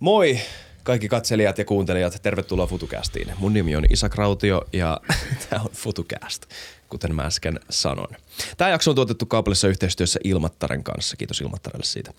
Moi 0.00 0.38
kaikki 0.82 1.08
katselijat 1.08 1.58
ja 1.58 1.64
kuuntelijat, 1.64 2.18
tervetuloa 2.22 2.66
FutuCastiin. 2.66 3.32
Mun 3.38 3.52
nimi 3.52 3.76
on 3.76 3.84
Isak 3.90 4.14
Rautio 4.14 4.62
ja 4.72 5.00
tämä 5.50 5.62
on 5.62 5.70
FutuCast, 5.72 6.46
kuten 6.88 7.14
mä 7.14 7.22
äsken 7.22 7.60
sanon. 7.70 8.08
Tämä 8.56 8.70
jakso 8.70 8.90
on 8.90 8.94
tuotettu 8.94 9.26
kaupallisessa 9.26 9.68
yhteistyössä 9.68 10.20
Ilmattaren 10.24 10.84
kanssa. 10.84 11.16
Kiitos 11.16 11.40
Ilmattarelle 11.40 11.84
siitä. 11.84 12.12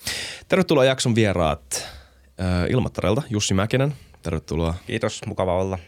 Tervetuloa 0.47 0.85
jakson 0.85 1.15
vieraat 1.15 1.87
äh, 2.41 2.69
Ilmattarelta, 2.69 3.21
Jussi 3.29 3.53
Mäkinen. 3.53 3.93
Tervetuloa. 4.21 4.73
Kiitos, 4.87 5.21
mukava 5.25 5.61
olla. 5.61 5.79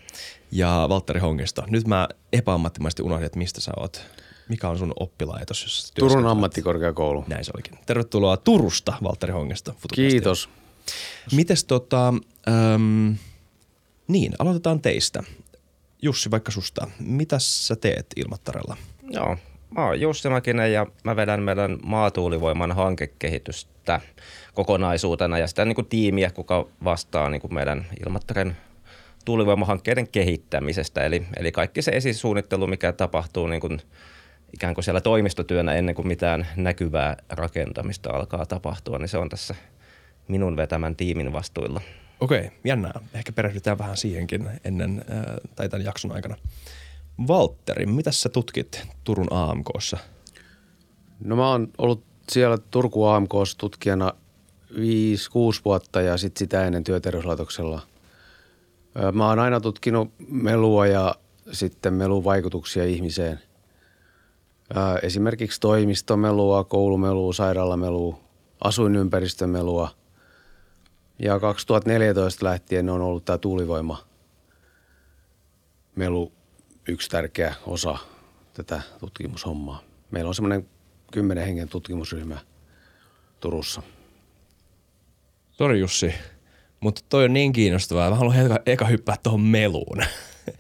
Ja 0.52 0.86
Valtteri 0.90 1.20
Hongista. 1.20 1.64
Nyt 1.68 1.88
mä 1.88 2.08
epäammattimaisesti 2.34 3.04
unohdin, 3.04 3.26
että 3.26 3.40
mistä 3.40 3.62
sä 3.62 3.72
oot. 3.78 4.02
Mikä 4.50 4.70
on 4.70 4.78
sun 4.78 4.94
oppilaitos, 5.00 5.64
jos 5.64 5.92
Turun 6.00 6.28
ammattikorkeakoulu. 6.28 7.26
Näin 7.28 7.46
se 7.46 7.52
olikin. 7.56 7.80
Tervetuloa 7.86 8.38
Turusta, 8.38 8.94
Valtteri 9.04 9.34
Hongesta. 9.34 9.72
FutuCastiin. 9.72 10.12
Kiitos. 10.12 10.50
Mites 11.36 11.64
tota, 11.64 12.08
äm, 12.48 13.16
niin, 14.08 14.34
aloitetaan 14.40 14.82
teistä. 14.82 15.24
Jussi, 16.02 16.32
vaikka 16.32 16.52
susta. 16.52 16.88
Mitä 17.00 17.40
sä 17.40 17.76
teet 17.76 18.06
Ilmattarella? 18.16 18.78
Joo, 19.10 19.38
mä 19.78 19.86
oon 19.86 20.02
Jussi 20.02 20.30
Mäkinen 20.30 20.74
ja 20.74 20.88
mä 21.04 21.16
vedän 21.16 21.44
meidän 21.44 21.78
maatuulivoiman 21.84 22.72
hankekehitystä 22.72 24.02
kokonaisuutena 24.54 25.38
ja 25.38 25.48
sitä 25.48 25.66
niin 25.66 25.76
kuin 25.76 25.88
tiimiä, 25.88 26.32
kuka 26.32 26.68
vastaa 26.84 27.30
niin 27.30 27.42
kuin 27.42 27.54
meidän 27.54 27.86
Ilmattaren 28.06 28.58
tuulivoimahankkeiden 29.26 30.08
kehittämisestä. 30.08 31.06
Eli, 31.06 31.26
eli 31.38 31.52
kaikki 31.52 31.82
se 31.82 31.92
esisuunnittelu, 31.92 32.68
mikä 32.68 32.92
tapahtuu 32.92 33.48
niin 33.48 33.62
kuin 33.62 33.82
ikään 34.54 34.74
kuin 34.74 34.84
siellä 34.84 35.02
toimistotyönä 35.02 35.74
ennen 35.74 35.96
kuin 35.96 36.08
mitään 36.08 36.48
näkyvää 36.56 37.18
rakentamista 37.30 38.10
alkaa 38.10 38.46
tapahtua, 38.46 38.98
niin 38.98 39.10
se 39.10 39.18
on 39.18 39.30
tässä 39.30 39.56
minun 40.28 40.58
vetämän 40.58 40.96
tiimin 40.96 41.34
vastuilla. 41.34 41.82
Okei, 42.20 42.52
jännää. 42.64 43.00
Ehkä 43.14 43.32
perehdytään 43.32 43.78
vähän 43.78 43.98
siihenkin 43.98 44.50
ennen 44.64 45.06
äh, 45.12 45.26
tai 45.56 45.70
tämän 45.70 45.86
jakson 45.86 46.12
aikana. 46.12 46.36
Valtteri, 47.28 47.86
mitä 47.86 48.12
sä 48.12 48.30
tutkit 48.30 48.88
Turun 49.04 49.28
AMKssa? 49.32 49.98
No 51.20 51.36
mä 51.36 51.50
oon 51.50 51.68
ollut 51.78 52.04
siellä 52.32 52.58
Turku 52.58 53.06
AMKssa 53.06 53.58
tutkijana 53.58 54.14
5-6 54.74 54.76
vuotta 55.66 56.02
ja 56.02 56.18
sitten 56.18 56.40
sitä 56.40 56.66
ennen 56.66 56.84
työterveyslaitoksella. 56.84 57.82
Mä 59.14 59.28
oon 59.28 59.40
aina 59.40 59.60
tutkinut 59.60 60.12
melua 60.28 60.88
ja 60.88 61.16
sitten 61.52 61.94
melun 61.94 62.24
vaikutuksia 62.24 62.86
ihmiseen. 62.86 63.40
Esimerkiksi 65.02 65.60
toimistomelua, 65.60 66.64
koulumelua, 66.64 67.34
sairaalamelua, 67.34 68.20
asuinympäristömelua. 68.64 69.90
Ja 71.24 71.40
2014 71.40 72.46
lähtien 72.46 72.90
on 72.90 73.02
ollut 73.02 73.26
tämä 73.26 73.38
tuulivoima 73.38 74.08
melu 75.96 76.32
yksi 76.88 77.10
tärkeä 77.10 77.56
osa 77.68 77.98
tätä 78.54 78.82
tutkimushommaa. 79.00 79.84
Meillä 80.12 80.28
on 80.28 80.36
semmoinen 80.36 80.70
kymmenen 81.12 81.46
hengen 81.46 81.70
tutkimusryhmä 81.70 82.38
Turussa. 83.40 83.82
Sori 85.52 85.80
Jussi, 85.80 86.14
mutta 86.80 87.02
toi 87.10 87.26
on 87.26 87.34
niin 87.34 87.54
kiinnostavaa. 87.54 88.10
Mä 88.10 88.16
haluan 88.16 88.46
eka, 88.46 88.60
eka 88.66 88.86
hyppää 88.86 89.16
tuohon 89.24 89.42
meluun. 89.42 90.04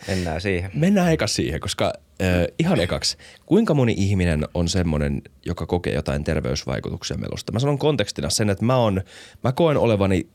Mennään 0.07 0.41
siihen. 0.41 0.71
Mennään 0.79 1.11
eka 1.11 1.27
siihen, 1.27 1.59
koska 1.59 1.93
äh, 2.21 2.47
ihan 2.59 2.79
ekaksi, 2.79 3.17
kuinka 3.45 3.73
moni 3.73 3.95
ihminen 3.97 4.47
on 4.53 4.67
semmoinen, 4.67 5.21
joka 5.45 5.65
kokee 5.65 5.93
jotain 5.93 6.23
terveysvaikutuksia 6.23 7.17
melusta? 7.17 7.51
Mä 7.51 7.59
sanon 7.59 7.77
kontekstina 7.77 8.29
sen, 8.29 8.49
että 8.49 8.65
mä, 8.65 8.75
on, 8.75 9.01
mä 9.43 9.51
koen 9.51 9.77
olevani 9.77 10.27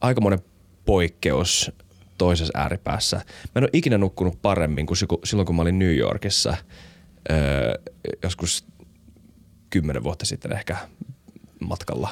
aikamoinen 0.00 0.40
poikkeus 0.84 1.72
toisessa 2.18 2.58
ääripäässä. 2.58 3.16
Mä 3.16 3.52
en 3.56 3.62
ole 3.62 3.70
ikinä 3.72 3.98
nukkunut 3.98 4.42
paremmin 4.42 4.86
kuin 4.86 4.98
silloin, 5.24 5.46
kun 5.46 5.56
mä 5.56 5.62
olin 5.62 5.78
New 5.78 5.96
Yorkissa 5.96 6.56
öö, 7.30 7.74
joskus 8.22 8.66
kymmenen 9.70 10.04
vuotta 10.04 10.26
sitten 10.26 10.52
ehkä 10.52 10.76
matkalla. 11.60 12.08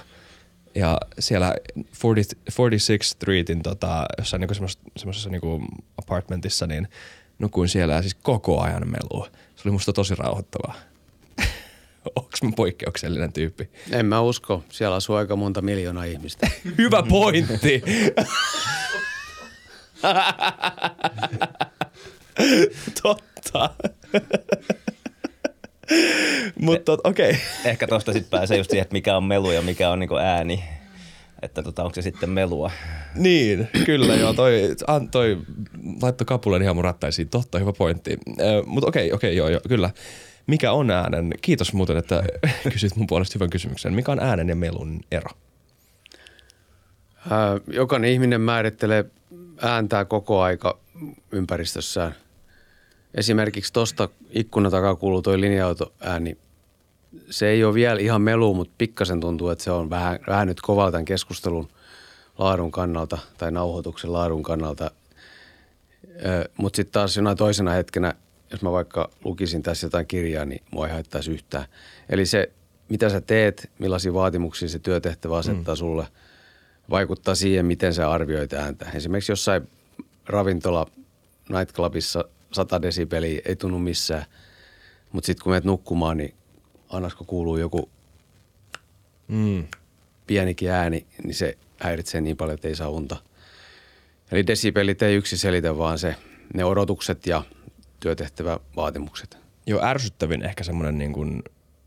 Ja 0.75 0.99
siellä 1.19 1.55
40, 2.03 2.37
46 2.59 2.99
Streetin 3.03 3.63
tota, 3.63 4.07
jossain 4.19 4.41
niinku 4.41 4.55
semmoisessa 4.97 5.31
niinku 5.31 5.65
apartmentissa, 5.99 6.67
niin 6.67 6.89
nukuin 7.39 7.69
siellä 7.69 7.95
ja 7.95 8.03
siis 8.03 8.15
koko 8.15 8.61
ajan 8.61 8.89
melua. 8.89 9.29
Se 9.57 9.63
oli 9.65 9.73
musta 9.73 9.93
tosi 9.93 10.15
rauhoittavaa. 10.15 10.75
Onks 12.17 12.43
mä 12.43 12.51
poikkeuksellinen 12.57 13.33
tyyppi? 13.33 13.71
En 13.91 14.07
mä 14.07 14.21
usko. 14.21 14.65
Siellä 14.69 14.97
asuu 14.97 15.17
aika 15.17 15.37
monta 15.37 15.63
miljoonaa 15.63 16.05
ihmistä. 16.05 16.51
Hyvä 16.79 17.03
pointti. 17.09 17.83
Totta. 23.03 23.71
Mutta 26.61 26.99
okei. 27.05 27.31
Okay. 27.31 27.41
Ehkä 27.65 27.87
tosta 27.87 28.13
sitten 28.13 28.31
pääsee 28.31 28.57
just 28.57 28.71
siihen, 28.71 28.83
että 28.83 28.93
mikä 28.93 29.17
on 29.17 29.25
melu 29.25 29.51
ja 29.51 29.63
mikä 29.63 29.91
on 29.91 29.99
niinku 29.99 30.17
ääni. 30.17 30.65
Että 31.43 31.63
tota, 31.63 31.83
onko 31.83 31.95
se 31.95 32.03
sitten 32.03 32.31
melua. 32.31 32.71
Niin, 33.15 33.69
kyllä 33.87 34.15
joo. 34.15 34.33
Toi, 34.33 34.75
an, 34.87 35.11
toi 35.11 35.39
laittoi 36.03 36.25
kapulen 36.25 36.63
ihan 36.63 36.77
mun 36.77 36.85
rattaisiin. 36.85 37.29
Totta, 37.29 37.59
hyvä 37.59 37.73
pointti. 37.73 38.19
Mutta 38.67 38.89
okei, 38.89 39.13
okei, 39.13 39.37
joo, 39.37 39.49
joo, 39.49 39.61
kyllä. 39.69 39.91
Mikä 40.47 40.73
on 40.73 40.91
äänen? 40.91 41.31
Kiitos 41.43 41.73
muuten, 41.73 41.97
että 41.97 42.23
kysyt 42.73 42.97
mun 42.97 43.07
puolesta 43.07 43.33
hyvän 43.35 43.51
kysymyksen. 43.51 43.95
Mikä 43.95 44.13
on 44.13 44.21
äänen 44.21 44.49
ja 44.49 44.57
melun 44.57 45.01
ero? 45.11 45.31
Ää, 47.31 47.61
Jokainen 47.67 48.11
ihminen 48.11 48.41
määrittelee 48.41 49.05
ääntää 49.63 50.05
koko 50.05 50.41
aika 50.41 50.79
ympäristössään. 51.33 52.15
Esimerkiksi 53.15 53.73
tuosta 53.73 54.09
ikkunan 54.31 54.73
takaa 54.73 54.97
kuuluu 54.97 55.23
toi 55.23 55.41
linja-auto 55.41 55.93
ääni. 56.01 56.39
Se 57.31 57.49
ei 57.49 57.65
ole 57.65 57.75
vielä 57.75 58.01
ihan 58.01 58.23
melu, 58.23 58.55
mutta 58.55 58.75
pikkasen 58.79 59.21
tuntuu, 59.21 59.49
että 59.49 59.65
se 59.65 59.71
on 59.71 59.91
vähän, 59.91 60.19
vähän 60.27 60.47
nyt 60.49 60.61
kovaa 60.61 60.91
tämän 60.91 61.05
keskustelun 61.05 61.69
laadun 62.39 62.71
kannalta 62.71 63.19
tai 63.39 63.51
nauhoituksen 63.51 64.13
laadun 64.13 64.43
kannalta. 64.43 64.91
Mutta 66.57 66.77
sitten 66.77 66.93
taas 66.93 67.17
jonain 67.17 67.37
toisena 67.37 67.71
hetkenä, 67.71 68.15
jos 68.51 68.63
mä 68.63 68.73
vaikka 68.73 69.11
lukisin 69.25 69.63
tässä 69.63 69.87
jotain 69.87 70.07
kirjaa, 70.07 70.45
niin 70.45 70.63
mua 70.71 70.87
ei 70.87 70.93
haittaisi 70.93 71.31
yhtään. 71.31 71.65
Eli 72.09 72.27
se, 72.27 72.53
mitä 72.89 73.09
sä 73.09 73.21
teet, 73.21 73.71
millaisia 73.79 74.15
vaatimuksia 74.15 74.69
se 74.69 74.79
työtehtävä 74.79 75.37
asettaa 75.37 75.75
mm. 75.75 75.79
sulle, 75.79 76.07
vaikuttaa 76.91 77.35
siihen, 77.35 77.67
miten 77.67 77.95
sä 77.95 78.11
arvioit 78.11 78.53
ääntä. 78.53 78.87
Esimerkiksi 78.95 79.33
jossain 79.33 79.69
ravintola 80.27 80.87
nightclubissa 81.49 82.25
100 82.53 82.83
desibeliä 82.83 83.41
ei 83.45 83.57
tunnu 83.57 83.79
missään, 83.79 84.25
mutta 85.13 85.27
sitten 85.27 85.45
kun 85.45 85.53
menet 85.53 85.65
nukkumaan, 85.65 86.17
niin 86.17 86.35
annasko 86.89 87.25
kuuluu 87.25 87.57
joku 87.57 87.91
Mm. 89.29 89.65
pienikin 90.27 90.71
ääni, 90.71 91.07
niin 91.23 91.35
se 91.35 91.59
häiritsee 91.81 92.21
niin 92.21 92.37
paljon, 92.37 92.55
että 92.55 92.69
ei 92.69 92.75
saa 92.75 92.89
unta. 92.89 93.17
Eli 94.33 94.47
desibelit 94.47 95.03
ei 95.03 95.17
yksi 95.17 95.39
selitä, 95.39 95.79
vaan 95.79 95.99
se, 95.99 96.17
ne 96.55 96.65
odotukset 96.65 97.27
ja 97.27 97.43
työtehtävävaatimukset. 98.07 99.39
Joo, 99.67 99.85
ärsyttävin 99.85 100.43
ehkä 100.43 100.65
semmoinen 100.65 100.99
niin 100.99 101.13
kuin 101.13 101.43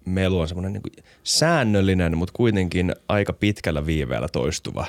melu 0.06 0.40
on 0.40 0.47
semmoinen 0.47 0.74
niin 0.74 0.81
kuin 0.81 1.06
säännöllinen, 1.24 2.18
mutta 2.18 2.34
kuitenkin 2.35 2.96
aika 3.07 3.34
pitkällä 3.34 3.85
viiveellä 3.85 4.28
toistuva 4.28 4.85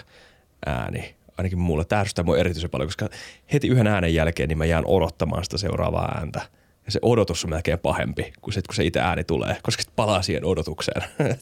ääni. 0.66 1.14
Ainakin 1.38 1.58
mulle 1.58 1.84
tämä 1.84 2.00
ärsyttää 2.00 2.24
mua 2.24 2.38
erityisen 2.38 2.70
paljon, 2.70 2.88
koska 2.88 3.08
heti 3.52 3.68
yhden 3.68 3.86
äänen 3.86 4.14
jälkeen 4.14 4.48
niin 4.48 4.58
mä 4.58 4.64
jään 4.64 4.86
odottamaan 4.86 5.44
sitä 5.44 5.58
seuraavaa 5.58 6.14
ääntä. 6.18 6.40
Ja 6.86 6.92
se 6.92 6.98
odotus 7.02 7.44
on 7.44 7.50
melkein 7.50 7.78
pahempi 7.78 8.32
kuin 8.40 8.54
se, 8.54 8.60
kun 8.66 8.74
se 8.74 8.84
itse 8.84 9.00
ääni 9.00 9.24
tulee, 9.24 9.56
koska 9.62 9.82
sitten 9.82 9.96
palaa 9.96 10.22
siihen 10.22 10.44
odotukseen. 10.44 11.02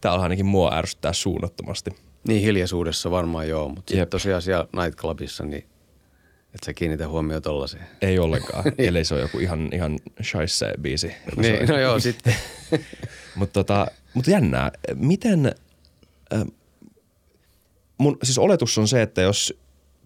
Tämä 0.00 0.14
ainakin 0.14 0.46
mua 0.46 0.74
ärsyttää 0.74 1.12
suunnattomasti. 1.12 1.90
Niin 2.28 2.42
hiljaisuudessa 2.42 3.10
varmaan 3.10 3.48
joo, 3.48 3.68
mutta 3.68 3.90
sitten 3.90 4.08
tosiaan 4.08 4.42
siellä 4.42 4.66
nightclubissa, 4.76 5.44
niin 5.44 5.64
et 6.54 6.60
sä 6.66 6.74
kiinnitä 6.74 7.08
huomioon 7.08 7.42
tollaiseen. 7.42 7.86
Ei 8.02 8.18
ollenkaan, 8.18 8.64
ellei 8.78 9.04
se 9.04 9.14
ole 9.14 9.22
joku 9.22 9.38
ihan, 9.38 9.68
ihan 9.72 9.98
shaisse 10.22 10.72
biisi. 10.80 11.12
Niin, 11.36 11.68
no 11.68 11.78
joo, 11.78 12.00
sitten. 12.00 12.34
Mutta 13.36 13.52
tota, 13.52 13.86
mut 14.14 14.26
jännää, 14.26 14.70
miten, 14.94 15.54
äh, 16.34 16.44
mun 17.98 18.16
siis 18.22 18.38
oletus 18.38 18.78
on 18.78 18.88
se, 18.88 19.02
että 19.02 19.22
jos 19.22 19.62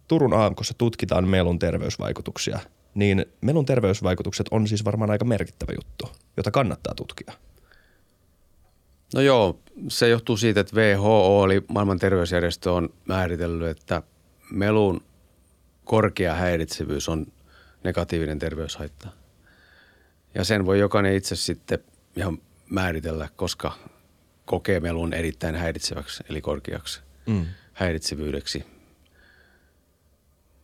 Turun 0.09 0.35
AMKssa 0.35 0.75
tutkitaan 0.79 1.29
melun 1.29 1.59
terveysvaikutuksia, 1.59 2.59
niin 2.95 3.27
melun 3.41 3.67
terveysvaikutukset 3.67 4.47
on 4.51 4.69
siis 4.69 4.85
varmaan 4.85 5.11
aika 5.11 5.25
merkittävä 5.25 5.73
juttu, 5.77 6.09
jota 6.37 6.51
kannattaa 6.51 6.95
tutkia. 6.95 7.33
No 9.15 9.21
joo, 9.21 9.61
se 9.89 10.09
johtuu 10.09 10.37
siitä, 10.37 10.61
että 10.61 10.77
WHO, 10.77 11.45
eli 11.45 11.65
maailman 11.69 11.99
terveysjärjestö, 11.99 12.73
on 12.73 12.89
määritellyt, 13.05 13.69
että 13.79 14.03
melun 14.53 15.01
korkea 15.87 16.35
häiritsevyys 16.35 17.09
on 17.09 17.27
negatiivinen 17.85 18.39
terveyshaitta. 18.39 19.09
Ja 20.35 20.45
sen 20.45 20.67
voi 20.67 20.79
jokainen 20.79 21.15
itse 21.15 21.37
sitten 21.37 21.79
ihan 22.17 22.39
määritellä, 22.71 23.29
koska 23.37 23.73
kokee 24.45 24.81
melun 24.81 25.13
erittäin 25.13 25.55
häiritseväksi, 25.55 26.25
eli 26.31 26.41
korkeaksi 26.41 27.01
Mm. 27.27 27.47
häiritsevyydeksi. 27.73 28.65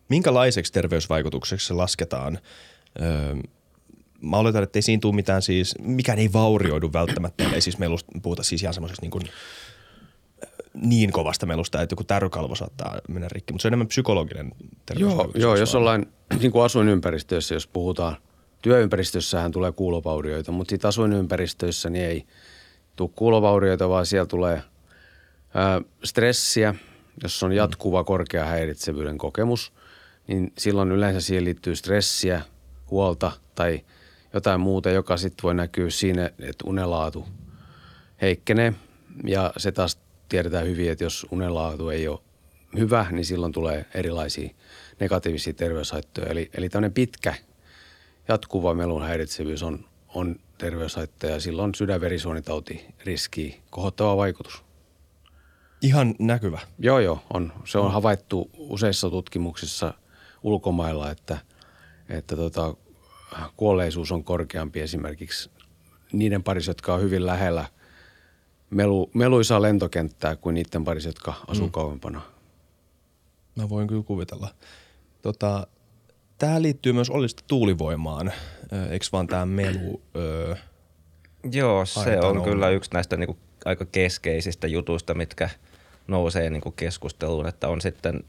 Minkälaiseksi 0.09 0.73
terveysvaikutukseksi 0.73 1.67
se 1.67 1.75
lasketaan? 1.75 2.39
Öö, 3.01 3.35
mä 4.21 4.37
oletan, 4.37 4.63
että 4.63 4.79
ei 4.79 4.83
siinä 4.83 5.01
tule 5.01 5.15
mitään 5.15 5.43
siis, 5.43 5.75
mikään 5.81 6.19
ei 6.19 6.33
vaurioidu 6.33 6.93
välttämättä, 6.93 7.45
ei 7.55 7.61
siis 7.61 7.79
melusta 7.79 8.13
puhuta 8.23 8.43
siis 8.43 8.63
ihan 8.63 8.75
semmoisesta 8.75 9.03
niin 9.03 9.11
kuin 9.11 9.25
niin 10.75 11.13
kovasta 11.13 11.47
melusta, 11.47 11.83
että 11.83 11.93
joku 11.93 12.05
tärrykalvo 12.05 12.55
saattaa 12.55 12.99
mennä 13.09 13.29
rikki, 13.33 13.53
mutta 13.53 13.63
se 13.63 13.69
on 13.69 13.71
enemmän 13.71 13.87
psykologinen 13.87 14.53
Joo, 14.97 15.31
joo 15.35 15.57
jos 15.57 15.75
ollaan 15.75 16.07
niin 16.41 16.53
kuin 16.53 16.65
asuinympäristössä, 16.65 17.55
jos 17.55 17.67
puhutaan, 17.67 18.17
työympäristössähän 18.63 19.53
tulee 19.53 19.73
kuulovaurioita, 19.73 20.53
mutta 20.53 20.71
sitten 20.71 20.89
asuinympäristöissä 20.89 21.91
niin 21.91 22.05
ei 22.05 22.27
tule 22.97 23.11
kuulovaurioita, 23.15 23.89
vaan 23.89 24.07
siellä 24.07 24.27
tulee 24.27 24.63
ää, 25.55 25.81
stressiä, 26.05 26.75
jos 27.23 27.43
on 27.43 27.53
jatkuva 27.53 28.05
korkea 28.05 28.45
häiritsevyyden 28.45 29.19
kokemus, 29.19 29.73
niin 30.27 30.53
silloin 30.59 30.93
yleensä 30.93 31.21
siihen 31.21 31.45
liittyy 31.45 31.77
stressiä, 31.77 32.43
huolta 32.91 33.33
tai 33.55 33.81
jotain 34.33 34.61
muuta, 34.61 34.91
joka 34.91 35.17
sitten 35.17 35.43
voi 35.43 35.55
näkyä 35.55 35.91
siinä, 35.91 36.27
että 36.27 36.65
unelaatu 36.67 37.27
heikkenee. 38.23 38.75
Ja 39.25 39.53
se 39.57 39.73
taas 39.73 39.99
tiedetään 40.33 40.67
hyvin, 40.67 40.91
että 40.91 41.05
jos 41.05 41.27
unenlaatu 41.31 41.89
ei 41.89 42.09
ole 42.09 42.19
hyvä, 42.79 43.07
niin 43.11 43.25
silloin 43.25 43.53
tulee 43.53 43.87
erilaisia 43.95 44.51
negatiivisia 45.01 45.53
terveyshaittoja. 45.53 46.27
Eli, 46.27 46.51
eli 46.55 46.69
tämmöinen 46.69 46.93
pitkä 46.93 47.35
jatkuva 48.29 48.75
melun 48.75 49.03
häiritsevyys 49.03 49.63
on, 49.63 49.85
on 50.09 50.37
terveyshaitta 50.59 51.27
ja 51.27 51.41
silloin 51.41 51.75
sydänverisuonitauti 51.75 52.85
riski 53.05 53.63
kohottava 53.71 54.17
vaikutus. 54.17 54.65
Ihan 55.83 56.15
näkyvä. 56.19 56.61
Joo, 56.79 56.99
joo. 56.99 57.23
On. 57.35 57.53
Se 57.65 57.79
on 57.79 57.93
havaittu 57.93 58.51
useissa 58.59 59.11
tutkimuksissa 59.11 59.95
ulkomailla, 60.43 61.11
että, 61.11 61.39
että 62.09 62.37
tota, 62.37 62.75
kuolleisuus 63.57 64.13
on 64.13 64.25
korkeampi 64.25 64.81
esimerkiksi 64.81 65.51
niiden 66.13 66.43
parissa, 66.43 66.71
jotka 66.71 66.95
on 66.95 67.01
hyvin 67.01 67.27
lähellä– 67.27 67.67
melu, 68.73 69.11
meluisaa 69.15 69.63
lentokenttää 69.63 70.37
kuin 70.37 70.55
niiden 70.55 70.85
parissa, 70.85 71.09
jotka 71.09 71.35
asuu 71.47 71.67
mm. 71.67 71.73
kauempana. 71.73 72.23
Mä 73.57 73.69
voin 73.69 73.89
kyllä 73.89 74.03
kuvitella. 74.03 74.49
Tota, 75.23 75.67
tämä 76.39 76.63
liittyy 76.63 76.93
myös 76.93 77.11
ollista 77.11 77.45
tuulivoimaan, 77.47 78.33
eikö 78.91 79.07
vaan 79.13 79.27
tämä 79.27 79.47
melu? 79.47 80.03
Öö, 80.17 80.57
Joo, 81.53 81.87
se 81.87 82.19
on 82.21 82.37
olla. 82.37 82.45
kyllä 82.45 82.71
yksi 82.71 82.91
näistä 82.95 83.17
niinku 83.17 83.39
aika 83.65 83.85
keskeisistä 83.85 84.67
jutuista, 84.67 85.15
mitkä 85.15 85.51
nousee 86.09 86.51
niinku 86.51 86.71
keskusteluun, 86.71 87.47
että 87.47 87.69
on 87.69 87.81
sitten 87.81 88.25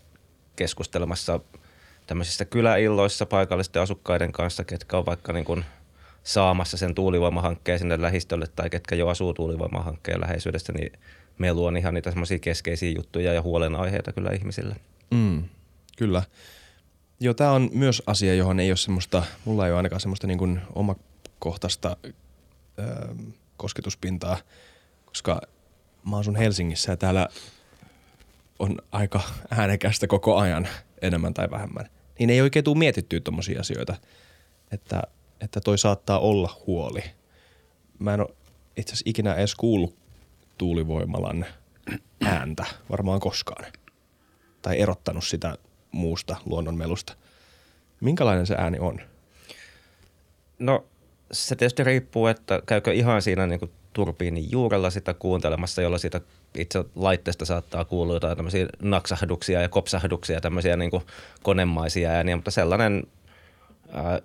keskustelemassa 0.55 1.39
tämmöisissä 2.07 2.45
kyläilloissa 2.45 3.25
paikallisten 3.25 3.81
asukkaiden 3.81 4.31
kanssa, 4.31 4.63
ketkä 4.63 4.97
on 4.97 5.05
vaikka 5.05 5.33
niin 5.33 5.45
kuin– 5.45 5.65
saamassa 6.23 6.77
sen 6.77 6.95
tuulivoimahankkeen 6.95 7.79
sinne 7.79 8.01
lähistölle 8.01 8.45
tai 8.55 8.69
ketkä 8.69 8.95
jo 8.95 9.07
asuu 9.07 9.33
tuulivoimahankkeen 9.33 10.21
läheisyydessä, 10.21 10.73
niin 10.73 10.91
meillä 11.37 11.67
on 11.67 11.77
ihan 11.77 11.93
niitä 11.93 12.11
semmoisia 12.11 12.39
keskeisiä 12.39 12.91
juttuja 12.91 13.33
ja 13.33 13.41
huolenaiheita 13.41 14.13
kyllä 14.13 14.29
ihmisille. 14.31 14.75
Mm, 15.11 15.43
kyllä. 15.97 16.23
Joo, 17.19 17.33
tämä 17.33 17.51
on 17.51 17.69
myös 17.73 18.03
asia, 18.07 18.35
johon 18.35 18.59
ei 18.59 18.71
ole 18.71 18.77
semmoista, 18.77 19.23
mulla 19.45 19.65
ei 19.65 19.71
ole 19.71 19.77
ainakaan 19.77 20.01
semmoista 20.01 20.27
niin 20.27 20.37
kuin 20.37 20.61
omakohtaista 20.75 21.97
öö, 22.79 22.85
kosketuspintaa, 23.57 24.37
koska 25.05 25.41
mä 26.09 26.17
asun 26.17 26.35
Helsingissä 26.35 26.91
ja 26.91 26.97
täällä 26.97 27.27
on 28.59 28.77
aika 28.91 29.21
äänekästä 29.51 30.07
koko 30.07 30.37
ajan 30.37 30.67
enemmän 31.01 31.33
tai 31.33 31.51
vähemmän. 31.51 31.89
Niin 32.19 32.29
ei 32.29 32.41
oikein 32.41 32.65
tule 32.65 32.77
mietittyä 32.77 33.19
tuommoisia 33.19 33.59
asioita, 33.59 33.95
että– 34.71 35.01
että 35.43 35.61
toi 35.61 35.77
saattaa 35.77 36.19
olla 36.19 36.61
huoli. 36.67 37.03
Mä 37.99 38.13
en 38.13 38.19
ole 38.19 38.29
itse 38.77 38.93
asiassa 38.93 39.09
ikinä 39.09 39.35
edes 39.35 39.55
kuullut 39.55 39.95
tuulivoimalan 40.57 41.45
ääntä 42.25 42.65
varmaan 42.91 43.19
koskaan. 43.19 43.65
Tai 44.61 44.79
erottanut 44.79 45.23
sitä 45.23 45.57
muusta 45.91 46.35
luonnonmelusta. 46.45 47.13
Minkälainen 48.01 48.47
se 48.47 48.55
ääni 48.57 48.79
on? 48.79 49.01
No 50.59 50.85
se 51.31 51.55
tietysti 51.55 51.83
riippuu, 51.83 52.27
että 52.27 52.61
käykö 52.65 52.93
ihan 52.93 53.21
siinä 53.21 53.47
niin 53.47 53.71
turbiinin 53.93 54.51
juurella 54.51 54.89
sitä 54.89 55.13
kuuntelemassa, 55.13 55.81
jolla 55.81 55.97
sitä 55.97 56.21
itse 56.57 56.85
laitteesta 56.95 57.45
saattaa 57.45 57.85
kuulua 57.85 58.15
jotain 58.15 58.37
tämmöisiä 58.37 58.67
naksahduksia 58.81 59.61
ja 59.61 59.69
kopsahduksia, 59.69 60.41
tämmöisiä 60.41 60.77
niin 60.77 60.91
konemaisia 61.43 62.09
ääniä, 62.09 62.35
mutta 62.35 62.51
sellainen 62.51 63.03
ää, 63.91 64.21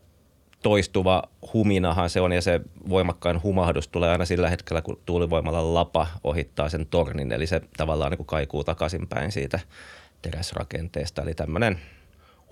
toistuva 0.63 1.23
huminahan 1.55 2.11
se 2.11 2.21
on 2.21 2.33
ja 2.33 2.43
se 2.43 2.61
voimakkain 2.89 3.43
humahdus 3.43 3.89
tulee 3.89 4.11
aina 4.11 4.25
sillä 4.25 4.51
hetkellä, 4.51 4.83
kun 4.83 5.01
tuulivoimalla 5.07 5.75
lapa 5.75 6.07
ohittaa 6.25 6.69
sen 6.69 6.87
tornin, 6.87 7.33
eli 7.33 7.47
se 7.47 7.61
tavallaan 7.77 8.11
niin 8.11 8.17
kuin 8.17 8.27
kaikuu 8.27 8.65
takaisinpäin 8.65 9.33
siitä 9.33 9.61
teräsrakenteesta, 10.23 11.23
eli 11.23 11.35
tämmöinen 11.35 11.81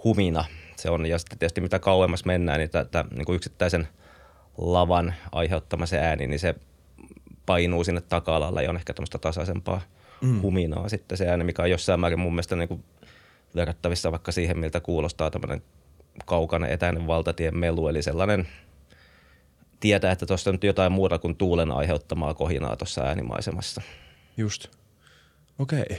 humina 0.05 0.45
se 0.77 0.91
on. 0.91 1.07
Ja 1.07 1.19
sitten 1.19 1.39
tietysti 1.39 1.61
mitä 1.61 1.79
kauemmas 1.79 2.25
mennään, 2.25 2.59
niin 2.59 2.71
tätä 2.71 3.05
niin 3.15 3.25
kuin 3.25 3.37
yksittäisen 3.37 3.89
lavan 4.59 5.15
aiheuttama 5.33 5.87
se 5.87 5.99
ääni, 5.99 6.27
niin 6.27 6.41
se 6.41 6.55
painuu 7.47 7.85
sinne 7.85 8.01
taka-alalle 8.01 8.63
ja 8.63 8.71
on 8.71 8.77
ehkä 8.77 8.95
tämmöistä 8.95 9.19
tasaisempaa 9.19 9.81
mm. 10.21 10.43
huminaa 10.43 10.89
sitten 10.89 11.19
se 11.19 11.29
ääni, 11.29 11.45
mikä 11.45 11.63
on 11.63 11.71
jossain 11.71 12.01
määrin 12.01 12.19
mun 12.19 12.33
mielestä 12.33 12.57
niin 12.57 12.69
kuin 12.69 12.85
verrattavissa 13.55 14.11
vaikka 14.11 14.33
siihen, 14.33 14.59
miltä 14.59 14.81
kuulostaa 14.81 15.31
tämmöinen 15.31 15.63
kaukainen 16.25 16.71
etäinen 16.71 17.07
valtatien 17.07 17.57
melu, 17.57 17.89
eli 17.89 18.03
sellainen 18.03 18.49
tietää, 19.81 20.13
että 20.13 20.27
tuossa 20.27 20.51
on 20.51 20.59
jotain 20.63 20.93
muuta 20.93 21.19
kuin 21.19 21.37
tuulen 21.37 21.73
aiheuttamaa 21.73 22.35
kohinaa 22.35 22.77
tuossa 22.77 23.03
äänimaisemassa. 23.03 23.83
Just. 24.37 24.67
Okei. 25.59 25.83
Okay. 25.83 25.97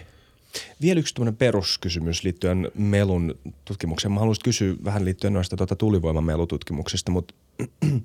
Vielä 0.82 1.00
yksi 1.00 1.16
peruskysymys 1.38 2.24
liittyen 2.24 2.72
melun 2.76 3.40
tutkimukseen. 3.66 4.12
Mä 4.12 4.20
haluaisin 4.20 4.44
kysyä 4.44 4.76
vähän 4.84 5.06
liittyen 5.06 5.34
noista 5.34 5.58
tuota 5.58 5.76
tuulivoimamelututkimuksista, 5.76 7.12
mutta 7.12 7.34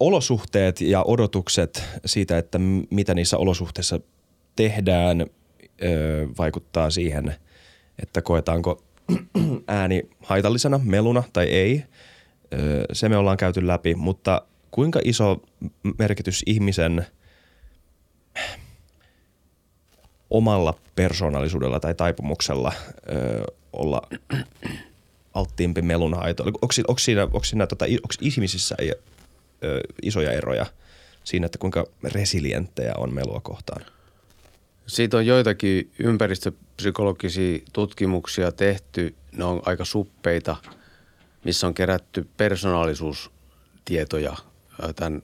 olosuhteet 0.00 0.80
ja 0.80 1.02
odotukset 1.02 1.82
siitä, 2.06 2.38
että 2.38 2.58
mitä 2.90 3.14
niissä 3.14 3.38
olosuhteissa 3.38 4.00
tehdään, 4.56 5.26
vaikuttaa 6.38 6.90
siihen, 6.90 7.34
että 8.02 8.22
koetaanko 8.22 8.82
ääni 9.66 10.02
haitallisena, 10.22 10.80
meluna 10.84 11.22
tai 11.32 11.46
ei. 11.46 11.84
Se 12.92 13.08
me 13.08 13.16
ollaan 13.16 13.36
käyty 13.36 13.66
läpi, 13.66 13.94
mutta 13.94 14.42
kuinka 14.70 15.00
iso 15.04 15.42
merkitys 15.98 16.42
ihmisen 16.46 17.06
omalla 20.30 20.74
persoonallisuudella 20.94 21.80
tai 21.80 21.94
taipumuksella 21.94 22.72
ö, 23.12 23.44
olla 23.72 24.02
alttiimpi 25.34 25.82
melun 25.82 26.14
haitoille? 26.14 26.52
Onko, 26.62 26.72
onko 26.88 26.98
siinä, 26.98 27.22
onko 27.22 27.44
siinä 27.44 27.66
tota, 27.66 27.84
onko 27.84 28.14
ihmisissä 28.20 28.76
ö, 29.64 29.80
isoja 30.02 30.32
eroja 30.32 30.66
siinä, 31.24 31.46
että 31.46 31.58
kuinka 31.58 31.86
resilienttejä 32.02 32.94
on 32.96 33.14
melua 33.14 33.40
kohtaan? 33.40 33.86
Siitä 34.86 35.16
on 35.16 35.26
joitakin 35.26 35.92
ympäristöpsykologisia 35.98 37.58
tutkimuksia 37.72 38.52
tehty. 38.52 39.14
Ne 39.32 39.44
on 39.44 39.62
aika 39.64 39.84
suppeita, 39.84 40.56
missä 41.44 41.66
on 41.66 41.74
kerätty 41.74 42.28
persoonallisuustietoja 42.36 44.36
tämän 44.96 45.22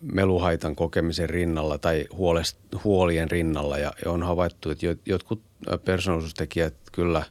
meluhaitan 0.00 0.76
kokemisen 0.76 1.30
rinnalla 1.30 1.78
tai 1.78 2.06
huolest, 2.12 2.58
huolien 2.84 3.30
rinnalla. 3.30 3.78
Ja, 3.78 3.92
on 4.06 4.22
havaittu, 4.22 4.70
että 4.70 4.86
jotkut 5.06 5.42
persoonallisuustekijät 5.84 6.74
kyllä 6.92 7.22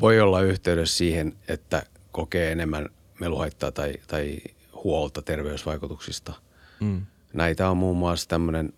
voi 0.00 0.20
olla 0.20 0.40
yhteydessä 0.40 0.96
siihen, 0.96 1.36
että 1.48 1.82
kokee 2.12 2.52
enemmän 2.52 2.88
meluhaittaa 3.20 3.72
tai, 3.72 3.94
tai 4.06 4.38
huolta 4.84 5.22
terveysvaikutuksista. 5.22 6.32
Mm. 6.80 7.06
Näitä 7.32 7.70
on 7.70 7.76
muun 7.76 7.96
muassa 7.96 8.28
tämmöinen 8.28 8.72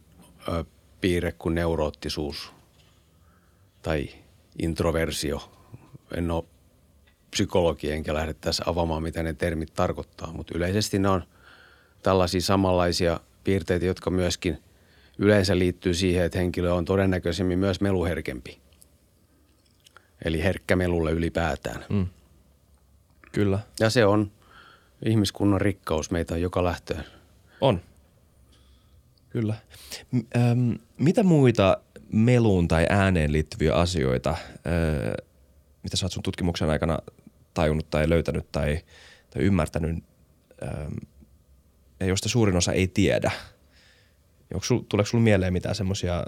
piirre 1.00 1.32
kuin 1.32 1.54
neuroottisuus 1.54 2.52
tai 3.82 4.08
introversio. 4.58 5.52
En 6.16 6.30
ole 6.30 6.44
psykologi 7.30 7.90
enkä 7.90 8.14
lähde 8.14 8.34
tässä 8.34 8.62
avaamaan, 8.66 9.02
mitä 9.02 9.22
ne 9.22 9.32
termit 9.32 9.74
tarkoittaa, 9.74 10.32
mutta 10.32 10.58
yleisesti 10.58 10.98
ne 10.98 11.08
on 11.08 11.22
tällaisia 12.02 12.40
samanlaisia 12.40 13.20
piirteitä, 13.44 13.86
jotka 13.86 14.10
myöskin 14.10 14.62
yleensä 15.18 15.58
liittyy 15.58 15.94
siihen, 15.94 16.24
että 16.24 16.38
henkilö 16.38 16.72
on 16.72 16.84
todennäköisemmin 16.84 17.58
myös 17.58 17.80
meluherkempi. 17.80 18.60
Eli 20.24 20.42
herkkä 20.42 20.76
melulle 20.76 21.10
ylipäätään. 21.10 21.84
Mm. 21.88 22.06
Kyllä. 23.32 23.58
Ja 23.80 23.90
se 23.90 24.04
on 24.06 24.32
ihmiskunnan 25.04 25.60
rikkaus 25.60 26.10
meitä 26.10 26.36
joka 26.36 26.64
lähtöön. 26.64 27.04
On. 27.60 27.80
Kyllä. 29.32 29.54
Ähm, 30.36 30.72
mitä 30.98 31.22
muita 31.22 31.78
meluun 32.12 32.68
tai 32.68 32.86
ääneen 32.88 33.32
liittyviä 33.32 33.74
asioita 33.74 34.30
äh, 34.30 35.26
mitä 35.82 35.96
sä 35.96 36.06
oot 36.06 36.12
sun 36.12 36.22
tutkimuksen 36.22 36.70
aikana 36.70 36.98
tajunnut 37.54 37.90
tai 37.90 38.08
löytänyt 38.08 38.52
tai, 38.52 38.80
tai 39.30 39.42
ymmärtänyt, 39.42 40.04
ähm, 40.62 40.92
ja 42.00 42.06
josta 42.06 42.28
suurin 42.28 42.56
osa 42.56 42.72
ei 42.72 42.88
tiedä? 42.88 43.30
Onko 44.54 44.64
sul, 44.64 44.78
tuleeko 44.88 45.06
sulla 45.06 45.24
mieleen 45.24 45.52
mitään 45.52 45.74
semmoisia 45.74 46.24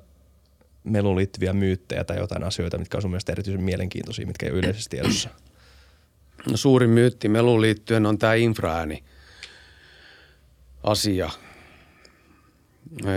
meluun 0.85 1.17
liittyviä 1.17 1.53
myyttejä 1.53 2.05
tai 2.05 2.17
jotain 2.17 2.45
asioita, 2.45 2.79
mitkä 2.79 2.99
on 2.99 3.03
sun 3.03 3.11
mielestä 3.11 3.33
erityisen 3.33 3.63
mielenkiintoisia, 3.63 4.27
mitkä 4.27 4.47
ei 4.47 4.53
ole 4.53 4.59
yleisesti 4.59 4.97
tiedossa? 4.97 5.29
No, 6.51 6.57
suurin 6.57 6.91
myytti 6.91 7.29
meluun 7.29 7.61
liittyen 7.61 8.07
on 8.07 8.19
tämä 8.19 8.35
infraääni 8.35 9.05
asia, 10.83 11.31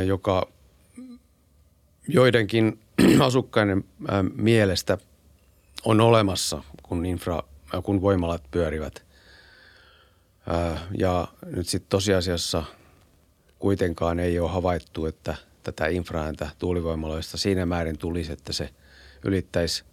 joka 0.05 0.47
joidenkin 2.07 2.79
asukkaiden 3.19 3.83
mielestä 4.36 4.97
on 5.86 6.01
olemassa, 6.01 6.63
kun, 6.83 7.05
infra, 7.05 7.43
kun 7.83 8.01
voimalat 8.01 8.43
pyörivät. 8.51 9.05
Ja 10.97 11.27
nyt 11.45 11.67
sitten 11.67 11.89
tosiasiassa 11.89 12.63
kuitenkaan 13.59 14.19
ei 14.19 14.39
ole 14.39 14.50
havaittu, 14.50 15.05
että 15.05 15.36
tätä 15.63 15.88
infraääntä 15.88 16.50
tuulivoimaloista 16.59 17.38
siinä 17.38 17.65
määrin 17.65 17.97
tulisi, 17.97 18.31
että 18.31 18.53
se 18.53 18.69
ylittäisi 19.25 19.83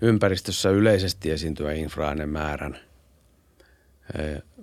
ympäristössä 0.00 0.70
yleisesti 0.70 1.30
esiintyvän 1.30 1.76
infraäänen 1.76 2.28
määrän. 2.28 2.78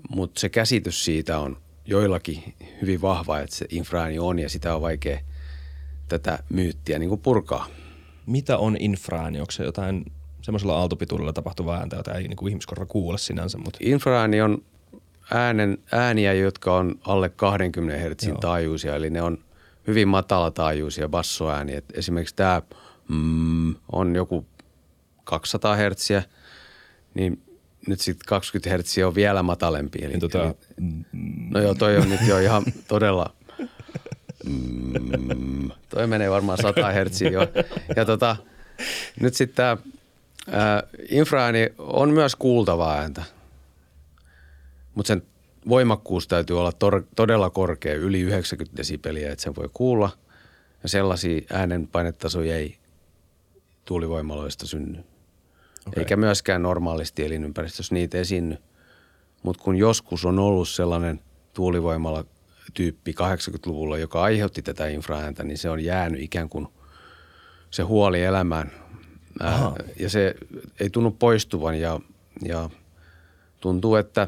Mutta 0.10 0.40
se 0.40 0.50
käsitys 0.50 1.06
siitä 1.06 1.40
on 1.40 1.58
joillakin 1.88 2.56
hyvin 2.82 3.02
vahva, 3.02 3.40
että 3.40 3.56
se 3.56 3.66
infraääni 3.70 4.20
on 4.20 4.40
ja 4.40 4.50
sitä 4.50 4.76
on 4.76 4.82
vaikea 4.82 5.20
tätä 6.08 6.40
myyttiä 6.50 7.00
niin 7.00 7.10
kuin 7.10 7.22
purkaa. 7.22 7.68
Mitä 8.26 8.58
on 8.58 8.78
infraääni? 8.80 9.40
Onko 9.40 9.52
se 9.52 9.64
jotain 9.64 10.06
semmoisella 10.42 10.78
aaltopituudella 10.78 11.34
tapahtuvaa 11.34 11.80
ääntä, 11.80 11.96
jota 11.96 12.14
ei 12.14 12.28
niin 12.28 12.38
kuin 12.38 12.50
ihmiskorva 12.50 12.86
kuule 12.86 13.18
sinänsä? 13.18 13.58
Mutta... 13.58 13.80
Infraääni 13.82 14.42
on 14.42 14.64
äänen, 15.34 15.78
ääniä, 15.92 16.34
jotka 16.34 16.76
on 16.76 16.96
alle 17.02 17.30
20 17.30 18.00
Hz 18.00 18.40
taajuisia, 18.42 18.96
eli 18.96 19.10
ne 19.10 19.22
on 19.22 19.38
hyvin 19.88 20.08
matalataajuisia 20.08 21.10
bassoääniä. 21.10 21.78
Et 21.78 21.86
esimerkiksi 21.94 22.36
tämä 22.36 22.62
mm, 23.10 23.76
on 23.92 24.16
joku 24.16 24.46
200 25.24 25.76
Hz, 25.76 26.10
niin 27.14 27.47
nyt 27.88 28.00
sitten 28.00 28.26
20 28.28 28.78
Hz 28.78 28.98
on 28.98 29.16
vielä 29.16 29.44
matalempi. 29.44 30.00
Eli, 30.02 30.08
niin 30.08 30.20
tota, 30.20 30.44
eli, 30.44 30.56
no 31.50 31.62
joo, 31.62 31.76
toi 31.76 31.98
on 31.98 32.10
nyt 32.10 32.22
jo 32.28 32.40
ihan 32.40 32.64
todella, 32.88 33.34
mm, 34.46 35.72
toi 35.90 36.08
menee 36.08 36.32
varmaan 36.32 36.58
100 36.62 36.92
Hz 36.92 37.22
jo. 37.22 37.42
Ja 37.96 38.06
tota, 38.06 38.36
nyt 39.20 39.34
sitten 39.34 39.56
tämä 39.56 39.78
infraääni 41.10 41.70
on 41.78 42.10
myös 42.10 42.36
kuultavaa 42.36 42.98
ääntä, 42.98 43.24
mutta 44.96 45.08
sen 45.08 45.24
voimakkuus 45.70 46.28
täytyy 46.28 46.60
olla 46.60 46.72
tor- 46.72 47.08
todella 47.16 47.50
korkea, 47.50 47.96
yli 47.96 48.22
90 48.22 48.78
desibeliä, 48.78 49.32
että 49.32 49.44
sen 49.44 49.56
voi 49.56 49.70
kuulla. 49.74 50.10
Ja 50.84 50.90
sellaisia 50.90 51.42
äänenpainetasoja 51.50 52.56
ei 52.56 52.78
tuulivoimaloista 53.86 54.68
synny. 54.68 55.04
Okay. 55.88 56.04
Eikä 56.04 56.18
myöskään 56.18 56.62
normaalisti 56.62 57.26
elinympäristössä 57.26 57.96
niitä 57.96 58.18
esiinny. 58.18 58.58
Mutta 59.44 59.64
kun 59.64 59.76
joskus 59.76 60.26
on 60.26 60.40
ollut 60.40 60.70
sellainen 60.70 61.20
tuulivoimala 61.54 62.26
tyyppi 62.74 63.12
80-luvulla, 63.12 63.98
joka 63.98 64.22
aiheutti 64.22 64.62
tätä 64.62 64.88
infraääntä, 64.88 65.44
niin 65.44 65.58
se 65.58 65.70
on 65.70 65.84
jäänyt 65.84 66.22
ikään 66.22 66.50
kuin 66.50 66.68
se 67.72 67.84
huoli 67.84 68.24
elämään. 68.24 68.72
Ää, 69.40 69.74
ja 70.00 70.10
se 70.10 70.36
ei 70.80 70.90
tunnu 70.90 71.12
poistuvan 71.12 71.80
ja, 71.80 72.00
ja 72.46 72.70
tuntuu, 73.60 73.96
että 73.96 74.28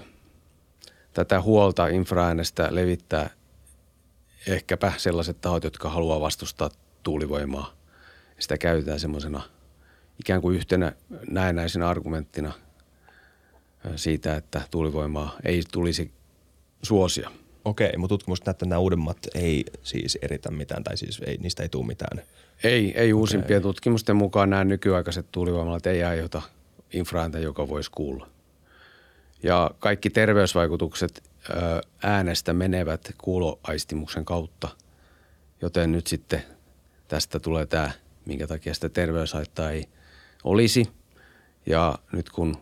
tätä 1.13 1.41
huolta 1.41 1.87
infraäänestä 1.87 2.67
levittää 2.71 3.29
ehkäpä 4.47 4.93
sellaiset 4.97 5.41
tahot, 5.41 5.63
jotka 5.63 5.89
haluaa 5.89 6.21
vastustaa 6.21 6.69
tuulivoimaa. 7.03 7.73
Sitä 8.39 8.57
käytetään 8.57 8.99
semmoisena– 8.99 9.41
ikään 10.19 10.41
kuin 10.41 10.55
yhtenä 10.55 10.91
näennäisenä 11.29 11.89
argumenttina 11.89 12.53
siitä, 13.95 14.35
että 14.35 14.61
tuulivoimaa 14.71 15.37
ei 15.45 15.63
tulisi 15.71 16.11
suosia. 16.81 17.31
Okei, 17.65 17.97
mutta 17.97 18.13
tutkimukset 18.13 18.45
näyttää, 18.45 18.51
että 18.51 18.65
nämä 18.65 18.79
uudemmat 18.79 19.17
ei 19.35 19.65
siis 19.83 20.17
eritä 20.21 20.51
mitään, 20.51 20.83
tai 20.83 20.97
siis 20.97 21.21
ei, 21.25 21.37
niistä 21.37 21.63
ei 21.63 21.69
tule 21.69 21.85
mitään. 21.85 22.21
Ei, 22.63 22.93
ei 22.97 23.13
uusimpien 23.13 23.57
Okei. 23.57 23.61
tutkimusten 23.61 24.15
mukaan 24.15 24.49
nämä 24.49 24.63
nykyaikaiset 24.63 25.25
tuulivoimalat 25.31 25.85
ei 25.85 26.03
aiheuta 26.03 26.41
infraääntä, 26.93 27.39
joka 27.39 27.67
voisi 27.67 27.91
kuulla. 27.91 28.29
Ja 29.43 29.71
kaikki 29.79 30.09
terveysvaikutukset 30.09 31.23
äänestä 32.03 32.53
menevät 32.53 33.13
kuuloaistimuksen 33.17 34.25
kautta, 34.25 34.69
joten 35.61 35.91
nyt 35.91 36.07
sitten 36.07 36.43
tästä 37.07 37.39
tulee 37.39 37.65
tämä, 37.65 37.91
minkä 38.25 38.47
takia 38.47 38.73
sitä 38.73 38.89
terveyshaittaa 38.89 39.71
ei– 39.71 39.85
olisi. 40.43 40.89
Ja 41.65 41.95
nyt 42.11 42.29
kun 42.29 42.57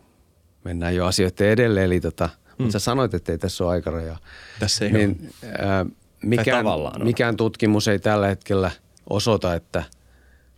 mennään 0.63 0.95
jo 0.95 1.05
asioiden 1.05 1.49
edelleen, 1.49 1.85
eli 1.85 1.99
tota, 1.99 2.29
mm. 2.35 2.63
mutta 2.63 2.71
sä 2.71 2.79
sanoit, 2.79 3.13
että 3.13 3.31
ei 3.31 3.37
tässä 3.37 3.63
ole 3.63 3.71
aikaraja. 3.71 4.17
Tässä 4.59 4.85
ei 4.85 4.91
niin, 4.91 5.33
ole. 5.43 5.51
Ää, 5.59 5.85
mikään, 6.23 6.65
mikään 7.03 7.37
tutkimus 7.37 7.87
ei 7.87 7.99
tällä 7.99 8.27
hetkellä 8.27 8.71
osoita, 9.09 9.55
että 9.55 9.83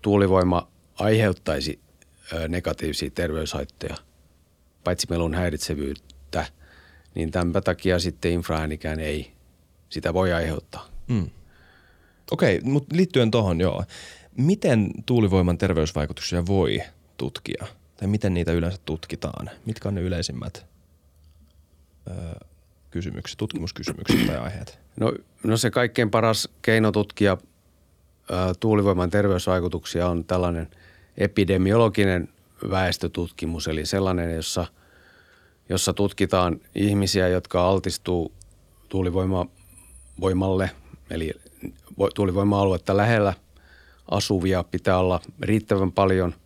tuulivoima 0.01 0.67
aiheuttaisi 0.95 1.79
negatiivisia 2.47 3.09
terveyshaittoja, 3.09 3.95
paitsi 4.83 5.07
melun 5.09 5.33
häiritsevyyttä, 5.33 6.45
niin 7.15 7.31
tämän 7.31 7.63
takia 7.63 7.99
sitten 7.99 8.31
infraäänikään 8.31 8.99
ei 8.99 9.31
sitä 9.89 10.13
voi 10.13 10.33
aiheuttaa. 10.33 10.87
Mm. 11.07 11.29
Okei, 12.31 12.57
okay, 12.57 12.71
mutta 12.71 12.95
liittyen 12.95 13.31
tuohon 13.31 13.59
joo. 13.61 13.83
Miten 14.37 14.91
tuulivoiman 15.05 15.57
terveysvaikutuksia 15.57 16.45
voi 16.45 16.81
tutkia? 17.19 17.65
Tai 17.97 18.07
miten 18.07 18.33
niitä 18.33 18.51
yleensä 18.51 18.77
tutkitaan? 18.85 19.49
Mitkä 19.65 19.89
on 19.89 19.95
ne 19.95 20.01
yleisimmät 20.01 20.65
öö, 22.07 22.15
kysymykset, 22.91 23.37
tutkimuskysymykset 23.37 24.27
tai 24.27 24.37
aiheet? 24.37 24.79
No, 24.99 25.13
no 25.43 25.57
se 25.57 25.71
kaikkein 25.71 26.11
paras 26.11 26.49
keino 26.61 26.91
tutkia 26.91 27.37
ö, 28.31 28.53
tuulivoiman 28.59 29.09
terveysvaikutuksia 29.09 30.07
on 30.07 30.25
tällainen 30.25 30.67
epidemiologinen 31.17 32.29
väestötutkimus, 32.69 33.67
eli 33.67 33.85
sellainen, 33.85 34.35
jossa, 34.35 34.65
jossa 35.69 35.93
tutkitaan 35.93 36.59
ihmisiä, 36.75 37.27
jotka 37.27 37.67
altistuu 37.67 38.31
tuulivoimalle, 38.89 40.71
eli 41.09 41.33
tuulivoima-aluetta 42.15 42.97
lähellä 42.97 43.33
asuvia 44.11 44.63
pitää 44.63 44.97
olla 44.97 45.21
riittävän 45.41 45.91
paljon– 45.91 46.35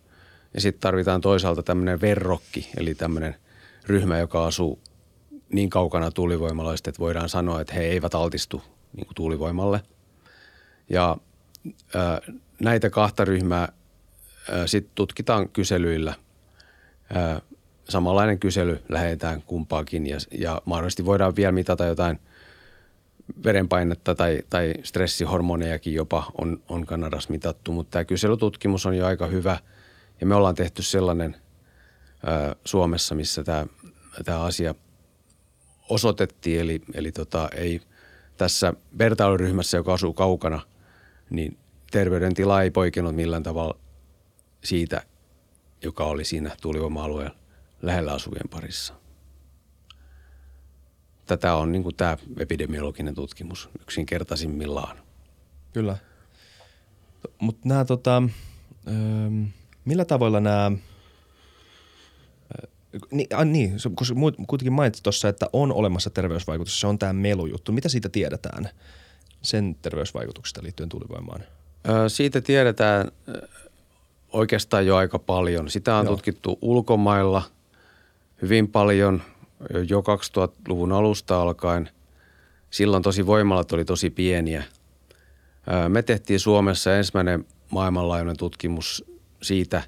ja 0.54 0.60
sitten 0.60 0.80
tarvitaan 0.80 1.20
toisaalta 1.20 1.62
tämmöinen 1.62 2.00
verrokki, 2.00 2.70
eli 2.76 2.94
tämmöinen 2.94 3.34
ryhmä, 3.86 4.18
joka 4.18 4.46
asuu 4.46 4.78
niin 5.52 5.70
kaukana 5.70 6.10
tuulivoimalaista, 6.10 6.90
että 6.90 6.98
voidaan 6.98 7.28
sanoa, 7.28 7.60
että 7.60 7.74
he 7.74 7.82
eivät 7.82 8.14
altistu 8.14 8.62
niin 8.96 9.06
kuin 9.06 9.14
tuulivoimalle. 9.14 9.80
Ja 10.90 11.16
ää, 11.94 12.20
näitä 12.60 12.90
kahta 12.90 13.24
ryhmää 13.24 13.68
sitten 14.66 14.92
tutkitaan 14.94 15.48
kyselyillä. 15.48 16.14
Ää, 17.14 17.40
samanlainen 17.88 18.38
kysely 18.38 18.82
lähetetään 18.88 19.42
kumpaakin 19.42 20.06
ja, 20.06 20.18
ja 20.38 20.62
mahdollisesti 20.64 21.04
voidaan 21.04 21.36
vielä 21.36 21.52
mitata 21.52 21.84
jotain 21.84 22.20
verenpainetta 23.44 24.14
tai, 24.14 24.42
tai 24.50 24.74
stressihormonejakin 24.82 25.94
jopa 25.94 26.32
on, 26.40 26.62
on 26.68 26.86
Kanadassa 26.86 27.30
mitattu, 27.30 27.72
mutta 27.72 27.90
tämä 27.90 28.04
kyselytutkimus 28.04 28.86
on 28.86 28.96
jo 28.96 29.06
aika 29.06 29.26
hyvä– 29.26 29.58
ja 30.20 30.26
me 30.26 30.34
ollaan 30.34 30.54
tehty 30.54 30.82
sellainen 30.82 31.36
ää, 32.26 32.56
Suomessa, 32.64 33.14
missä 33.14 33.44
tämä, 33.44 34.40
asia 34.40 34.74
osoitettiin, 35.88 36.60
eli, 36.60 36.82
eli 36.94 37.12
tota, 37.12 37.48
ei 37.56 37.80
tässä 38.36 38.74
vertailuryhmässä, 38.98 39.76
joka 39.76 39.94
asuu 39.94 40.12
kaukana, 40.12 40.60
niin 41.30 41.58
terveydentila 41.90 42.62
ei 42.62 42.70
poikennut 42.70 43.14
millään 43.14 43.42
tavalla 43.42 43.78
siitä, 44.64 45.02
joka 45.82 46.04
oli 46.04 46.24
siinä 46.24 46.56
tuulivoima-alueen 46.60 47.30
lähellä 47.82 48.12
asuvien 48.12 48.48
parissa. 48.50 48.94
Tätä 51.26 51.54
on 51.54 51.72
niin 51.72 51.96
tämä 51.96 52.16
epidemiologinen 52.38 53.14
tutkimus 53.14 53.70
yksinkertaisimmillaan. 53.80 54.96
Kyllä. 55.72 55.96
Mutta 57.38 57.68
nämä 57.68 57.84
tota, 57.84 58.22
öö, 58.88 58.94
Millä 59.84 60.04
tavoilla 60.04 60.40
nämä 60.40 60.72
niin, 63.10 63.26
äh, 63.34 63.44
niin, 63.44 63.76
koska 63.94 64.14
kuitenkin 64.46 64.72
mainitsit 64.72 65.02
tuossa, 65.02 65.28
että 65.28 65.46
on 65.52 65.72
olemassa 65.72 66.10
terveysvaikutus, 66.10 66.80
se 66.80 66.86
on 66.86 66.98
tämä 66.98 67.12
melujuttu. 67.12 67.72
Mitä 67.72 67.88
siitä 67.88 68.08
tiedetään 68.08 68.68
sen 69.42 69.76
terveysvaikutuksista 69.82 70.62
liittyen 70.62 70.88
tuulivoimaan? 70.88 71.40
Ö, 71.88 72.08
siitä 72.08 72.40
tiedetään 72.40 73.10
oikeastaan 74.32 74.86
jo 74.86 74.96
aika 74.96 75.18
paljon. 75.18 75.70
Sitä 75.70 75.96
on 75.96 76.04
Joo. 76.04 76.14
tutkittu 76.14 76.58
ulkomailla 76.62 77.42
hyvin 78.42 78.68
paljon 78.68 79.22
jo 79.88 80.00
2000-luvun 80.00 80.92
alusta 80.92 81.42
alkaen. 81.42 81.90
Silloin 82.70 83.02
tosi 83.02 83.26
voimalat 83.26 83.72
oli 83.72 83.84
tosi 83.84 84.10
pieniä. 84.10 84.64
Me 85.88 86.02
tehtiin 86.02 86.40
Suomessa 86.40 86.96
ensimmäinen 86.96 87.44
maailmanlaajuinen 87.70 88.36
tutkimus 88.36 89.04
siitä, 89.44 89.82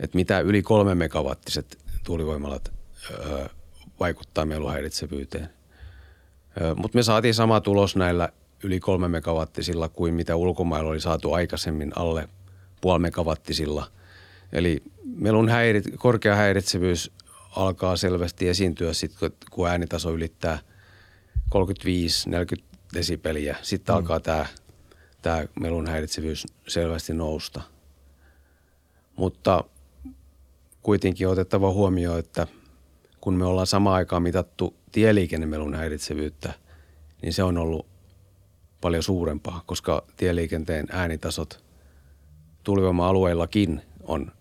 että 0.00 0.16
mitä 0.16 0.40
yli 0.40 0.62
kolme 0.62 0.94
megawattiset 0.94 1.78
tuulivoimalat 2.04 2.72
ää, 3.12 3.48
vaikuttaa 4.00 4.46
meluhäiritsevyyteen. 4.46 5.48
Mutta 6.76 6.98
me 6.98 7.02
saatiin 7.02 7.34
sama 7.34 7.60
tulos 7.60 7.96
näillä 7.96 8.28
yli 8.62 8.80
kolme 8.80 9.08
megawattisilla 9.08 9.88
kuin 9.88 10.14
mitä 10.14 10.36
ulkomailla 10.36 10.90
oli 10.90 11.00
saatu 11.00 11.32
aikaisemmin 11.32 11.92
alle 11.96 12.28
puoli 12.80 12.98
megawattisilla. 12.98 13.90
Eli 14.52 14.82
melun 15.04 15.48
häirit, 15.48 15.84
korkea 15.96 16.34
häiritsevyys 16.34 17.10
alkaa 17.56 17.96
selvästi 17.96 18.48
esiintyä 18.48 18.92
sitten, 18.92 19.30
kun 19.50 19.68
äänitaso 19.68 20.10
ylittää 20.10 20.58
35-40 21.54 22.62
desibeliä. 22.94 23.56
Sitten 23.62 23.94
mm. 23.94 23.96
alkaa 23.96 24.20
tämä 24.20 24.46
tää 25.22 25.48
melun 25.60 25.86
häiritsevyys 25.86 26.46
selvästi 26.68 27.14
nousta. 27.14 27.62
Mutta 29.16 29.64
kuitenkin 30.82 31.26
on 31.26 31.32
otettava 31.32 31.72
huomioon, 31.72 32.18
että 32.18 32.46
kun 33.20 33.34
me 33.34 33.44
ollaan 33.44 33.66
samaan 33.66 33.96
aikaan 33.96 34.22
mitattu 34.22 34.74
tieliikennemelun 34.92 35.74
häiritsevyyttä, 35.74 36.52
niin 37.22 37.32
se 37.32 37.42
on 37.42 37.58
ollut 37.58 37.86
paljon 38.80 39.02
suurempaa, 39.02 39.62
koska 39.66 40.04
tieliikenteen 40.16 40.86
äänitasot 40.90 41.64
tuulivoima-alueillakin 42.64 43.80
on 44.02 44.32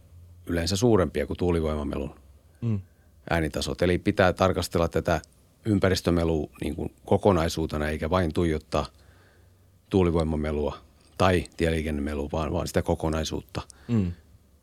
yleensä 0.45 0.75
suurempia 0.75 1.27
kuin 1.27 1.37
tuulivoimamelun 1.37 2.15
Mm. 2.61 2.79
äänitasot. 3.29 3.81
Eli 3.81 3.97
pitää 3.97 4.33
tarkastella 4.33 4.87
tätä 4.87 5.21
ympäristömelua 5.65 6.49
niin 6.61 6.75
kuin 6.75 6.95
kokonaisuutena, 7.05 7.89
eikä 7.89 8.09
vain 8.09 8.33
tuijottaa 8.33 8.85
tuulivoimamelua 9.89 10.77
tai 11.17 11.43
tieliikennemelua, 11.57 12.29
vaan, 12.31 12.53
vaan 12.53 12.67
sitä 12.67 12.81
kokonaisuutta. 12.81 13.61
Mm. 13.87 14.11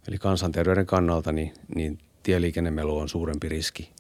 Eli 0.09 0.19
kansanterveyden 0.19 0.87
kannalta 0.87 1.33
niin, 1.33 1.55
niin 1.75 1.99
tieliikennemelu 2.23 2.99
on 2.99 3.09
suurempi 3.09 3.49
riski 3.49 3.91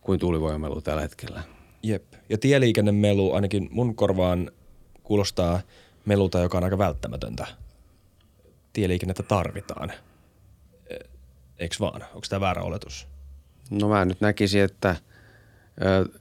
kuin 0.00 0.20
tuulivoimamelu 0.20 0.80
tällä 0.80 1.02
hetkellä. 1.02 1.42
Jep. 1.82 2.04
Ja 2.28 2.38
tieliikennemelu 2.38 3.32
ainakin 3.32 3.68
mun 3.70 3.94
korvaan 3.94 4.50
kuulostaa 5.02 5.60
melulta, 6.04 6.40
joka 6.40 6.58
on 6.58 6.64
aika 6.64 6.78
välttämätöntä. 6.78 7.46
Tieliikennettä 8.72 9.22
tarvitaan. 9.22 9.92
E- 10.90 10.96
Eiks 11.58 11.80
vaan? 11.80 12.02
Onko 12.02 12.26
tämä 12.28 12.40
väärä 12.40 12.62
oletus? 12.62 13.08
No 13.70 13.88
mä 13.88 14.04
nyt 14.04 14.20
näkisin, 14.20 14.62
että 14.62 14.96
ö, 15.82 16.18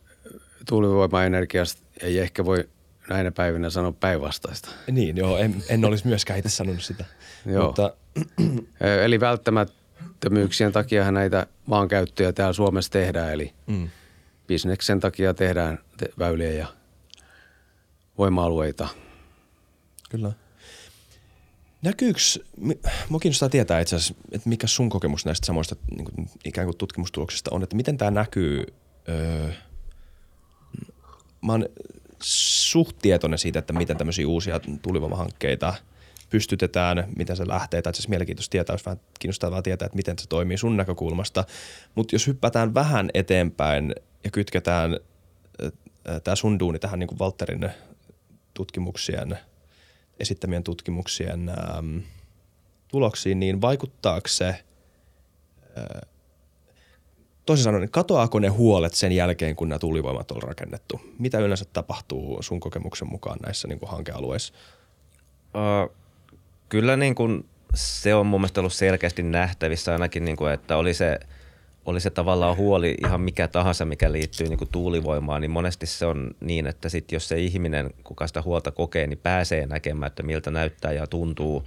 tuulivoimaenergiasta 0.70 1.82
ei 2.02 2.20
ehkä 2.20 2.46
voi 2.46 2.70
näinä 3.14 3.32
päivinä 3.32 3.70
sanoa 3.70 3.92
päinvastaista. 3.92 4.70
Niin, 4.92 5.18
joo, 5.18 5.38
en, 5.38 5.64
en 5.70 5.86
olisi 5.86 6.08
myöskään 6.08 6.40
itse 6.40 6.50
sanonut 6.50 6.84
sitä. 6.84 7.06
Joo. 7.46 7.68
Mutta 7.68 7.94
Eli 9.06 9.20
välttämättömyyksien 9.20 10.72
takia 10.72 11.12
näitä 11.12 11.48
maankäyttöjä 11.66 12.34
täällä 12.34 12.54
Suomessa 12.54 12.92
tehdään, 12.92 13.34
eli 13.34 13.54
mm, 13.68 13.90
bisneksen 14.48 15.00
takia 15.00 15.34
tehdään 15.34 15.80
te- 15.98 16.10
väyliä 16.20 16.52
ja 16.52 16.68
voima-alueita. 18.18 18.88
kyllä. 20.10 20.32
Näkyykö, 21.82 22.20
mi- 22.58 22.80
mua 23.10 23.20
kiinnostaa 23.20 23.50
tietää 23.50 23.80
itse 23.80 23.96
asiassa, 23.96 24.14
että 24.32 24.50
mikä 24.50 24.68
sun 24.68 24.90
kokemus 24.90 25.26
näistä 25.26 25.46
samoista 25.46 25.76
niin 25.92 26.06
kuin, 26.06 26.30
ikään 26.46 26.68
kuin 26.68 26.78
tutkimustuloksista 26.78 27.52
on, 27.54 27.64
että 27.64 27.76
miten 27.76 27.98
tämä 27.98 28.12
näkyy, 28.12 28.64
öö, 29.10 29.50
mä 31.42 31.52
oon 31.52 31.66
suht 32.22 32.98
tietoinen 33.02 33.40
siitä, 33.40 33.60
että 33.60 33.74
miten 33.74 33.98
tämmöisiä 33.98 34.28
uusia 34.28 34.60
tuulivoimahankkeita 34.82 35.74
pystytetään, 36.30 37.08
miten 37.18 37.36
se 37.36 37.48
lähtee, 37.48 37.82
tai 37.82 37.92
asiassa 37.92 38.10
mielenkiintoista 38.10 38.52
tietää, 38.52 38.74
olisi 38.74 38.86
vähän 38.86 39.00
kiinnostavaa 39.20 39.62
tietää, 39.62 39.86
että 39.86 39.96
miten 39.96 40.20
se 40.20 40.28
toimii 40.30 40.58
sun 40.58 40.78
näkökulmasta. 40.78 41.46
Mutta 41.96 42.16
jos 42.16 42.28
hyppätään 42.28 42.74
vähän 42.74 43.10
eteenpäin 43.14 43.96
ja 44.24 44.32
kytketään 44.32 45.00
tämä 46.24 46.36
sun 46.36 46.60
duuni 46.60 46.80
tähän 46.80 47.00
niin 47.00 47.08
kuin 47.08 47.20
Walterin 47.20 47.70
tutkimuksien, 48.54 49.38
esittämien 50.20 50.64
tutkimuksien 50.64 51.50
äm, 51.50 52.02
tuloksiin, 52.88 53.40
niin 53.40 53.62
vaikuttaako 53.62 54.28
se, 54.28 54.48
äh, 54.48 56.11
toisin 57.52 57.64
sanoen, 57.64 57.90
katoaako 57.92 58.40
ne 58.40 58.48
huolet 58.48 58.94
sen 58.94 59.12
jälkeen, 59.12 59.56
kun 59.56 59.70
nämä 59.70 59.80
tuulivoimat 59.80 60.32
on 60.32 60.44
rakennettu? 60.44 61.02
Mitä 61.20 61.40
yleensä 61.40 61.66
tapahtuu 61.74 62.38
sun 62.42 62.60
kokemuksen 62.60 63.08
mukaan 63.08 63.40
näissä 63.46 63.68
niin 63.68 63.80
kuin 63.80 63.90
hankealueissa? 63.90 64.54
Ö, 65.56 65.90
kyllä 66.70 66.98
niin 66.98 67.16
kuin 67.16 67.46
se 67.76 68.16
on 68.16 68.26
mun 68.26 68.42
mielestä 68.42 68.62
ollut 68.62 68.74
selkeästi 68.74 69.24
nähtävissä 69.24 69.92
ainakin, 69.92 70.26
niin 70.26 70.38
kuin, 70.38 70.54
että 70.54 70.78
oli 70.78 70.94
se, 70.94 71.20
oli 71.86 72.00
se 72.00 72.10
tavallaan 72.10 72.58
huoli 72.58 72.96
ihan 73.06 73.22
mikä 73.22 73.48
tahansa, 73.48 73.86
mikä 73.86 74.12
liittyy 74.12 74.48
niin 74.48 74.58
kuin 74.58 74.72
tuulivoimaan, 74.72 75.42
niin 75.42 75.52
monesti 75.52 75.86
se 75.86 76.06
on 76.06 76.32
niin, 76.40 76.68
että 76.68 76.90
sit 76.90 77.12
jos 77.12 77.28
se 77.28 77.40
ihminen, 77.40 77.90
kuka 78.04 78.28
sitä 78.28 78.42
huolta 78.42 78.72
kokee, 78.72 79.08
niin 79.08 79.20
pääsee 79.24 79.66
näkemään, 79.66 80.08
että 80.08 80.24
miltä 80.24 80.52
näyttää 80.52 80.92
ja 80.92 81.08
tuntuu 81.08 81.64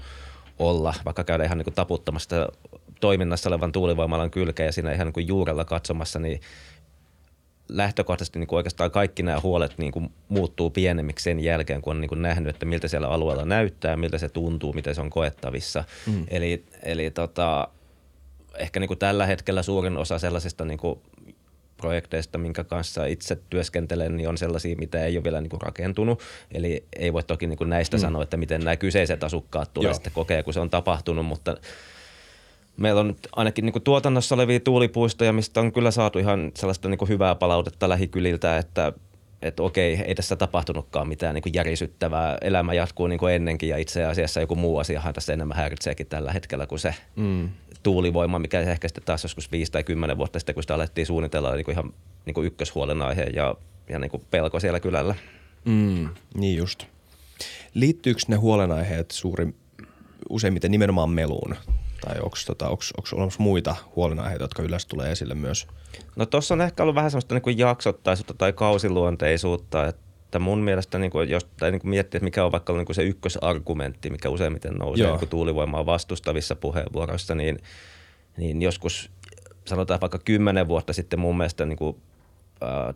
olla, 0.59 0.95
vaikka 1.05 1.25
käydä 1.25 1.45
ihan 1.45 1.59
niin 1.59 1.65
kuin 1.65 1.75
taputtamassa 1.75 2.49
toiminnassa 3.05 3.49
olevan 3.49 3.73
tuulivoimalan 3.73 4.31
kylkeä 4.31 4.67
ja 4.67 4.73
siinä 4.73 4.93
ihan 4.93 5.07
niin 5.07 5.13
kuin 5.13 5.29
juurella 5.29 5.65
katsomassa, 5.65 6.19
niin 6.19 6.41
lähtökohtaisesti 7.69 8.39
niin 8.39 8.47
kuin 8.47 8.57
oikeastaan 8.57 8.91
kaikki 8.91 9.23
nämä 9.23 9.41
huolet 9.41 9.79
niin 9.79 9.93
kuin 9.93 10.11
muuttuu 10.29 10.71
pienemmiksi 10.71 11.23
sen 11.23 11.41
jälkeen, 11.41 11.83
kun 11.83 11.91
on 11.91 12.01
niin 12.01 12.09
kuin 12.09 12.23
nähnyt, 12.23 12.55
että 12.55 12.67
miltä 12.67 12.89
siellä 12.89 13.09
alueella 13.09 13.45
näyttää, 13.45 13.97
miltä 13.97 14.19
se 14.19 14.29
tuntuu, 14.29 14.73
miten 14.73 14.95
se 14.95 15.01
on 15.01 15.11
koettavissa. 15.11 15.85
Mm. 16.07 16.27
Eli, 16.29 16.65
eli 16.83 17.11
tota, 17.11 17.69
ehkä 18.59 18.81
niin 18.81 18.89
kuin 18.89 18.99
tällä 18.99 19.27
hetkellä 19.27 19.63
suurin 19.63 19.97
osa 19.97 20.19
sellaisista 20.19 20.65
niin 20.65 20.79
kuin 20.79 20.99
projekteista, 21.77 22.39
minkä 22.39 22.65
kanssa 22.65 23.07
itse 23.07 23.39
työskentelen, 23.51 24.17
niin 24.17 24.29
on 24.29 24.39
sellaisia, 24.39 24.77
mitä 24.77 25.05
ei 25.05 25.17
ole 25.17 25.25
vielä 25.25 25.41
niin 25.41 25.51
kuin 25.51 25.63
rakentunut. 25.63 26.23
Eli 26.55 26.85
ei 26.97 27.13
voi 27.13 27.23
toki 27.23 27.47
niin 27.47 27.59
kuin 27.59 27.71
näistä 27.71 27.97
mm. 27.97 28.01
sanoa, 28.01 28.23
että 28.23 28.37
miten 28.37 28.61
nämä 28.61 28.77
kyseiset 28.77 29.25
asukkaat 29.25 29.75
tulee 29.75 29.89
Joo. 29.89 29.95
sitten 29.95 30.13
kokea, 30.13 30.43
kun 30.43 30.55
se 30.55 30.61
on 30.61 30.71
tapahtunut, 30.71 31.27
mutta 31.27 31.57
meillä 32.77 33.01
on 33.01 33.09
nyt 33.09 33.29
ainakin 33.37 33.65
niin 33.65 33.73
kuin 33.73 33.83
tuotannossa 33.83 34.35
olevia 34.35 34.61
tuulipuistoja, 34.61 35.33
mistä 35.33 35.61
on 35.61 35.73
kyllä 35.73 35.91
saatu 35.91 36.19
ihan 36.19 36.53
sellaista 36.55 36.89
niin 36.89 36.99
kuin 36.99 37.09
hyvää 37.09 37.35
palautetta 37.35 37.89
lähikyliltä, 37.89 38.59
että 38.59 38.93
että 39.45 39.63
okei, 39.63 39.95
ei 39.95 40.15
tässä 40.15 40.37
tapahtunutkaan 40.37 41.09
mitään 41.09 41.35
niin 41.35 41.43
kuin 41.43 41.55
järisyttävää. 41.55 42.39
Elämä 42.41 42.75
jatkuu 42.75 43.07
niin 43.07 43.19
kuin 43.19 43.35
ennenkin 43.35 43.69
ja 43.69 43.77
itse 43.77 44.05
asiassa 44.05 44.41
joku 44.41 44.55
muu 44.55 44.79
asiahan 44.79 45.15
tässä 45.15 45.33
enemmän 45.33 45.57
häiritseekin 45.57 46.07
tällä 46.07 46.33
hetkellä 46.33 46.67
kuin 46.67 46.79
se 46.79 46.95
mm. 47.17 47.49
tuulivoima, 47.83 48.39
mikä 48.39 48.61
ehkä 48.61 48.89
sitten 48.89 49.05
taas 49.05 49.23
joskus 49.23 49.53
viisi 49.53 49.73
tai 49.73 49.85
kymmenen 49.85 50.19
vuotta 50.19 50.39
sitten, 50.39 50.55
kun 50.55 50.63
sitä 50.63 50.75
alettiin 50.75 51.07
suunnitella, 51.07 51.55
niin 51.55 51.65
kuin 51.65 51.73
ihan 51.73 51.93
niin 52.27 52.35
kuin 52.35 52.47
ykköshuolenaihe 52.47 53.23
ja, 53.23 53.55
ja 53.89 53.99
niin 53.99 54.11
kuin 54.11 54.23
pelko 54.31 54.61
siellä 54.61 54.81
kylällä. 54.81 55.15
Mm, 55.65 56.09
niin 56.35 56.57
just. 56.57 56.85
Liittyykö 57.75 58.21
ne 58.29 58.37
huolenaiheet 58.37 59.11
suurin, 59.11 59.55
useimmiten 60.31 60.71
nimenomaan 60.71 61.11
meluun? 61.11 61.57
Tai 62.05 62.17
onko 62.19 62.37
tota, 62.47 62.69
onks, 62.69 62.93
onks 62.99 63.13
olemassa 63.13 63.43
muita 63.43 63.77
huolenaiheita, 63.97 64.45
jotka 64.45 64.63
yleensä 64.63 64.89
tulee 64.89 65.13
esille 65.13 65.35
myös? 65.35 65.67
No 66.17 66.27
tuossa 66.27 66.55
on 66.55 66.61
ehkä 66.61 66.83
ollut 66.83 66.95
vähän 66.95 67.11
semmoista 67.11 67.35
niin 67.35 67.59
jaksottaisuutta 67.59 68.35
tai 68.35 68.53
kausiluonteisuutta, 68.53 69.87
että 69.87 70.39
mun 70.39 70.59
mielestä 70.59 70.99
niin 70.99 71.11
kuin, 71.11 71.29
jos 71.29 71.45
tai 71.45 71.71
niin 71.71 71.81
kuin 71.81 71.91
miettii, 71.91 72.19
että 72.19 72.25
mikä 72.25 72.45
on 72.45 72.53
vaikka 72.53 72.73
niin 72.73 72.87
kuin 72.87 72.97
se 72.97 73.03
ykkösargumentti, 73.03 74.11
mikä 74.11 74.29
useimmiten 74.29 74.75
nousee 74.75 75.03
Joo. 75.03 75.13
niin 75.13 75.19
kuin 75.19 75.29
tuulivoimaa 75.29 75.87
vastustavissa 75.87 76.57
puheenvuoroissa, 76.57 77.35
niin, 77.35 77.59
niin 78.37 78.63
joskus 78.63 79.11
sanotaan 79.65 80.01
vaikka 80.01 80.19
kymmenen 80.19 80.69
vuotta 80.69 80.93
sitten 80.93 81.19
mun 81.19 81.37
mielestä 81.37 81.67
niin 81.67 81.79
kuin, 81.79 81.97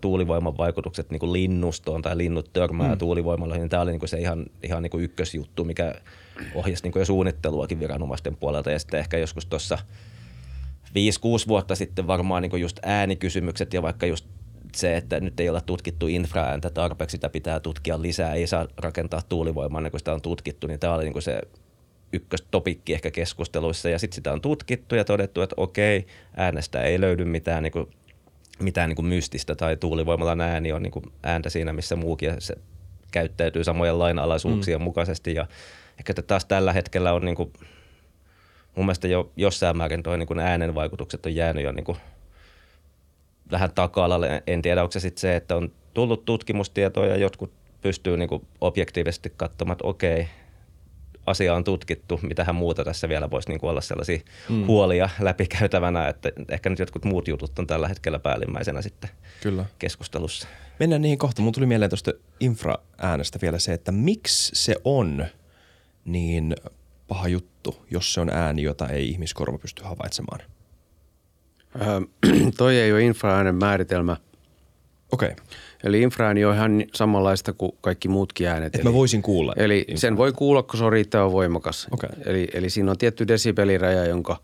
tuulivoiman 0.00 0.58
vaikutukset 0.58 1.10
niin 1.10 1.20
kuin 1.20 1.32
linnustoon 1.32 2.02
tai 2.02 2.16
linnut 2.16 2.52
törmää 2.52 2.92
mm. 2.92 2.98
tuulivoimalla, 2.98 3.56
niin 3.56 3.68
tämä 3.68 3.82
oli 3.82 3.90
niin 3.90 3.98
kuin 4.00 4.08
se 4.08 4.18
ihan, 4.18 4.46
ihan 4.62 4.82
niin 4.82 4.90
kuin 4.90 5.04
ykkösjuttu, 5.04 5.64
mikä 5.64 5.94
ohjasi 6.54 6.82
niin 6.82 6.92
kuin 6.92 7.00
jo 7.00 7.04
suunnitteluakin 7.04 7.80
viranomaisten 7.80 8.36
puolelta 8.36 8.70
ja 8.70 8.78
sitten 8.78 9.00
ehkä 9.00 9.18
joskus 9.18 9.46
tuossa 9.46 9.78
5-6 10.88 10.92
vuotta 11.48 11.74
sitten 11.74 12.06
varmaan 12.06 12.42
niin 12.42 12.60
just 12.60 12.78
äänikysymykset 12.82 13.74
ja 13.74 13.82
vaikka 13.82 14.06
just 14.06 14.26
se, 14.76 14.96
että 14.96 15.20
nyt 15.20 15.40
ei 15.40 15.48
ole 15.48 15.60
tutkittu 15.60 16.06
infraääntä 16.08 16.70
tarpeeksi, 16.70 17.14
sitä 17.14 17.28
pitää 17.28 17.60
tutkia 17.60 18.02
lisää, 18.02 18.34
ei 18.34 18.46
saa 18.46 18.66
rakentaa 18.76 19.22
tuulivoimaa 19.28 19.78
ennen 19.78 19.90
kuin 19.90 20.00
sitä 20.00 20.12
on 20.12 20.22
tutkittu, 20.22 20.66
niin 20.66 20.80
tämä 20.80 20.94
oli 20.94 21.04
niin 21.04 21.22
se 21.22 21.40
ykköstopikki 22.12 22.94
ehkä 22.94 23.10
keskusteluissa 23.10 23.88
ja 23.88 23.98
sitten 23.98 24.14
sitä 24.14 24.32
on 24.32 24.40
tutkittu 24.40 24.94
ja 24.94 25.04
todettu, 25.04 25.42
että 25.42 25.54
okei, 25.56 26.06
äänestä 26.36 26.82
ei 26.82 27.00
löydy 27.00 27.24
mitään, 27.24 27.62
niin 27.62 27.72
kuin, 27.72 27.88
mitään 28.60 28.88
niin 28.88 28.96
kuin 28.96 29.06
mystistä 29.06 29.54
tai 29.54 29.76
tuulivoimalan 29.76 30.40
ääni 30.40 30.72
on 30.72 30.82
niin 30.82 30.90
kuin 30.90 31.04
ääntä 31.22 31.50
siinä, 31.50 31.72
missä 31.72 31.96
muukin 31.96 32.26
ja 32.26 32.36
se 32.38 32.54
käyttäytyy 33.10 33.64
samojen 33.64 33.98
lainalaisuuksien 33.98 34.80
mm. 34.80 34.84
mukaisesti 34.84 35.34
ja 35.34 35.46
ehkä 35.98 36.10
että 36.10 36.22
taas 36.22 36.44
tällä 36.44 36.72
hetkellä 36.72 37.12
on 37.12 37.24
niin 37.24 37.36
kuin 37.36 37.52
mun 38.76 38.86
mielestä 38.86 39.08
jo 39.08 39.32
jossain 39.36 39.76
määrin 39.76 40.02
toi 40.02 40.18
niin 40.18 40.38
äänen 40.38 40.74
vaikutukset 40.74 41.26
on 41.26 41.34
jäänyt 41.34 41.64
jo 41.64 41.72
niin 41.72 41.84
kuin 41.84 41.98
vähän 43.50 43.72
taka-alalle. 43.74 44.42
En 44.46 44.62
tiedä, 44.62 44.82
onko 44.82 44.92
se 44.92 45.00
sitten 45.00 45.20
se, 45.20 45.36
että 45.36 45.56
on 45.56 45.72
tullut 45.94 46.24
tutkimustietoa 46.24 47.06
ja 47.06 47.16
jotkut 47.16 47.52
pystyy 47.80 48.16
niin 48.16 48.28
kuin 48.28 48.46
objektiivisesti 48.60 49.32
katsomaan, 49.36 49.72
että 49.72 49.86
okei, 49.86 50.28
asia 51.28 51.54
on 51.54 51.64
tutkittu, 51.64 52.20
mitähän 52.22 52.54
muuta 52.54 52.84
tässä 52.84 53.08
vielä 53.08 53.30
voisi 53.30 53.48
niin 53.48 53.60
kuin 53.60 53.70
olla 53.70 53.80
sellaisia 53.80 54.18
mm. 54.48 54.66
huolia 54.66 55.08
läpikäytävänä, 55.20 56.08
että 56.08 56.32
ehkä 56.48 56.70
nyt 56.70 56.78
jotkut 56.78 57.04
muut 57.04 57.28
jutut 57.28 57.58
on 57.58 57.66
tällä 57.66 57.88
hetkellä 57.88 58.18
päällimmäisenä 58.18 58.82
sitten 58.82 59.10
Kyllä. 59.42 59.64
keskustelussa. 59.78 60.48
Mennään 60.80 61.02
niihin 61.02 61.18
kohta. 61.18 61.42
Mun 61.42 61.52
tuli 61.52 61.66
mieleen 61.66 61.90
tuosta 61.90 62.12
infra-äänestä 62.40 63.38
vielä 63.42 63.58
se, 63.58 63.72
että 63.72 63.92
miksi 63.92 64.50
se 64.54 64.76
on 64.84 65.26
niin 66.04 66.56
paha 67.08 67.28
juttu, 67.28 67.86
jos 67.90 68.14
se 68.14 68.20
on 68.20 68.30
ääni, 68.30 68.62
jota 68.62 68.88
ei 68.88 69.08
ihmiskorva 69.08 69.58
pysty 69.58 69.82
havaitsemaan. 69.82 70.40
Öö, 71.80 72.00
toi 72.58 72.76
ei 72.76 72.92
ole 72.92 73.02
infraäänen 73.02 73.54
määritelmä. 73.54 74.16
Okei. 75.12 75.28
Okay. 75.28 75.44
Eli 75.84 76.02
infraääni 76.02 76.44
on 76.44 76.54
ihan 76.54 76.84
samanlaista 76.94 77.52
kuin 77.52 77.72
kaikki 77.80 78.08
muutkin 78.08 78.48
äänet. 78.48 78.74
Että 78.74 78.88
mä 78.88 78.92
voisin 78.92 79.22
kuulla. 79.22 79.52
Eli 79.56 79.78
infra. 79.78 79.96
sen 79.96 80.16
voi 80.16 80.32
kuulla, 80.32 80.62
kun 80.62 80.78
se 80.78 80.84
on 80.84 80.92
riittävän 80.92 81.32
voimakas. 81.32 81.86
Okei. 81.90 82.10
Eli, 82.24 82.48
eli 82.52 82.70
siinä 82.70 82.90
on 82.90 82.98
tietty 82.98 83.28
desibeliraja, 83.28 84.06
jonka 84.06 84.36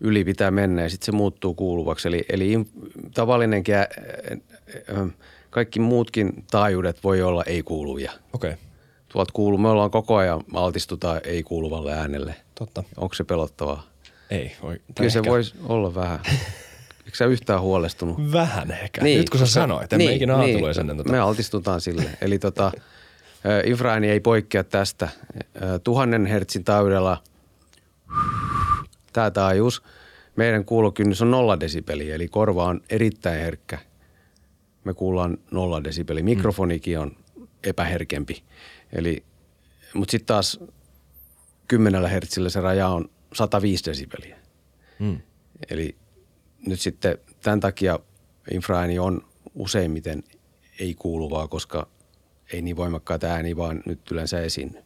yli 0.00 0.24
pitää 0.24 0.50
mennä 0.50 0.82
ja 0.82 0.90
sitten 0.90 1.06
se 1.06 1.12
muuttuu 1.12 1.54
kuuluvaksi. 1.54 2.08
Eli, 2.08 2.24
eli 2.28 2.52
in, 2.52 2.68
tavallinenkin, 3.14 3.74
ä, 3.74 3.80
ä, 3.80 3.86
kaikki 5.50 5.80
muutkin 5.80 6.44
taajuudet 6.50 7.04
voi 7.04 7.22
olla 7.22 7.44
ei-kuuluvia. 7.44 8.12
Okei, 8.32 8.50
okay. 8.50 8.64
Tuolta 9.08 9.32
kuuluu, 9.32 9.58
me 9.58 9.68
ollaan 9.68 9.90
koko 9.90 10.16
ajan 10.16 10.40
altistutaan 10.54 11.20
ei-kuuluvalle 11.24 11.92
äänelle. 11.92 12.34
totta. 12.54 12.84
Onko 12.96 13.14
se 13.14 13.24
pelottavaa? 13.24 13.86
Ei. 14.30 14.52
Voi, 14.62 14.80
Kyllä 14.96 15.10
se 15.10 15.18
ehkä. 15.18 15.30
voisi 15.30 15.54
olla 15.68 15.94
vähän. 15.94 16.20
Eikö 17.06 17.16
sä 17.16 17.24
yhtään 17.24 17.60
huolestunut? 17.60 18.32
Vähän 18.32 18.70
ehkä. 18.70 19.02
Niin, 19.02 19.18
Nyt 19.18 19.30
kun 19.30 19.40
sä 19.40 19.46
sanoit, 19.46 19.92
en 19.92 19.98
niin, 19.98 20.12
ikinä 20.12 20.34
ennen 20.80 20.96
tota. 20.96 21.12
Me 21.12 21.18
altistutaan 21.18 21.80
sille. 21.80 22.04
Eli 22.20 22.38
tota, 22.38 22.72
infraääni 23.64 24.10
ei 24.10 24.20
poikkea 24.20 24.64
tästä. 24.64 25.08
Tuhannen 25.84 26.26
hertsin 26.26 26.64
taajuudella 26.64 27.22
tämä 29.12 29.30
taajuus, 29.30 29.82
meidän 30.36 30.64
kuulokynnys 30.64 31.22
on 31.22 31.30
nolla 31.30 31.60
desibeliä, 31.60 32.14
eli 32.14 32.28
korva 32.28 32.64
on 32.64 32.80
erittäin 32.90 33.40
herkkä. 33.40 33.78
Me 34.84 34.94
kuullaan 34.94 35.38
nolla 35.50 35.84
desibeli. 35.84 36.22
Mikrofonikin 36.22 36.98
on 36.98 37.16
epäherkempi. 37.64 38.42
Eli, 38.92 39.24
mutta 39.94 40.10
sitten 40.10 40.26
taas 40.26 40.60
kymmenellä 41.68 42.08
hertsillä 42.08 42.48
se 42.48 42.60
raja 42.60 42.88
on 42.88 43.10
105 43.32 43.84
desibeliä. 43.90 44.36
Mm. 44.98 45.20
Eli 45.70 45.96
nyt 46.66 46.80
sitten 46.80 47.18
tämän 47.42 47.60
takia 47.60 47.98
infraääni 48.50 48.98
on 48.98 49.24
useimmiten 49.54 50.22
ei 50.80 50.94
kuuluvaa, 50.94 51.48
koska 51.48 51.88
ei 52.52 52.62
niin 52.62 52.76
voimakkaita 52.76 53.26
ääniä 53.26 53.56
vaan 53.56 53.82
nyt 53.86 54.10
yleensä 54.10 54.40
esiinny. 54.40 54.82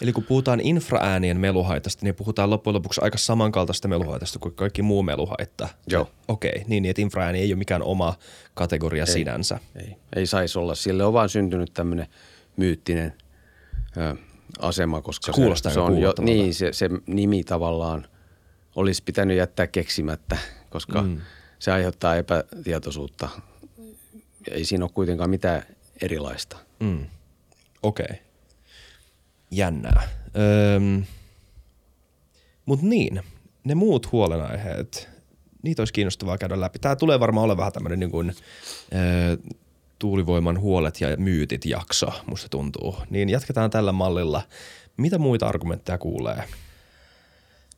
Eli 0.00 0.12
kun 0.12 0.24
puhutaan 0.24 0.60
infraäänien 0.60 1.40
meluhaitasta, 1.40 2.06
niin 2.06 2.14
puhutaan 2.14 2.50
loppujen 2.50 2.74
lopuksi 2.74 3.00
aika 3.04 3.18
samankaltaista 3.18 3.88
meluhaitasta 3.88 4.38
kuin 4.38 4.54
kaikki 4.54 4.82
muu 4.82 5.02
meluhaitta. 5.02 5.68
Joo. 5.86 6.10
Okei, 6.28 6.50
okay, 6.50 6.64
niin, 6.68 6.82
niin 6.82 6.90
että 6.90 7.02
infraääni 7.02 7.38
ei 7.38 7.52
ole 7.52 7.58
mikään 7.58 7.82
oma 7.82 8.14
kategoria 8.54 9.04
ei. 9.04 9.12
sinänsä. 9.12 9.58
Ei, 9.76 9.96
ei 10.16 10.26
saisi 10.26 10.58
olla. 10.58 10.74
Sille 10.74 11.04
on 11.04 11.12
vaan 11.12 11.28
syntynyt 11.28 11.74
tämmöinen 11.74 12.06
myyttinen 12.56 13.12
ö, 13.96 14.16
asema, 14.58 15.02
koska 15.02 15.32
Se 15.32 15.32
kuulostaa 15.32 15.72
se, 15.72 15.80
aika 15.80 15.92
on 15.92 15.98
jo, 15.98 16.14
niin, 16.20 16.54
se, 16.54 16.72
se 16.72 16.90
nimi 17.06 17.44
tavallaan 17.44 18.06
olisi 18.76 19.02
pitänyt 19.02 19.36
jättää 19.36 19.66
keksimättä, 19.66 20.38
koska 20.70 21.02
mm. 21.02 21.20
se 21.58 21.72
aiheuttaa 21.72 22.16
epätietoisuutta. 22.16 23.28
Ei 24.50 24.64
siinä 24.64 24.84
ole 24.84 24.90
kuitenkaan 24.94 25.30
mitään 25.30 25.62
erilaista. 26.02 26.56
Mm. 26.80 27.06
Okei. 27.82 28.04
Okay. 28.04 28.16
Jännää. 29.50 30.08
Öm, 30.76 31.04
Mutta 32.66 32.86
niin, 32.86 33.22
ne 33.64 33.74
muut 33.74 34.12
huolenaiheet, 34.12 35.08
niitä 35.62 35.82
olisi 35.82 35.92
kiinnostavaa 35.92 36.38
käydä 36.38 36.60
läpi. 36.60 36.78
Tämä 36.78 36.96
tulee 36.96 37.20
varmaan 37.20 37.44
olla 37.44 37.56
vähän 37.56 37.72
tämmöinen 37.72 38.00
niin 38.00 38.10
kuin, 38.10 38.32
ö, 38.92 39.54
tuulivoiman 39.98 40.60
huolet 40.60 41.00
ja 41.00 41.16
myytit 41.16 41.64
jakso, 41.64 42.06
musta 42.26 42.48
tuntuu. 42.48 42.96
Niin 43.10 43.28
jatketaan 43.28 43.70
tällä 43.70 43.92
mallilla. 43.92 44.42
Mitä 44.96 45.18
muita 45.18 45.46
argumentteja 45.46 45.98
kuulee? 45.98 46.44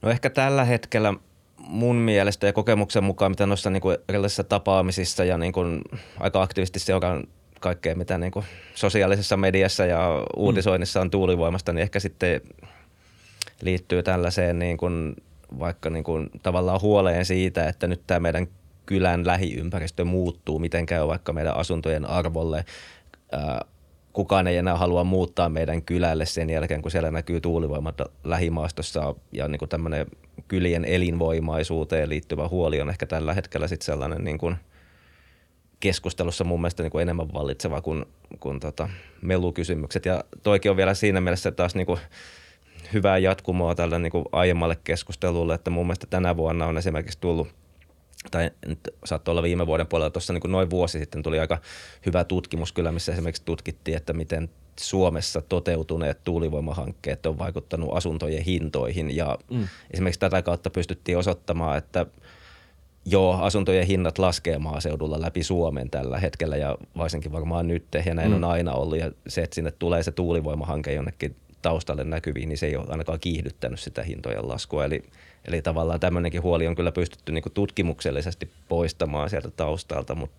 No 0.03 0.11
ehkä 0.11 0.31
tällä 0.31 0.65
hetkellä 0.65 1.15
mun 1.59 1.97
mielestä 1.97 2.47
ja 2.47 2.53
kokemuksen 2.53 3.05
mukaan, 3.05 3.33
mitä 3.33 3.47
noissa 3.47 3.71
niin 3.71 3.81
kuin 3.81 3.97
erilaisissa 4.09 4.45
tapaamisissa 4.45 5.25
ja 5.25 5.39
niin 5.39 5.53
kuin 5.53 5.83
aika 6.21 6.43
aktiivisesti 6.43 6.79
seuraan 6.79 7.25
kaikkea, 7.61 7.95
mitä 7.95 8.19
niin 8.19 8.33
kuin 8.33 8.45
sosiaalisessa 8.75 9.37
mediassa 9.37 9.87
ja 9.87 10.25
uutisoinnissa 10.37 11.01
on 11.01 11.11
tuulivoimasta, 11.11 11.73
niin 11.73 11.83
ehkä 11.83 12.01
sitten 12.01 12.41
liittyy 13.63 14.03
tällaiseen 14.03 14.59
niin 14.59 14.77
kuin 14.77 15.17
vaikka 15.59 15.91
niin 15.91 16.05
kuin 16.05 16.31
tavallaan 16.43 16.81
huoleen 16.81 17.25
siitä, 17.25 17.69
että 17.69 17.87
nyt 17.87 18.03
tämä 18.07 18.21
meidän 18.21 18.47
kylän 18.87 19.27
lähiympäristö 19.27 20.05
muuttuu, 20.05 20.59
miten 20.59 20.87
käy 20.87 21.07
vaikka 21.07 21.33
meidän 21.33 21.57
asuntojen 21.57 22.05
arvolle. 22.05 22.65
Kukaan 24.13 24.47
ei 24.47 24.57
enää 24.57 24.77
halua 24.77 25.05
muuttaa 25.05 25.49
meidän 25.49 25.83
kylälle 25.83 26.27
sen 26.27 26.51
jälkeen, 26.51 26.83
kun 26.83 26.91
siellä 26.91 27.11
näkyy 27.11 27.41
tuulivoimat 27.41 28.01
lähimaastossa 28.25 29.15
ja 29.33 29.49
niin 29.49 29.59
kuin 29.59 29.69
tämmöinen 29.69 30.07
kylien 30.49 30.85
elinvoimaisuuteen 30.85 32.09
liittyvä 32.09 32.49
huoli 32.49 32.81
on 32.81 32.91
ehkä 32.91 33.07
tällä 33.07 33.35
hetkellä 33.35 33.69
sitten 33.69 33.87
sellainen 33.87 34.25
niin 34.25 34.39
kuin 34.39 34.57
keskustelussa 35.81 36.45
mun 36.45 36.61
mielestä 36.61 36.83
niin 36.83 36.91
kuin 36.91 37.03
enemmän 37.03 37.33
vallitseva 37.33 37.81
kuin, 37.81 38.05
kuin 38.41 38.61
tota 38.61 38.89
melukysymykset. 39.23 40.07
Ja 40.07 40.25
toikin 40.43 40.71
on 40.71 40.77
vielä 40.77 40.95
siinä 40.95 41.21
mielessä 41.21 41.51
taas 41.51 41.75
niin 41.75 41.87
kuin 41.87 42.01
hyvää 42.93 43.19
jatkumoa 43.19 43.75
tälle 43.75 43.99
niin 43.99 44.13
kuin 44.13 44.25
aiemmalle 44.33 44.79
keskustelulle, 44.85 45.55
että 45.55 45.71
mun 45.71 45.87
mielestä 45.87 46.07
tänä 46.07 46.37
vuonna 46.37 46.67
on 46.67 46.79
esimerkiksi 46.79 47.19
tullut 47.21 47.49
tai 48.31 48.51
nyt 48.67 48.79
saattoi 49.05 49.33
olla 49.33 49.43
viime 49.43 49.67
vuoden 49.67 49.87
puolella, 49.87 50.11
tuossa 50.11 50.33
niin 50.33 50.43
noin 50.53 50.71
vuosi 50.71 50.99
sitten 50.99 51.23
tuli 51.23 51.39
aika 51.39 51.59
hyvä 52.07 52.25
tutkimus 52.25 52.73
kyllä, 52.73 52.93
missä 52.93 53.13
esimerkiksi 53.13 53.43
tutkittiin, 53.45 53.97
että 53.97 54.13
miten 54.13 54.51
Suomessa 54.81 55.43
toteutuneet 55.43 56.25
tuulivoimahankkeet 56.25 57.27
on 57.27 57.39
vaikuttanut 57.39 57.97
asuntojen 57.97 58.43
hintoihin 58.43 59.17
ja 59.17 59.39
mm. 59.51 59.69
esimerkiksi 59.91 60.21
tätä 60.21 60.43
kautta 60.43 60.71
pystyttiin 60.71 61.19
osoittamaan, 61.19 61.79
että 61.79 62.07
joo, 63.05 63.35
asuntojen 63.35 63.87
hinnat 63.87 64.19
laskee 64.19 64.59
maaseudulla 64.59 65.21
läpi 65.21 65.43
Suomen 65.43 65.91
tällä 65.91 66.19
hetkellä 66.19 66.57
ja 66.57 66.79
varsinkin 66.97 67.33
varmaan 67.33 67.69
nyt 67.69 67.85
ja 68.07 68.15
näin 68.15 68.31
mm. 68.31 68.37
on 68.37 68.45
aina 68.45 68.73
ollut 68.73 68.99
ja 68.99 69.13
se, 69.27 69.43
että 69.43 69.55
sinne 69.55 69.71
tulee 69.71 70.03
se 70.03 70.13
tuulivoimahanke 70.13 70.93
jonnekin 70.93 71.37
taustalle 71.63 72.05
näkyviin, 72.05 72.49
niin 72.49 72.59
se 72.59 72.67
ei 72.67 72.77
ole 72.77 72.87
ainakaan 72.89 73.21
kiihdyttänyt 73.21 73.81
sitä 73.81 74.03
hintojen 74.03 74.49
laskua. 74.49 74.85
Eli, 74.85 75.05
eli 75.45 75.63
tavallaan 75.63 76.01
tämmöinenkin 76.01 76.43
huoli 76.43 76.67
on 76.67 76.75
kyllä 76.75 76.93
pystytty 76.93 77.33
niin 77.33 77.45
tutkimuksellisesti 77.55 78.51
poistamaan 78.69 79.31
sieltä 79.31 79.51
taustalta, 79.51 80.15
mutta 80.15 80.37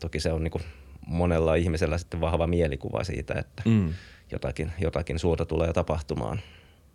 toki 0.00 0.20
se 0.20 0.32
on 0.32 0.44
niin 0.44 0.62
monella 1.06 1.54
ihmisellä 1.54 1.98
sitten 1.98 2.20
vahva 2.20 2.46
mielikuva 2.46 3.04
siitä, 3.04 3.34
että 3.34 3.62
mm. 3.64 3.94
jotakin, 4.32 4.72
jotakin 4.80 5.18
suurta 5.18 5.44
tulee 5.44 5.72
tapahtumaan. 5.72 6.40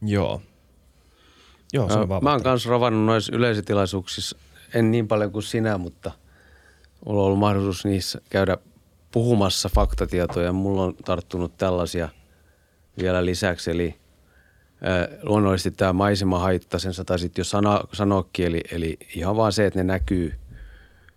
Joo. 0.01 0.41
Joo, 1.73 1.89
se 1.89 1.99
on 1.99 2.23
Mä 2.23 2.31
oon 2.31 2.43
kanssa 2.43 2.69
ravannut 2.69 3.05
noissa 3.05 3.35
yleisötilaisuuksissa, 3.35 4.37
en 4.73 4.91
niin 4.91 5.07
paljon 5.07 5.31
kuin 5.31 5.43
sinä, 5.43 5.77
mutta 5.77 6.11
mulla 7.05 7.19
on 7.19 7.25
ollut 7.25 7.39
mahdollisuus 7.39 7.85
niissä 7.85 8.21
käydä 8.29 8.57
puhumassa 9.11 9.69
faktatietoja. 9.69 10.53
Mulla 10.53 10.83
on 10.83 10.95
tarttunut 10.95 11.57
tällaisia 11.57 12.09
vielä 13.01 13.25
lisäksi, 13.25 13.71
eli 13.71 13.95
luonnollisesti 15.23 15.71
tämä 15.71 15.93
maisemahaitta, 15.93 16.79
sen 16.79 16.93
sä 16.93 17.03
taisit 17.03 17.37
jo 17.37 17.43
sana, 17.43 17.83
sanoakin, 17.93 18.45
eli, 18.45 18.61
eli 18.71 18.97
ihan 19.15 19.35
vaan 19.35 19.53
se, 19.53 19.65
että 19.65 19.79
ne 19.79 19.83
näkyy, 19.83 20.33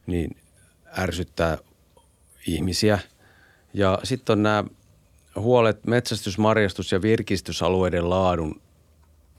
niin 0.06 0.36
ärsyttää 0.98 1.58
ihmisiä. 2.46 2.98
Ja 3.74 3.98
sitten 4.04 4.32
on 4.32 4.42
nämä 4.42 4.64
huolet 5.36 5.86
metsästys-, 5.86 6.38
marjastus- 6.38 6.92
ja 6.92 7.02
virkistysalueiden 7.02 8.10
laadun 8.10 8.62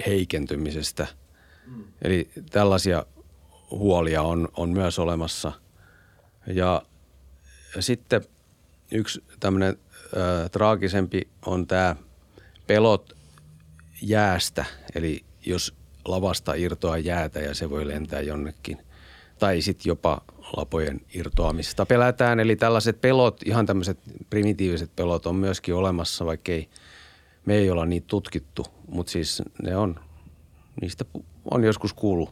heikentymisestä. 0.06 1.08
Mm. 1.68 1.84
Eli 2.02 2.30
tällaisia 2.52 3.06
huolia 3.72 4.22
on, 4.22 4.50
on 4.58 4.70
myös 4.70 5.00
olemassa. 5.00 5.52
Ja, 6.48 6.82
ja 7.76 7.82
sitten 7.82 8.22
yksi 8.92 9.24
tämmöinen 9.40 9.78
äh, 10.18 10.50
traagisempi 10.52 11.22
on 11.46 11.68
tämä 11.68 11.96
pelot 12.68 13.14
jäästä. 14.02 14.66
Eli 14.96 15.26
jos 15.46 15.74
lavasta 16.06 16.54
irtoaa 16.54 16.98
jäätä 16.98 17.40
ja 17.40 17.56
se 17.56 17.70
voi 17.70 17.88
lentää 17.88 18.22
jonnekin. 18.22 18.78
Tai 19.44 19.62
sitten 19.62 19.90
jopa 19.90 20.22
lapojen 20.58 21.02
irtoamista 21.14 21.86
pelätään. 21.86 22.40
Eli 22.40 22.56
tällaiset 22.56 23.02
pelot, 23.02 23.42
ihan 23.46 23.66
tämmöiset 23.66 24.00
primitiiviset 24.30 24.96
pelot 24.96 25.26
on 25.26 25.36
myöskin 25.36 25.76
olemassa, 25.76 26.26
vaikka 26.26 26.52
ei, 26.52 26.70
me 27.46 27.56
ei 27.56 27.70
olla 27.70 27.86
niitä 27.86 28.08
tutkittu. 28.08 28.66
Mutta 28.88 29.12
siis 29.12 29.42
ne 29.64 29.78
on, 29.78 30.00
niistä 30.82 31.06
on 31.52 31.64
joskus 31.64 31.94
kuullut 31.94 32.30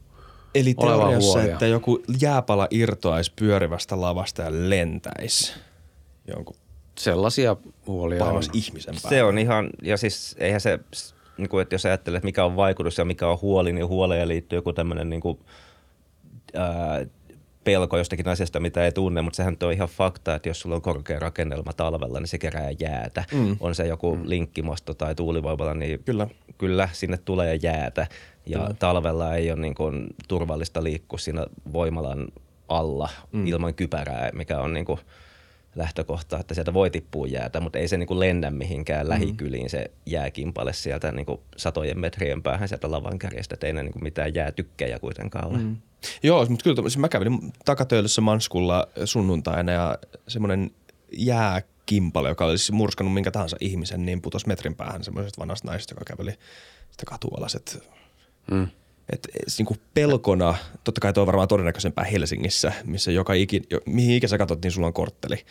Eli 0.56 0.74
teoriassa, 0.74 1.44
että 1.44 1.68
joku 1.68 2.04
jääpala 2.22 2.68
irtoaisi 2.70 3.34
pyörivästä 3.36 4.02
lavasta 4.02 4.42
ja 4.42 4.70
lentäisi 4.70 5.54
jonkun 6.36 6.56
Sellaisia 6.98 7.56
huolia 7.88 8.26
on. 8.26 8.44
ihmisen 8.54 8.96
päälle. 9.04 9.18
Se 9.18 9.24
on 9.24 9.38
ihan, 9.38 9.70
ja 9.82 9.98
siis 9.98 10.36
eihän 10.40 10.62
se, 10.62 10.80
niin 11.38 11.50
kuin, 11.50 11.62
että 11.62 11.76
jos 11.76 11.86
ajattelee, 11.86 12.18
että 12.18 12.28
mikä 12.28 12.46
on 12.46 12.56
vaikutus 12.56 12.98
ja 12.98 13.06
mikä 13.06 13.28
on 13.28 13.42
huoli, 13.42 13.74
niin 13.74 13.88
huoleen 13.88 14.28
liittyy 14.28 14.58
joku 14.58 14.74
tämmöinen 14.74 15.10
niin 15.10 15.22
kuin, 15.22 15.40
ää, 16.54 17.06
pelko 17.64 17.98
jostakin 17.98 18.28
asiasta, 18.28 18.60
mitä 18.60 18.86
ei 18.86 18.92
tunne, 18.92 19.22
mutta 19.22 19.38
sehän 19.38 19.58
on 19.64 19.74
ihan 19.74 19.90
fakta, 19.90 20.36
että 20.36 20.50
jos 20.50 20.60
sulla 20.60 20.76
on 20.76 20.82
korkea 20.82 21.20
rakennelma 21.20 21.74
talvella, 21.74 22.20
niin 22.20 22.28
se 22.28 22.38
kerää 22.38 22.72
jäätä. 22.80 23.24
Mm. 23.34 23.58
On 23.60 23.76
se 23.76 23.88
joku 23.88 24.16
mm. 24.16 24.22
linkkimasto 24.26 24.94
tai 24.94 25.16
tuulivoimala, 25.16 25.74
niin 25.74 26.04
Kyllä. 26.04 26.28
kyllä 26.58 26.90
sinne 26.92 27.18
tulee 27.18 27.56
jäätä. 27.56 28.08
Ja 28.46 28.60
Kyllä. 28.60 28.74
talvella 28.80 29.36
ei 29.36 29.52
ole 29.52 29.62
niin 29.62 29.76
kuin 29.76 30.08
turvallista 30.28 30.84
liikkua 30.84 31.20
siinä 31.20 31.46
voimalan 31.74 32.28
alla 32.68 33.10
mm. 33.32 33.48
ilman 33.48 33.74
kypärää, 33.74 34.30
mikä 34.34 34.60
on 34.60 34.74
niin 34.74 34.86
kuin 34.86 35.00
lähtökohta, 35.76 36.40
että 36.40 36.54
sieltä 36.54 36.74
voi 36.74 36.90
tippua 36.90 37.28
jäätä, 37.28 37.60
mutta 37.60 37.80
ei 37.80 37.88
se 37.88 37.98
niin 37.98 38.08
kuin 38.08 38.20
lennä 38.20 38.52
mihinkään 38.52 39.10
lähikyliin 39.10 39.70
se 39.70 39.92
jääkimpale 40.06 40.74
sieltä 40.74 41.12
niin 41.12 41.26
kuin 41.26 41.40
satojen 41.58 42.00
metrien 42.00 42.44
päähän 42.44 42.68
sieltä 42.68 42.92
lavan 42.92 43.20
kärjestä, 43.20 43.54
että 43.54 43.68
ei 43.68 43.74
ne 43.74 43.84
niin 43.84 43.94
kuin 43.94 44.04
mitään 44.04 44.36
jäätykkejä 44.36 45.00
kuitenkaan 45.00 45.48
ole. 45.48 45.58
Mm. 45.58 45.78
Joo, 46.24 46.46
mutta 46.46 46.64
kyllä 46.64 46.82
siis 46.82 46.98
mä 46.98 47.10
kävelin 47.10 47.54
takatöölössä 47.66 48.22
Manskulla 48.22 48.88
sunnuntaina 49.06 49.72
ja 49.72 49.98
semmoinen 50.28 50.72
jääkimpale, 51.12 52.30
joka 52.30 52.46
olisi 52.46 52.72
murskannut 52.72 53.14
minkä 53.14 53.32
tahansa 53.32 53.58
ihmisen, 53.60 54.06
niin 54.06 54.22
putosi 54.22 54.48
metrin 54.48 54.76
päähän 54.76 55.04
semmoisesta 55.04 55.42
vanhasta 55.42 55.68
naisesta, 55.68 55.92
joka 55.92 56.06
käveli 56.06 56.32
sitä 56.92 57.04
katualaset. 57.06 57.84
Mm. 58.52 58.68
Et, 59.12 59.28
et, 59.36 59.54
niin 59.58 59.66
kuin 59.66 59.80
pelkona, 59.94 60.56
totta 60.84 61.02
kai 61.02 61.14
tuo 61.14 61.22
on 61.22 61.28
varmaan 61.28 61.48
todennäköisempää 61.48 62.06
Helsingissä, 62.06 62.74
missä 62.86 63.12
joka 63.12 63.34
ikin, 63.34 63.64
jo, 63.70 63.80
mihin 63.86 64.16
ikä 64.16 64.28
sä 64.28 64.38
katsot, 64.38 64.64
niin 64.64 64.72
sulla 64.72 64.88
on 64.88 64.94
kortteli 64.94 65.46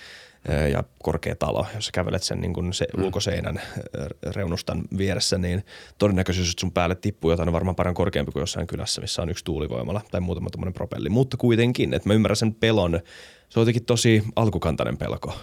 ää, 0.48 0.68
ja 0.68 0.84
korkea 1.02 1.36
talo. 1.36 1.66
Jos 1.74 1.86
sä 1.86 1.90
kävelet 1.94 2.22
sen 2.22 2.40
niin 2.40 2.52
kuin 2.52 2.72
se 2.72 2.86
mm. 2.96 3.04
ulkoseinän 3.04 3.56
ää, 3.58 4.06
reunustan 4.34 4.82
vieressä, 4.98 5.38
niin 5.38 5.64
todennäköisyys, 5.98 6.50
että 6.50 6.60
sun 6.60 6.72
päälle 6.72 6.94
tippuu 6.94 7.30
jotain 7.30 7.48
on 7.48 7.52
varmaan 7.52 7.76
paljon 7.76 7.94
korkeampi 7.94 8.32
kuin 8.32 8.40
jossain 8.40 8.66
kylässä, 8.66 9.00
missä 9.00 9.22
on 9.22 9.30
yksi 9.30 9.44
tuulivoimala 9.44 10.00
tai 10.10 10.20
muutama 10.20 10.50
tuommoinen 10.50 10.74
propelli. 10.74 11.08
Mutta 11.08 11.36
kuitenkin, 11.36 11.94
että 11.94 12.08
mä 12.08 12.14
ymmärrän 12.14 12.36
sen 12.36 12.54
pelon. 12.54 13.00
Se 13.48 13.60
on 13.60 13.62
jotenkin 13.62 13.84
tosi 13.84 14.24
alkukantainen 14.36 14.96
pelko, 14.96 15.34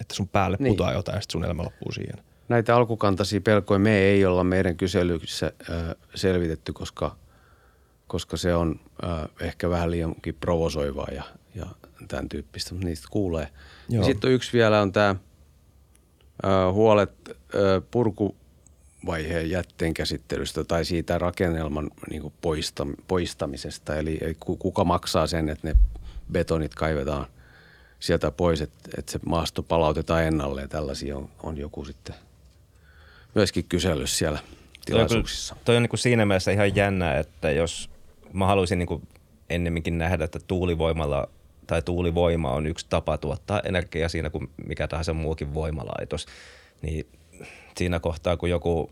että 0.00 0.14
sun 0.14 0.28
päälle 0.28 0.56
Niin. 0.60 0.72
putoaa 0.72 0.92
jotain 0.92 1.16
ja 1.16 1.20
sitten 1.20 1.32
sun 1.32 1.44
elämä 1.44 1.62
loppuu 1.62 1.92
siihen. 1.92 2.18
Näitä 2.48 2.76
alkukantaisia 2.76 3.40
pelkoja 3.40 3.78
me 3.78 3.98
ei 3.98 4.26
olla 4.26 4.44
meidän 4.44 4.76
kyselyissä 4.76 5.52
selvitetty, 6.14 6.72
koska, 6.72 7.16
koska 8.06 8.36
se 8.36 8.54
on 8.54 8.80
ehkä 9.40 9.70
vähän 9.70 9.90
liiankin 9.90 10.34
provosoivaa 10.34 11.08
ja, 11.14 11.22
ja 11.54 11.66
tämän 12.08 12.28
tyyppistä, 12.28 12.74
mutta 12.74 12.86
niistä 12.86 13.08
kuulee. 13.10 13.48
Joo. 13.88 14.04
Sitten 14.04 14.32
yksi 14.32 14.52
vielä 14.52 14.80
on 14.80 14.92
tämä 14.92 15.14
huolet 16.72 17.10
ö, 17.54 17.82
purkuvaiheen 17.90 19.50
jätteen 19.50 19.94
käsittelystä 19.94 20.64
tai 20.64 20.84
siitä 20.84 21.18
rakennelman 21.18 21.90
niin 22.10 22.22
kuin 22.22 22.34
poista, 22.40 22.86
poistamisesta. 23.08 23.96
Eli, 23.96 24.18
eli 24.20 24.36
ku- 24.40 24.56
kuka 24.56 24.84
maksaa 24.84 25.26
sen, 25.26 25.48
että 25.48 25.68
ne 25.68 25.76
betonit 26.32 26.74
kaivetaan 26.74 27.26
sieltä 28.00 28.30
pois, 28.30 28.60
että, 28.60 28.90
että 28.98 29.12
se 29.12 29.20
maasto 29.26 29.62
palautetaan 29.62 30.24
ennalleen. 30.24 30.68
Tällaisia 30.68 31.16
on, 31.16 31.28
on 31.42 31.58
joku 31.58 31.84
sitten 31.84 32.14
myöskin 33.34 33.64
kysely 33.64 34.06
siellä 34.06 34.38
tilaisuuksissa. 34.84 35.54
Toi 35.54 35.58
on, 35.58 35.64
toi 35.64 35.76
on 35.76 35.82
niin 35.82 35.90
kuin 35.90 36.00
siinä 36.00 36.26
mielessä 36.26 36.50
ihan 36.50 36.76
jännä, 36.76 37.18
että 37.18 37.50
jos 37.50 37.90
mä 38.32 38.46
haluaisin 38.46 38.78
niin 38.78 38.86
kuin 38.86 39.08
ennemminkin 39.50 39.98
nähdä, 39.98 40.24
että 40.24 40.38
tuulivoimalla 40.46 41.28
tai 41.66 41.82
tuulivoima 41.82 42.50
on 42.50 42.66
yksi 42.66 42.86
tapa 42.88 43.18
tuottaa 43.18 43.60
energiaa 43.64 44.08
siinä 44.08 44.30
kuin 44.30 44.50
mikä 44.66 44.88
tahansa 44.88 45.14
muukin 45.14 45.54
voimalaitos, 45.54 46.26
niin 46.82 47.06
siinä 47.76 48.00
kohtaa, 48.00 48.36
kun 48.36 48.50
joku 48.50 48.90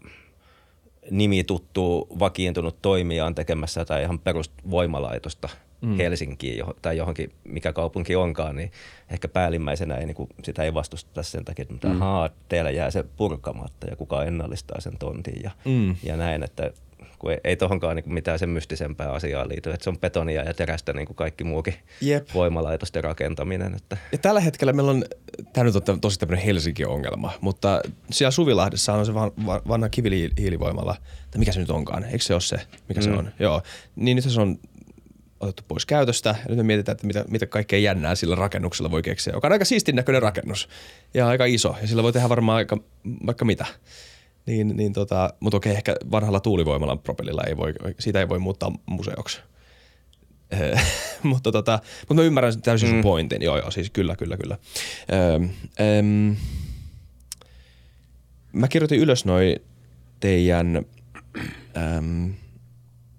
nimi 1.10 1.44
tuttu 1.44 2.06
vakiintunut 2.18 2.82
toimija 2.82 3.24
on 3.24 3.34
tekemässä 3.34 3.80
jotain 3.80 4.02
ihan 4.02 4.18
perusvoimalaitosta 4.18 5.48
mm. 5.86 5.96
Helsinkiin 5.96 6.64
tai 6.82 6.96
johonkin, 6.96 7.32
mikä 7.44 7.72
kaupunki 7.72 8.16
onkaan, 8.16 8.56
niin 8.56 8.72
ehkä 9.10 9.28
päällimmäisenä 9.28 9.96
ei, 9.96 10.06
niin 10.06 10.14
kuin, 10.14 10.28
sitä 10.44 10.62
ei 10.62 10.74
vastusteta 10.74 11.22
sen 11.22 11.44
takia, 11.44 11.66
että 11.70 11.88
mm. 11.88 12.02
ahaa, 12.02 12.30
teillä 12.48 12.70
jää 12.70 12.90
se 12.90 13.04
purkamatta 13.16 13.86
ja 13.86 13.96
kuka 13.96 14.24
ennallistaa 14.24 14.80
sen 14.80 14.98
tontin 14.98 15.40
ja, 15.42 15.50
Mm. 15.64 15.96
ja 16.02 16.16
näin, 16.16 16.42
että 16.42 16.70
kun 17.18 17.32
ei, 17.32 17.40
ei 17.44 17.56
tohonkaan 17.56 17.96
niin 17.96 18.12
mitään 18.12 18.38
sen 18.38 18.48
mystisempää 18.48 19.12
asiaa 19.12 19.48
liity, 19.48 19.70
että 19.70 19.84
se 19.84 19.90
on 19.90 19.98
betonia 19.98 20.42
ja 20.42 20.54
terästä 20.54 20.92
niin 20.92 21.06
kuin 21.06 21.16
kaikki 21.16 21.44
muukin 21.44 21.74
Jep. 22.00 22.28
voimalaitosten 22.34 23.04
rakentaminen. 23.04 23.74
Että 23.74 23.96
Ja 24.12 24.18
tällä 24.18 24.40
hetkellä 24.40 24.72
meillä 24.72 24.90
on, 24.90 25.04
tämä 25.52 25.64
nyt 25.64 25.88
on 25.88 26.00
tosi 26.00 26.18
tämmöinen 26.18 26.44
Helsinki-ongelma, 26.44 27.32
mutta 27.40 27.80
siellä 28.10 28.30
Suvilahdessa 28.30 28.92
on 28.92 29.06
se 29.06 29.14
van, 29.14 29.30
van, 29.46 29.60
vanha 29.68 29.88
kivihiilivoimala, 29.88 30.96
tai 31.30 31.38
mikä 31.38 31.52
se 31.52 31.60
nyt 31.60 31.70
onkaan, 31.70 32.04
eikö 32.04 32.24
se 32.24 32.34
ole 32.34 32.40
se, 32.40 32.56
mikä 32.88 33.00
mm. 33.00 33.04
se 33.04 33.10
on? 33.10 33.30
Joo, 33.38 33.62
niin 33.96 34.14
nyt 34.14 34.24
se 34.24 34.40
on 34.40 34.58
otettu 35.46 35.62
pois 35.68 35.86
käytöstä, 35.86 36.28
ja 36.28 36.44
nyt 36.48 36.56
me 36.56 36.62
mietitään, 36.62 36.94
että 36.94 37.06
mitä, 37.06 37.24
mitä 37.28 37.46
kaikkea 37.46 37.78
jännää 37.78 38.14
sillä 38.14 38.34
rakennuksella 38.34 38.90
voi 38.90 39.02
keksiä, 39.02 39.32
joka 39.34 39.48
on 39.48 39.52
aika 39.52 39.64
siistin 39.64 39.96
näköinen 39.96 40.22
rakennus, 40.22 40.68
ja 41.14 41.28
aika 41.28 41.44
iso, 41.44 41.76
ja 41.80 41.88
sillä 41.88 42.02
voi 42.02 42.12
tehdä 42.12 42.28
varmaan 42.28 42.56
aika, 42.56 42.78
vaikka 43.26 43.44
mitä. 43.44 43.66
Niin, 44.46 44.76
niin 44.76 44.92
tota, 44.92 45.34
mutta 45.40 45.56
okei, 45.56 45.72
ehkä 45.72 45.94
vanhalla 46.10 46.40
tuulivoimalan 46.40 46.98
propellilla 46.98 47.42
ei 47.46 47.56
voi, 47.56 47.74
siitä 47.98 48.20
ei 48.20 48.28
voi 48.28 48.38
muuttaa 48.38 48.72
museoksi. 48.86 49.40
Eh, 50.50 50.82
mutta, 51.22 51.52
tota, 51.52 51.78
mutta 52.00 52.14
mä 52.14 52.22
ymmärrän 52.22 52.62
täysin 52.62 52.88
sun 52.88 53.02
pointin. 53.02 53.42
Joo, 53.42 53.58
joo, 53.58 53.70
siis 53.70 53.90
kyllä, 53.90 54.16
kyllä, 54.16 54.36
kyllä. 54.36 54.58
Öm, 55.34 55.50
öm, 55.98 56.36
mä 58.52 58.68
kirjoitin 58.68 59.00
ylös 59.00 59.24
noin 59.24 59.56
teidän 60.20 60.86
äm, 61.76 62.34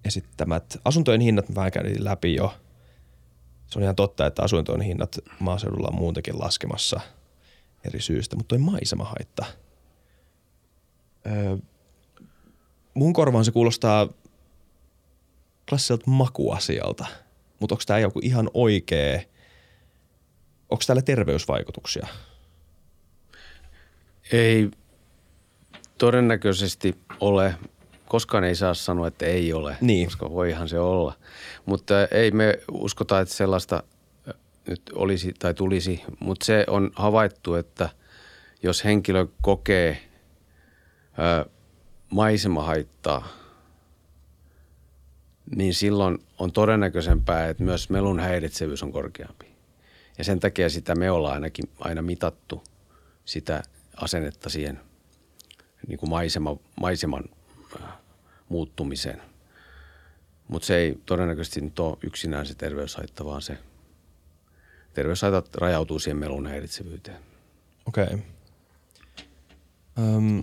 esittämät 0.07 0.77
asuntojen 0.85 1.21
hinnat, 1.21 1.49
mä 1.49 1.55
vähän 1.55 1.71
käyn 1.71 2.03
läpi 2.03 2.35
jo. 2.35 2.53
Se 3.67 3.79
on 3.79 3.83
ihan 3.83 3.95
totta, 3.95 4.25
että 4.25 4.43
asuntojen 4.43 4.81
hinnat 4.81 5.19
maaseudulla 5.39 5.87
on 5.87 5.95
muutenkin 5.95 6.39
laskemassa 6.39 6.99
eri 7.85 8.01
syystä, 8.01 8.35
mutta 8.35 8.47
toi 8.47 8.57
maisemahaitta. 8.57 9.45
Öö, 11.25 11.57
mun 12.93 13.13
korvaan 13.13 13.45
se 13.45 13.51
kuulostaa 13.51 14.07
klassiselta 15.69 16.11
makuasialta, 16.11 17.05
mutta 17.59 17.75
onko 17.75 17.83
tämä 17.87 17.99
joku 17.99 18.19
ihan 18.23 18.49
oikea, 18.53 19.21
onko 20.69 20.83
täällä 20.87 21.01
terveysvaikutuksia? 21.01 22.07
Ei 24.31 24.71
todennäköisesti 25.97 26.95
ole. 27.19 27.55
Koskaan 28.07 28.43
ei 28.43 28.55
saa 28.55 28.73
sanoa, 28.73 29.07
että 29.07 29.25
ei 29.25 29.53
ole, 29.53 29.77
Niin. 29.81 30.05
koska 30.07 30.29
voihan 30.29 30.69
se 30.69 30.79
olla. 30.79 31.13
Mutta 31.65 31.93
ei 32.11 32.31
me 32.31 32.59
uskota, 32.71 33.19
että 33.19 33.33
sellaista 33.33 33.83
ö, 34.27 34.33
nyt 34.67 34.81
olisi 34.95 35.33
tai 35.39 35.53
tulisi, 35.53 36.03
mutta 36.19 36.45
se 36.45 36.63
on 36.67 36.91
havaittu, 36.95 37.55
että 37.55 37.89
jos 38.63 38.83
henkilö 38.83 39.27
kokee 39.41 39.97
ö, 41.43 41.49
maisemahaittaa, 42.09 43.27
niin 45.55 45.73
silloin 45.73 46.17
on 46.39 46.51
todennäköisempää, 46.51 47.47
että 47.49 47.63
myös 47.63 47.89
melun 47.89 48.19
häiritsevyys 48.19 48.83
on 48.83 48.91
korkeampi. 48.91 49.47
Ja 50.17 50.23
sen 50.23 50.39
takia 50.39 50.69
sitä 50.69 50.95
me 50.95 51.11
ollaan 51.11 51.33
ainakin 51.33 51.69
aina 51.79 52.01
mitattu 52.01 52.63
sitä 53.25 53.63
asennetta 53.97 54.49
siihen 54.49 54.79
niin 55.87 55.99
kuin 55.99 56.09
maisema, 56.09 56.57
maiseman 56.81 57.23
äh, 57.31 57.36
muuttumiseen. 58.49 59.21
Mutta 60.47 60.65
se 60.65 60.77
ei 60.77 60.97
todennäköisesti 61.05 61.61
nyt 61.61 61.79
ole 61.79 61.97
yksinään 62.03 62.45
se 62.45 62.55
terveyshaitta, 62.55 63.25
vaan 63.25 63.41
se 63.41 63.57
terveyshaitat 64.93 65.55
rajautuu 65.55 65.99
siihen 65.99 66.17
melun 66.17 66.47
häiritsevyyteen. 66.47 67.17
Okei. 67.85 68.03
Okay. 68.03 68.19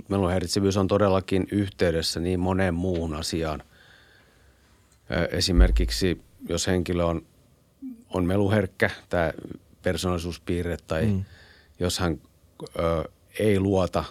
Melun 0.09 0.31
häiritsevyys 0.31 0.77
on 0.77 0.88
todellakin 0.88 1.47
yhteydessä 1.53 2.21
niin 2.21 2.40
moneen 2.40 2.75
muuhun 2.75 3.14
asiaan. 3.14 3.62
Esimerkiksi 5.31 6.23
jos 6.49 6.67
henkilö 6.67 7.05
on, 7.05 7.27
on 8.11 8.25
meluherkkä, 8.25 8.90
tämä 9.09 9.33
persoonallisuuspiirre, 9.83 10.77
tai 10.87 11.07
mm. 11.07 11.25
jos 11.79 11.99
hän 11.99 12.21
ö, 12.79 13.05
ei 13.38 13.61
luota 13.61 14.05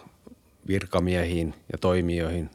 virkamiehiin 0.67 1.55
ja 1.71 1.77
toimijoihin, 1.77 2.49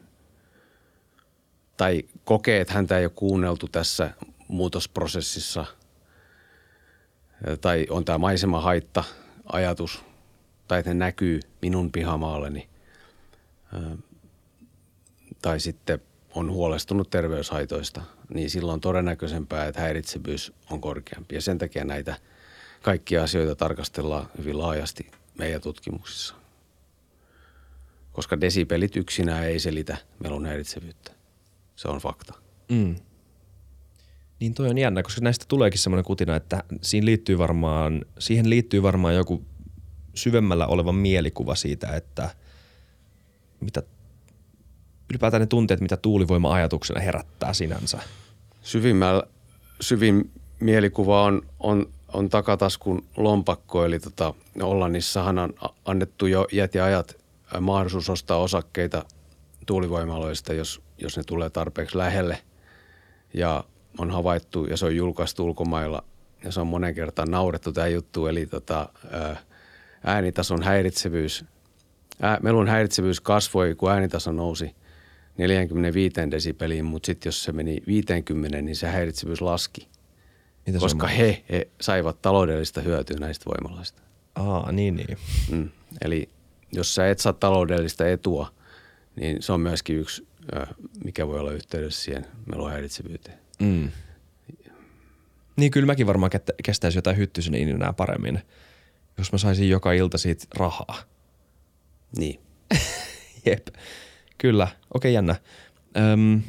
tai 1.79 2.03
kokee, 2.23 2.61
että 2.61 2.73
häntä 2.73 2.97
ei 2.97 3.05
ole 3.05 3.11
kuunneltu 3.15 3.67
tässä 3.67 4.11
muutosprosessissa, 4.47 5.65
tai 7.61 7.87
on 7.89 8.05
tämä 8.05 8.17
maisemahaitta 8.17 9.03
ajatus, 9.45 10.03
tai 10.67 10.79
että 10.79 10.93
ne 10.93 10.93
näkyy 10.93 11.39
minun 11.61 11.91
pihamaalleni, 11.91 12.69
tai 15.41 15.59
sitten 15.59 16.01
on 16.35 16.51
huolestunut 16.51 17.09
terveyshaitoista, 17.09 18.01
niin 18.33 18.49
silloin 18.49 18.73
on 18.73 18.81
todennäköisempää, 18.81 19.67
että 19.67 19.81
häiritsevyys 19.81 20.53
on 20.69 20.81
korkeampi. 20.81 21.35
Ja 21.35 21.41
sen 21.41 21.57
takia 21.57 21.85
näitä 21.85 22.15
kaikkia 22.81 23.23
asioita 23.23 23.55
tarkastellaan 23.55 24.29
hyvin 24.37 24.57
laajasti 24.57 25.11
meidän 25.37 25.61
tutkimuksissa. 25.61 26.35
Koska 28.13 28.41
desipelit 28.41 28.95
yksinään 28.95 29.43
ei 29.43 29.59
selitä 29.59 29.97
melun 30.19 30.45
häiritsevyyttä. 30.45 31.18
Se 31.79 31.87
on 31.87 31.99
fakta. 31.99 32.33
Mm. 32.71 32.95
Niin 34.39 34.53
toi 34.53 34.69
on 34.69 34.77
jännä, 34.77 35.03
koska 35.03 35.21
näistä 35.21 35.45
tuleekin 35.47 35.79
semmoinen 35.79 36.05
kutina, 36.05 36.35
että 36.35 36.63
siihen 36.81 37.05
liittyy 37.05 37.37
varmaan, 37.37 38.05
siihen 38.19 38.49
liittyy 38.49 38.83
varmaan 38.83 39.15
joku 39.15 39.45
syvemmällä 40.13 40.67
oleva 40.67 40.91
mielikuva 40.91 41.55
siitä, 41.55 41.87
että 41.87 42.29
mitä 43.59 43.83
ylipäätään 45.09 45.41
ne 45.41 45.47
tunteet, 45.47 45.81
mitä 45.81 45.97
tuulivoima 45.97 46.53
ajatuksena 46.53 46.99
herättää 46.99 47.53
sinänsä. 47.53 47.99
Syvimmällä, 48.61 49.23
syvin 49.81 50.31
mielikuva 50.59 51.23
on, 51.23 51.41
on, 51.59 51.89
on 52.13 52.29
takataskun 52.29 53.05
lompakko, 53.17 53.85
eli 53.85 53.99
tota, 53.99 54.33
Hollannissahan 54.61 55.39
on 55.39 55.53
annettu 55.85 56.25
jo 56.25 56.47
iät 56.53 56.75
ja 56.75 56.85
ajat 56.85 57.17
mahdollisuus 57.59 58.09
ostaa 58.09 58.37
osakkeita 58.37 59.05
tuulivoimaloista, 59.65 60.53
jos, 60.53 60.81
jos 61.01 61.17
ne 61.17 61.23
tulee 61.23 61.49
tarpeeksi 61.49 61.97
lähelle. 61.97 62.37
Ja 63.33 63.63
on 63.97 64.11
havaittu 64.11 64.65
ja 64.65 64.77
se 64.77 64.85
on 64.85 64.95
julkaistu 64.95 65.45
ulkomailla 65.45 66.03
ja 66.43 66.51
se 66.51 66.61
on 66.61 66.67
monen 66.67 66.95
kertaan 66.95 67.31
naurettu 67.31 67.71
tämä 67.71 67.87
juttu, 67.87 68.27
eli 68.27 68.45
tota, 68.45 68.89
äänitason 70.03 70.63
häiritsevyys, 70.63 71.45
ää, 72.21 72.39
melun 72.41 72.67
häiritsevyys 72.67 73.21
kasvoi, 73.21 73.75
kun 73.75 73.91
äänitaso 73.91 74.31
nousi 74.31 74.75
45 75.37 76.15
desibeliin, 76.31 76.85
mutta 76.85 77.05
sitten 77.05 77.27
jos 77.27 77.43
se 77.43 77.51
meni 77.51 77.77
50, 77.87 78.61
niin 78.61 78.75
se 78.75 78.87
häiritsevyys 78.87 79.41
laski. 79.41 79.87
Mitä 80.67 80.79
koska 80.79 81.07
he, 81.07 81.43
he 81.49 81.67
saivat 81.81 82.21
taloudellista 82.21 82.81
hyötyä 82.81 83.17
näistä 83.19 83.45
voimalaista. 83.45 84.01
Aa, 84.35 84.71
niin 84.71 84.95
niin. 84.95 85.17
Mm. 85.51 85.69
Eli 86.01 86.29
jos 86.71 86.95
sä 86.95 87.09
et 87.09 87.19
saa 87.19 87.33
taloudellista 87.33 88.07
etua, 88.07 88.51
niin 89.15 89.41
se 89.41 89.53
on 89.53 89.61
myöskin 89.61 89.97
yksi, 89.97 90.27
mikä 91.03 91.27
voi 91.27 91.39
olla 91.39 91.51
yhteydessä 91.51 92.03
siihen 92.03 92.25
melun 92.45 92.71
häiritsevyyteen. 92.71 93.39
Mm. 93.59 93.91
Niin 95.55 95.71
kyllä 95.71 95.85
mäkin 95.85 96.07
varmaan 96.07 96.31
kestäisin 96.63 96.97
jotain 96.97 97.17
hyttysen 97.17 97.55
enää 97.55 97.93
paremmin, 97.93 98.39
jos 99.17 99.31
mä 99.31 99.37
saisin 99.37 99.69
joka 99.69 99.91
ilta 99.91 100.17
siitä 100.17 100.45
rahaa. 100.55 101.03
Niin. 102.17 102.39
Jep. 103.45 103.67
Kyllä. 104.37 104.63
Okei, 104.63 104.79
okay, 104.93 105.11
jännä. 105.11 105.35
Öm, 105.97 106.41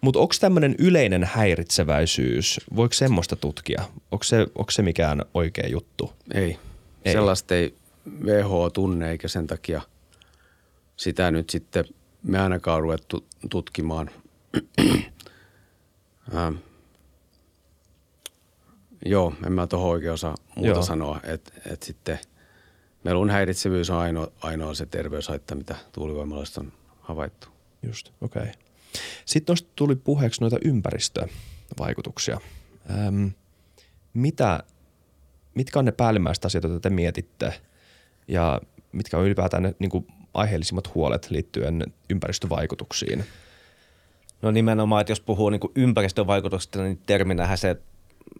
mutta 0.00 0.20
onko 0.20 0.34
tämmöinen 0.40 0.74
yleinen 0.78 1.24
häiritseväisyys, 1.24 2.60
voiko 2.76 2.94
semmoista 2.94 3.36
tutkia? 3.36 3.84
Onko 4.10 4.24
se, 4.24 4.40
onko 4.40 4.70
se 4.70 4.82
mikään 4.82 5.22
oikea 5.34 5.68
juttu? 5.68 6.12
Ei. 6.34 6.58
ei. 7.04 7.12
Sellaista 7.12 7.54
ei 7.54 7.74
WHO 8.24 8.70
tunne, 8.70 9.10
eikä 9.10 9.28
sen 9.28 9.46
takia 9.46 9.82
sitä 10.96 11.30
nyt 11.30 11.50
sitten 11.50 11.84
me 12.24 12.40
ainakaan 12.40 12.80
ruvettu 12.80 13.26
tutkimaan– 13.50 14.10
Ähm, 16.32 16.54
joo, 19.06 19.34
en 19.46 19.52
mä 19.52 19.66
tuohon 19.66 19.90
oikein 19.90 20.12
osaa 20.12 20.34
muuta 20.56 20.70
joo. 20.70 20.82
sanoa, 20.82 21.20
että 21.22 21.52
et 21.72 21.82
sitten 21.82 22.18
melun 23.04 23.30
häiritsevyys 23.30 23.90
on 23.90 23.98
ainoa, 23.98 24.28
ainoa 24.40 24.74
se 24.74 24.86
terveyshaitta, 24.86 25.54
mitä 25.54 25.76
tuulivoimalaista 25.92 26.60
on 26.60 26.72
havaittu. 27.00 27.48
Just, 27.82 28.10
okei. 28.20 28.42
Okay. 28.42 28.54
Sitten 29.24 29.52
noista 29.52 29.68
tuli 29.76 29.96
puheeksi 29.96 30.40
noita 30.40 30.56
ympäristövaikutuksia. 30.64 32.40
Öm, 33.06 33.30
mitä, 34.14 34.62
mitkä 35.54 35.78
on 35.78 35.84
ne 35.84 35.92
päällimmäiset 35.92 36.44
asiat, 36.44 36.64
joita 36.64 36.80
te 36.80 36.90
mietitte 36.90 37.60
ja 38.28 38.60
mitkä 38.92 39.18
on 39.18 39.24
ylipäätään 39.24 39.62
ne 39.62 39.74
niin 39.78 39.90
kuin 39.90 40.06
aiheellisimmat 40.34 40.94
huolet 40.94 41.30
liittyen 41.30 41.84
ympäristövaikutuksiin– 42.10 43.24
No 44.44 44.50
nimenomaan, 44.50 45.00
että 45.00 45.10
jos 45.10 45.20
puhuu 45.20 45.50
niin 45.50 45.60
ympäristövaikutuksista, 45.74 46.82
niin 46.82 47.00
terminähän 47.06 47.58
se, 47.58 47.76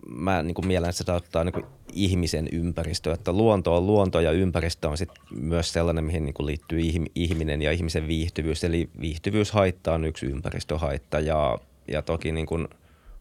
mä 0.08 0.42
niin 0.42 0.66
mielen, 0.66 0.92
se 0.92 1.04
tarkoittaa 1.04 1.44
niin 1.44 1.64
ihmisen 1.92 2.48
ympäristö. 2.52 3.12
Että 3.12 3.32
luonto 3.32 3.76
on 3.76 3.86
luonto 3.86 4.20
ja 4.20 4.30
ympäristö 4.30 4.88
on 4.88 4.98
sit 4.98 5.10
myös 5.30 5.72
sellainen, 5.72 6.04
mihin 6.04 6.24
niin 6.24 6.46
liittyy 6.46 6.80
ihminen 7.14 7.62
ja 7.62 7.72
ihmisen 7.72 8.08
viihtyvyys. 8.08 8.64
Eli 8.64 8.88
viihtyvyyshaitta 9.00 9.92
on 9.92 10.04
yksi 10.04 10.26
ympäristöhaitta 10.26 11.20
ja, 11.20 11.58
ja 11.88 12.02
toki 12.02 12.32
niin 12.32 12.68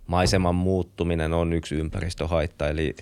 maiseman 0.07 0.55
muuttuminen 0.55 1.33
on 1.33 1.53
yksi 1.53 1.75
ympäristöhaitta. 1.75 2.69
Eli 2.69 2.95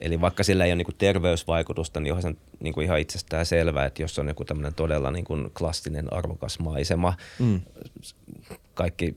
Eli 0.00 0.20
vaikka 0.20 0.44
sillä 0.44 0.64
ei 0.64 0.72
ole 0.72 0.76
niin 0.76 0.98
terveysvaikutusta, 0.98 2.00
niin 2.00 2.12
on 2.12 2.22
se 2.22 2.34
niin 2.60 2.74
kuin 2.74 2.84
ihan 2.84 2.98
itsestään 2.98 3.46
selvää, 3.46 3.86
että 3.86 4.02
jos 4.02 4.18
on 4.18 4.28
joku 4.28 4.44
tämmöinen 4.44 4.74
todella 4.74 5.10
niin 5.10 5.24
kuin 5.24 5.50
klassinen 5.58 6.12
arvokas 6.12 6.58
maisema, 6.58 7.14
mm. 7.38 7.60
kaikki 8.74 9.16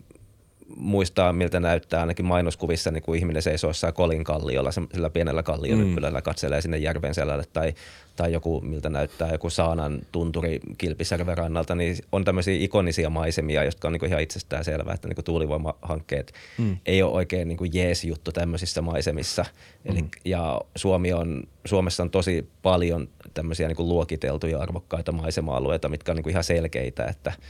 muistaa, 0.76 1.34
miltä 1.34 1.60
näyttää 1.60 2.00
ainakin 2.00 2.26
mainoskuvissa, 2.26 2.92
niin 2.92 3.04
kun 3.04 3.16
ihminen 3.16 3.42
seisoo 3.42 3.70
jossain 3.70 3.94
kolin 3.94 4.24
kalliolla, 4.24 4.72
sillä 4.72 5.10
pienellä 5.10 5.44
kallioryppylällä 5.44 6.20
mm. 6.20 6.24
katselee 6.24 6.62
sinne 6.62 6.78
järven 6.78 7.14
selälle 7.14 7.44
tai, 7.54 7.74
tai 8.16 8.34
joku, 8.34 8.62
miltä 8.62 8.90
näyttää 8.90 9.32
joku 9.32 9.50
Saanan 9.50 10.00
tunturi 10.12 10.60
Kilpisjärven 10.78 11.38
rannalta, 11.38 11.76
niin 11.76 11.98
on 12.12 12.26
tämmöisiä 12.26 12.56
ikonisia 12.60 13.10
maisemia, 13.10 13.64
jotka 13.64 13.88
on 13.88 13.94
niin 13.94 14.06
ihan 14.06 14.22
itsestään 14.22 14.64
selvää, 14.64 14.94
että 14.94 15.08
niin 15.08 15.26
tuulivoimahankkeet 15.26 16.34
mm. 16.58 16.78
ei 16.86 17.04
ole 17.04 17.12
oikein 17.12 17.48
niin 17.48 17.74
jees 17.74 18.04
juttu 18.04 18.32
tämmöisissä 18.32 18.82
maisemissa. 18.82 19.46
Eli, 19.86 20.02
mm. 20.02 20.10
Ja 20.26 20.62
Suomi 20.76 21.14
on, 21.14 21.44
Suomessa 21.66 22.04
on 22.04 22.10
tosi 22.10 22.50
paljon 22.62 23.10
tämmöisiä 23.34 23.68
niin 23.68 23.78
luokiteltuja 23.80 24.60
arvokkaita 24.60 25.12
maisema-alueita, 25.12 25.90
mitkä 25.90 26.12
on 26.12 26.16
niin 26.16 26.30
ihan 26.30 26.44
selkeitä, 26.44 27.06
että– 27.06 27.34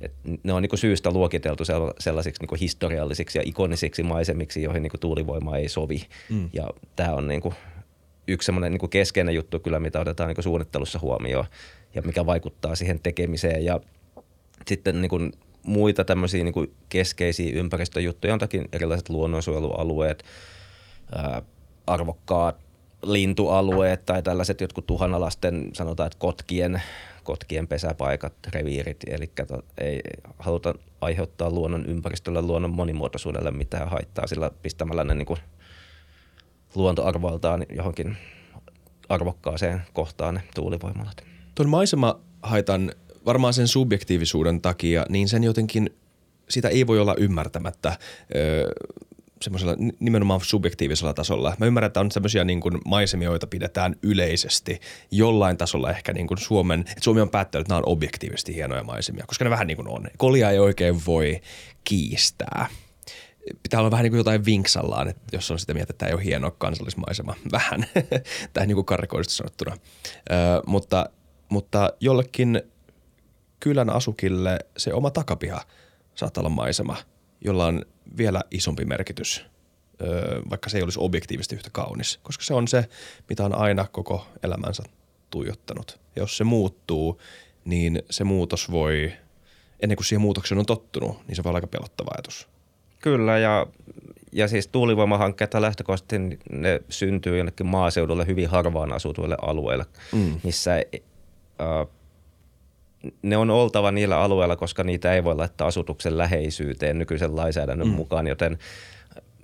et 0.00 0.12
ne 0.42 0.52
on 0.52 0.62
niinku 0.62 0.76
syystä 0.76 1.10
luokiteltu 1.10 1.64
sellaisiksi 1.98 2.42
niinku 2.42 2.56
historiallisiksi 2.60 3.38
ja 3.38 3.42
ikonisiksi 3.46 4.02
maisemiksi, 4.02 4.62
joihin 4.62 4.82
niinku 4.82 4.98
tuulivoima 4.98 5.56
ei 5.56 5.68
sovi. 5.68 6.06
Mm. 6.30 6.50
Ja 6.52 6.70
tämä 6.96 7.12
on 7.12 7.28
niinku 7.28 7.54
yksi 8.28 8.46
semmoinen 8.46 8.72
niinku 8.72 8.88
keskeinen 8.88 9.34
juttu 9.34 9.60
kyllä, 9.60 9.80
mitä 9.80 10.00
otetaan 10.00 10.28
niinku 10.28 10.42
suunnittelussa 10.42 10.98
huomioon 10.98 11.44
ja 11.94 12.02
mikä 12.02 12.26
vaikuttaa 12.26 12.74
siihen 12.74 13.00
tekemiseen. 13.00 13.64
Ja 13.64 13.80
sitten 14.66 15.00
niinku 15.00 15.18
muita 15.62 16.04
tämmöisiä 16.04 16.44
niinku 16.44 16.66
keskeisiä 16.88 17.52
ympäristöjuttuja 17.54 18.32
on 18.32 18.38
toki 18.38 18.62
erilaiset 18.72 19.08
luonnonsuojelualueet, 19.08 20.24
ää, 21.12 21.42
arvokkaat 21.86 22.56
lintualueet 23.04 24.06
tai 24.06 24.22
tällaiset 24.22 24.60
jotkut 24.60 24.86
tuhanalasten, 24.86 25.70
sanotaan, 25.72 26.06
että 26.06 26.18
kotkien 26.18 26.82
kotkien 27.24 27.68
pesäpaikat, 27.68 28.32
reviirit, 28.54 28.96
eli 29.06 29.32
ei 29.78 30.00
haluta 30.38 30.74
aiheuttaa 31.00 31.50
luonnon 31.50 31.86
ympäristölle, 31.86 32.42
luonnon 32.42 32.70
monimuotoisuudelle 32.70 33.50
mitään 33.50 33.88
haittaa 33.88 34.26
sillä 34.26 34.50
pistämällä 34.62 35.04
ne 35.04 35.14
niin 35.14 35.26
kuin 35.26 35.40
luontoarvoiltaan 36.74 37.66
johonkin 37.76 38.16
arvokkaaseen 39.08 39.82
kohtaan 39.92 40.34
ne 40.34 40.42
tuulivoimalat. 40.54 41.24
Tuon 41.54 41.70
haitan 42.42 42.92
varmaan 43.26 43.54
sen 43.54 43.68
subjektiivisuuden 43.68 44.60
takia, 44.60 45.06
niin 45.08 45.28
sen 45.28 45.44
jotenkin 45.44 45.90
sitä 46.48 46.68
ei 46.68 46.86
voi 46.86 47.00
olla 47.00 47.14
ymmärtämättä 47.18 47.98
semmoisella 49.42 49.74
nimenomaan 50.00 50.40
subjektiivisella 50.42 51.14
tasolla. 51.14 51.56
Mä 51.58 51.66
ymmärrän, 51.66 51.86
että 51.86 52.00
on 52.00 52.10
sellaisia 52.10 52.44
niin 52.44 52.60
maisemia, 52.84 53.28
joita 53.28 53.46
pidetään 53.46 53.96
yleisesti 54.02 54.80
jollain 55.10 55.56
tasolla 55.56 55.90
ehkä 55.90 56.12
niin 56.12 56.26
kuin 56.26 56.38
Suomen, 56.38 56.80
että 56.80 57.00
Suomi 57.00 57.20
on 57.20 57.30
päättänyt, 57.30 57.64
että 57.64 57.74
nämä 57.74 57.78
on 57.78 57.92
objektiivisesti 57.92 58.54
hienoja 58.54 58.82
maisemia, 58.82 59.24
koska 59.26 59.44
ne 59.44 59.50
vähän 59.50 59.66
niin 59.66 59.76
kuin 59.76 59.88
on. 59.88 60.06
Kolia 60.16 60.50
ei 60.50 60.58
oikein 60.58 61.06
voi 61.06 61.40
kiistää. 61.84 62.66
Pitää 63.62 63.80
olla 63.80 63.90
vähän 63.90 64.02
niin 64.02 64.10
kuin 64.12 64.18
jotain 64.18 64.44
vinksallaan, 64.44 65.08
että 65.08 65.22
jos 65.32 65.50
on 65.50 65.58
sitä 65.58 65.74
mieltä, 65.74 65.90
että 65.90 65.98
tämä 65.98 66.08
ei 66.08 66.14
ole 66.14 66.24
hieno 66.24 66.50
kansallismaisema. 66.50 67.34
Vähän, 67.52 67.86
tai 68.52 68.66
niin 68.66 68.74
kuin 68.74 68.84
karrikoidusti 68.84 69.34
sanottuna. 69.34 69.76
Ö, 70.30 70.34
mutta, 70.66 71.06
mutta 71.48 71.92
jollekin 72.00 72.62
kylän 73.60 73.90
asukille 73.90 74.58
se 74.76 74.94
oma 74.94 75.10
takapiha 75.10 75.60
saattaa 76.14 76.40
olla 76.40 76.50
maisema, 76.50 76.96
jolla 77.44 77.66
on 77.66 77.84
vielä 78.16 78.40
isompi 78.50 78.84
merkitys, 78.84 79.46
vaikka 80.50 80.70
se 80.70 80.78
ei 80.78 80.82
olisi 80.82 80.98
objektiivisesti 81.02 81.56
yhtä 81.56 81.70
kaunis, 81.72 82.20
koska 82.22 82.44
se 82.44 82.54
on 82.54 82.68
se, 82.68 82.88
mitä 83.28 83.44
on 83.44 83.54
aina 83.54 83.86
koko 83.92 84.26
elämänsä 84.42 84.82
tuijottanut. 85.30 86.00
Ja 86.16 86.22
jos 86.22 86.36
se 86.36 86.44
muuttuu, 86.44 87.20
niin 87.64 88.02
se 88.10 88.24
muutos 88.24 88.70
voi, 88.70 89.12
ennen 89.80 89.96
kuin 89.96 90.04
siihen 90.04 90.20
muutokseen 90.20 90.58
on 90.58 90.66
tottunut, 90.66 91.26
niin 91.28 91.36
se 91.36 91.44
voi 91.44 91.50
olla 91.50 91.56
aika 91.56 91.66
pelottava 91.66 92.10
ajatus. 92.14 92.48
Kyllä, 93.00 93.38
ja, 93.38 93.66
ja 94.32 94.48
siis 94.48 94.68
tuulivoimahankkeet 94.68 95.54
lähtökohtaisesti 95.54 96.38
ne 96.50 96.80
syntyy 96.88 97.36
jonnekin 97.36 97.66
maaseudulle 97.66 98.26
hyvin 98.26 98.48
harvaan 98.48 98.92
asutuille 98.92 99.36
alueille, 99.42 99.86
mm. 100.12 100.40
missä 100.42 100.74
äh, 100.74 100.86
ne 103.22 103.36
on 103.36 103.50
oltava 103.50 103.90
niillä 103.90 104.20
alueilla, 104.20 104.56
koska 104.56 104.84
niitä 104.84 105.14
ei 105.14 105.24
voi 105.24 105.36
laittaa 105.36 105.66
asutuksen 105.66 106.18
läheisyyteen 106.18 106.98
nykyisen 106.98 107.36
lainsäädännön 107.36 107.88
mm. 107.88 107.94
mukaan, 107.94 108.26
joten 108.26 108.58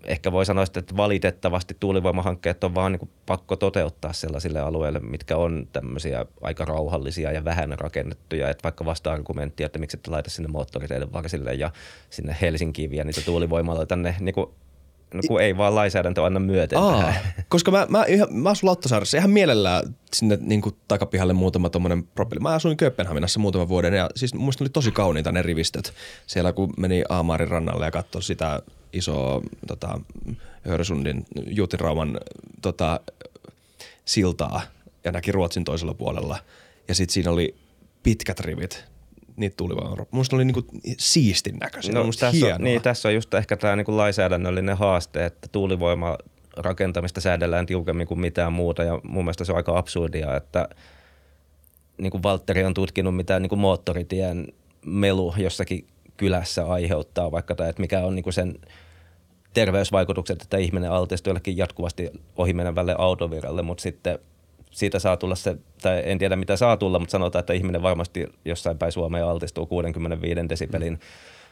ehkä 0.05 0.33
voi 0.33 0.47
sanoa, 0.47 0.65
että 0.65 0.97
valitettavasti 0.97 1.77
tuulivoimahankkeet 1.81 2.65
on 2.65 2.75
vaan 2.75 2.93
niin 2.93 2.99
kuin 2.99 3.11
pakko 3.27 3.57
toteuttaa 3.57 4.13
sellaisille 4.13 4.61
alueille, 4.61 4.99
mitkä 4.99 5.37
on 5.37 5.69
tämmöisiä 5.73 6.27
aika 6.43 6.65
rauhallisia 6.65 7.33
ja 7.33 7.45
vähän 7.45 7.79
rakennettuja. 7.79 8.51
Että 8.51 8.63
vaikka 8.63 8.85
vasta-argumenttia, 8.85 9.67
että 9.67 9.79
miksi 9.79 9.97
et 9.97 10.07
laita 10.07 10.31
sinne 10.31 10.49
moottoriteiden 10.49 11.13
varsille 11.13 11.55
ja 11.55 11.71
sinne 12.11 12.37
Helsinkiin 12.41 12.91
vie 12.91 13.05
niitä 13.05 13.21
tuulivoimalla 13.21 13.87
tänne 13.87 14.17
niin 14.21 14.35
kuin 14.35 14.47
No 15.15 15.21
kun 15.29 15.41
ei 15.41 15.57
vaan 15.57 15.75
lainsäädäntö 15.75 16.25
anna 16.25 16.41
myöten 16.41 16.79
Aa, 16.79 17.01
tähän. 17.01 17.21
Koska 17.49 17.71
mä, 17.71 17.87
mä, 17.89 18.05
ihan, 18.05 18.29
mä 18.31 18.51
asun 18.51 18.69
Lauttasaaressa 18.69 19.19
ihan 19.19 19.31
mielellään 19.31 19.97
sinne 20.13 20.39
niin 20.41 20.61
kuin 20.61 20.77
takapihalle 20.89 21.33
muutama 21.33 21.71
tommonen 21.71 22.05
propelli. 22.05 22.41
Mä 22.41 22.49
asuin 22.49 22.77
Kööpenhaminassa 22.77 23.41
muutaman 23.41 23.69
vuoden 23.69 23.95
ja 23.95 24.11
siis 24.17 24.35
muista 24.35 24.65
oli 24.65 24.71
tosi 24.71 24.93
kauniita 24.93 25.33
ne 25.33 25.43
rivistöt. 25.43 25.93
Siellä 26.27 26.53
kun 26.53 26.73
meni 26.77 27.03
Aamaarin 27.09 27.49
rannalle 27.49 27.85
ja 27.85 27.91
katsoi 27.91 28.23
sitä 28.23 28.63
isoa 28.93 29.43
tota, 29.67 30.01
Hörsundin 30.69 31.25
Juutirauman 31.47 32.21
tota, 32.63 33.01
siltaa 34.05 34.63
ja 35.05 35.13
näki 35.13 35.33
Ruotsin 35.33 35.65
toisella 35.65 35.95
puolella. 35.95 36.39
Ja 36.89 36.95
sitten 36.95 37.15
siinä 37.15 37.31
oli 37.31 37.55
pitkät 38.03 38.41
rivit 38.41 38.90
niitä 39.41 39.57
tuulivoimaa. 39.57 40.07
Minusta 40.13 40.37
oli 40.37 40.45
niinku 40.45 40.63
siistin 40.99 41.57
näköisiä. 41.57 41.95
No, 41.95 42.05
tässä, 42.21 42.55
on, 42.55 42.65
niin, 42.65 42.83
tässä 42.83 43.09
on 43.09 43.15
just 43.15 43.35
ehkä 43.35 43.57
tämä 43.57 43.77
niinku 43.77 43.97
lainsäädännöllinen 43.97 44.77
haaste, 44.77 45.25
että 45.25 45.49
tuulivoima 45.53 46.19
rakentamista 46.57 47.21
säädellään 47.21 47.67
tiukemmin 47.67 48.07
kuin 48.07 48.21
mitään 48.21 48.53
muuta 48.53 48.83
ja 48.83 49.01
mun 49.03 49.25
mielestä 49.25 49.45
se 49.45 49.53
on 49.53 49.57
aika 49.57 49.79
absurdia, 49.79 50.37
että 50.37 50.69
niin 51.99 52.11
kuin 52.11 52.23
Valtteri 52.23 52.65
on 52.65 52.75
tutkinut, 52.75 53.17
mitä 53.17 53.41
niin 53.41 53.49
kuin 53.49 53.59
moottoritien 53.59 54.47
melu 54.87 55.35
jossakin 55.37 55.87
kylässä 56.17 56.67
aiheuttaa, 56.67 57.33
vaikka 57.33 57.55
tai 57.55 57.69
että 57.69 57.83
mikä 57.83 58.01
on 58.01 58.15
niin 58.15 58.23
kuin 58.23 58.35
sen 58.35 58.59
terveysvaikutukset, 59.55 60.43
että 60.43 60.57
ihminen 60.57 60.91
altistuu 60.91 61.31
jollekin 61.31 61.57
jatkuvasti 61.57 62.11
ohimenevälle 62.37 62.95
autoviralle, 62.99 63.63
mutta 63.63 63.83
sitten 63.83 64.19
siitä 64.71 64.99
saa 64.99 65.17
tulla 65.17 65.35
se, 65.35 65.57
tai 65.83 66.03
en 66.05 66.19
tiedä 66.19 66.37
mitä 66.37 66.57
saa 66.57 66.77
tulla, 66.77 66.99
mutta 66.99 67.13
sanotaan, 67.13 67.41
että 67.41 67.53
ihminen 67.53 67.83
varmasti 67.83 68.27
jossain 68.45 68.79
päin 68.79 68.93
Suomea 68.93 69.31
altistuu 69.31 69.67
65 69.67 70.49
desibelin 70.49 70.93
mm. 70.93 70.99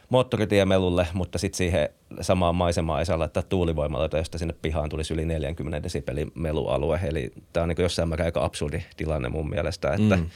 moottoritiemelulle, 0.09 1.07
mutta 1.13 1.37
sitten 1.37 1.57
siihen 1.57 1.89
samaan 2.21 2.55
maisemaan 2.55 2.99
ei 2.99 3.05
saa 3.05 3.19
laittaa 3.19 3.43
tuulivoimaloita, 3.43 4.17
josta 4.17 4.37
sinne 4.37 4.55
pihaan 4.61 4.89
tulisi 4.89 5.13
yli 5.13 5.25
40 5.25 5.83
desibelin 5.83 6.31
melualue. 6.35 6.99
Eli 7.03 7.31
tämä 7.53 7.61
on 7.61 7.69
niin 7.69 7.81
jossain 7.81 8.09
määrin 8.09 8.25
aika 8.25 8.43
absurdi 8.43 8.83
tilanne 8.97 9.29
mun 9.29 9.49
mielestä, 9.49 9.93
että 9.93 10.15
mm. 10.15 10.29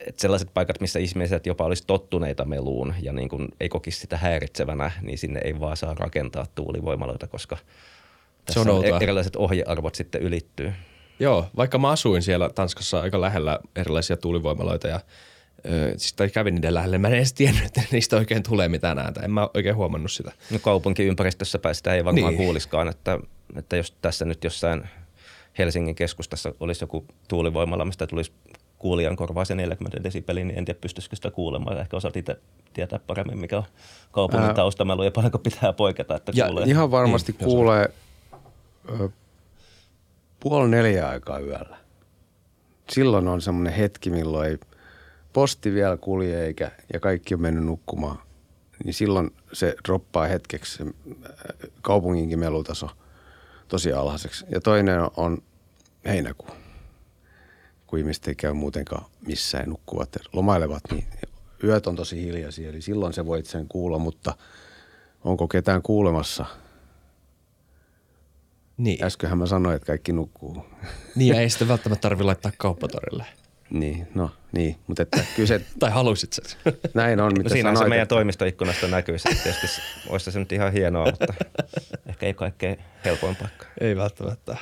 Että 0.00 0.20
sellaiset 0.22 0.50
paikat, 0.54 0.80
missä 0.80 0.98
ihmiset 0.98 1.46
jopa 1.46 1.64
olisi 1.64 1.84
tottuneita 1.86 2.44
meluun 2.44 2.94
ja 3.02 3.12
niin 3.12 3.28
kuin 3.28 3.48
ei 3.60 3.68
kokisi 3.68 4.00
sitä 4.00 4.16
häiritsevänä, 4.16 4.90
niin 5.02 5.18
sinne 5.18 5.40
ei 5.44 5.60
vaan 5.60 5.76
saa 5.76 5.94
rakentaa 5.94 6.46
tuulivoimaloita, 6.54 7.26
koska 7.26 7.56
tässä 8.44 8.64
se 8.64 8.70
on, 8.70 8.78
on 8.78 9.02
erilaiset 9.02 9.36
ohjearvot 9.36 9.94
sitten 9.94 10.22
ylittyy. 10.22 10.72
Joo, 11.18 11.46
vaikka 11.56 11.78
mä 11.78 11.90
asuin 11.90 12.22
siellä 12.22 12.50
Tanskassa 12.50 13.00
aika 13.00 13.20
lähellä 13.20 13.58
erilaisia 13.76 14.16
tuulivoimaloita 14.16 14.88
ja 14.88 15.00
Öö, 15.70 15.92
siis 15.96 16.12
tai 16.12 16.30
kävin 16.30 16.54
niiden 16.54 16.74
lähelle. 16.74 16.98
Mä 16.98 17.08
en 17.08 17.14
edes 17.14 17.32
tiennyt, 17.32 17.64
että 17.64 17.82
niistä 17.92 18.16
oikein 18.16 18.42
tulee 18.42 18.68
mitään 18.68 18.98
ääntä. 18.98 19.20
En 19.20 19.30
mä 19.30 19.48
oikein 19.54 19.76
huomannut 19.76 20.12
sitä. 20.12 20.32
No 20.50 20.58
kaupunkiympäristössä 20.58 21.58
sitä 21.72 21.94
ei 21.94 22.04
varmaan 22.04 22.26
niin. 22.26 22.36
kuuliskaan, 22.36 22.88
että, 22.88 23.18
että 23.56 23.76
jos 23.76 23.94
tässä 24.02 24.24
nyt 24.24 24.44
jossain 24.44 24.88
Helsingin 25.58 25.94
keskustassa 25.94 26.52
olisi 26.60 26.82
joku 26.82 27.04
tuulivoimala, 27.28 27.84
mistä 27.84 28.06
tulisi 28.06 28.32
kuulijan 28.78 29.16
korvaa 29.16 29.44
se 29.44 29.54
40 29.54 30.04
desibeliä, 30.04 30.44
niin 30.44 30.58
en 30.58 30.64
tiedä 30.64 30.80
pystyisikö 30.80 31.16
sitä 31.16 31.30
kuulemaan. 31.30 31.80
Ehkä 31.80 31.96
osaat 31.96 32.16
itse 32.16 32.36
tietää 32.72 33.00
paremmin, 33.06 33.38
mikä 33.38 33.58
on 33.58 33.64
kaupungin 34.10 34.54
taustamelu 34.54 35.02
ja 35.02 35.10
paljonko 35.10 35.38
pitää 35.38 35.72
poiketa, 35.72 36.16
että 36.16 36.32
ja 36.34 36.46
kuulee. 36.46 36.64
Ihan 36.66 36.90
varmasti 36.90 37.32
niin, 37.32 37.44
kuulee 37.44 37.90
puoli 40.48 40.68
neljä 40.68 41.08
aikaa 41.08 41.38
yöllä. 41.38 41.76
Silloin 42.90 43.28
on 43.28 43.40
semmoinen 43.40 43.72
hetki, 43.72 44.10
milloin 44.10 44.50
ei 44.50 44.58
posti 45.32 45.74
vielä 45.74 45.96
kulje 45.96 46.44
eikä, 46.44 46.70
ja 46.92 47.00
kaikki 47.00 47.34
on 47.34 47.40
mennyt 47.40 47.64
nukkumaan. 47.64 48.18
Niin 48.84 48.94
silloin 48.94 49.30
se 49.52 49.76
droppaa 49.88 50.26
hetkeksi 50.26 50.82
äh, 50.82 50.88
kaupunginkin 51.82 52.38
melutaso 52.38 52.90
tosi 53.68 53.92
alhaiseksi. 53.92 54.44
Ja 54.48 54.60
toinen 54.60 55.00
on 55.16 55.42
heinäkuu, 56.04 56.50
kun 57.86 57.98
ihmiset 57.98 58.28
ei 58.28 58.34
käy 58.34 58.52
muutenkaan 58.52 59.04
missään 59.26 59.68
nukkuvat 59.68 60.16
lomailevat, 60.32 60.82
niin 60.90 61.04
yöt 61.64 61.86
on 61.86 61.96
tosi 61.96 62.22
hiljaisia. 62.22 62.68
Eli 62.68 62.82
silloin 62.82 63.12
se 63.12 63.26
voit 63.26 63.46
sen 63.46 63.68
kuulla, 63.68 63.98
mutta 63.98 64.34
onko 65.24 65.48
ketään 65.48 65.82
kuulemassa– 65.82 66.46
niin. 68.76 69.04
Äsköhän 69.04 69.38
mä 69.38 69.46
sanoin, 69.46 69.76
että 69.76 69.86
kaikki 69.86 70.12
nukkuu. 70.12 70.66
Niin, 71.14 71.34
ja 71.34 71.40
ei 71.40 71.50
sitten 71.50 71.68
välttämättä 71.68 72.02
tarvi 72.02 72.24
laittaa 72.24 72.52
kauppatorille. 72.58 73.26
Niin, 73.70 74.08
no 74.14 74.30
niin, 74.52 74.76
mutta 74.86 75.02
että 75.02 75.24
kyllä 75.36 75.46
se... 75.46 75.60
tai 75.78 75.90
halusit 75.90 76.32
sen. 76.32 76.74
Näin 76.94 77.20
on, 77.20 77.32
mitä 77.32 77.42
no 77.42 77.48
siinä 77.48 77.68
sanoit, 77.68 77.84
se 77.84 77.88
meidän 77.88 78.02
että... 78.02 78.14
toimistoikkunasta 78.14 78.88
näkyy. 78.88 79.18
Se 79.18 79.28
tietysti 79.42 79.82
olisi 80.08 80.32
se 80.32 80.38
nyt 80.38 80.52
ihan 80.52 80.72
hienoa, 80.72 81.04
mutta 81.04 81.34
ehkä 82.06 82.26
ei 82.26 82.34
kaikkein 82.34 82.78
helpoin 83.04 83.36
paikka. 83.36 83.66
Ei 83.80 83.96
välttämättä. 83.96 84.56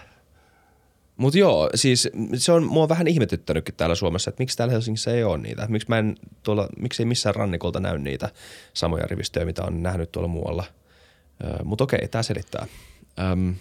Mutta 1.17 1.39
joo, 1.39 1.71
siis 1.75 2.09
se 2.35 2.53
on 2.53 2.65
mua 2.65 2.89
vähän 2.89 3.07
ihmetyttänytkin 3.07 3.75
täällä 3.75 3.95
Suomessa, 3.95 4.31
että 4.31 4.43
miksi 4.43 4.57
täällä 4.57 4.73
Helsingissä 4.73 5.11
ei 5.11 5.25
ole 5.25 5.39
niitä. 5.39 5.67
Miksi, 5.69 5.89
mä 5.89 5.99
en 5.99 6.17
tuolla, 6.43 6.69
miksi 6.79 7.03
ei 7.03 7.07
missään 7.07 7.35
rannikolta 7.35 7.81
näy 7.81 7.99
niitä 7.99 8.31
samoja 8.75 9.07
rivistöjä, 9.07 9.47
mitä 9.47 9.63
on 9.63 9.83
nähnyt 9.83 10.13
tuolla 10.13 10.29
muualla. 10.29 10.65
Mutta 11.65 11.85
okei, 11.85 12.09
tämä 12.09 12.23
selittää. 12.23 12.67
Öm, 13.33 13.55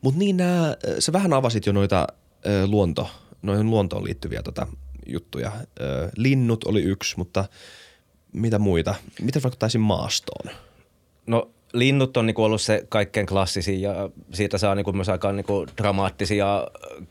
mutta 0.00 0.18
niin 0.18 0.36
nää, 0.36 0.76
sä 0.98 1.12
vähän 1.12 1.32
avasit 1.32 1.66
jo 1.66 1.72
noita 1.72 2.06
ö, 2.46 2.66
luonto, 2.66 3.10
noihin 3.42 3.70
luontoon 3.70 4.04
liittyviä 4.04 4.42
tota, 4.42 4.66
juttuja. 5.06 5.52
Ö, 5.80 6.10
linnut 6.16 6.64
oli 6.64 6.82
yksi, 6.82 7.16
mutta 7.16 7.44
mitä 8.32 8.58
muita? 8.58 8.94
Miten 9.22 9.42
vaikuttaisi 9.42 9.78
maastoon? 9.78 10.54
No 11.26 11.50
linnut 11.72 12.16
on 12.16 12.26
niinku 12.26 12.44
ollut 12.44 12.60
se 12.60 12.86
kaikkein 12.88 13.26
klassisin 13.26 13.82
ja 13.82 14.10
siitä 14.32 14.58
saa 14.58 14.74
niinku 14.74 14.92
myös 14.92 15.08
aika 15.08 15.32
niinku 15.32 15.66
dramaattisia 15.76 16.66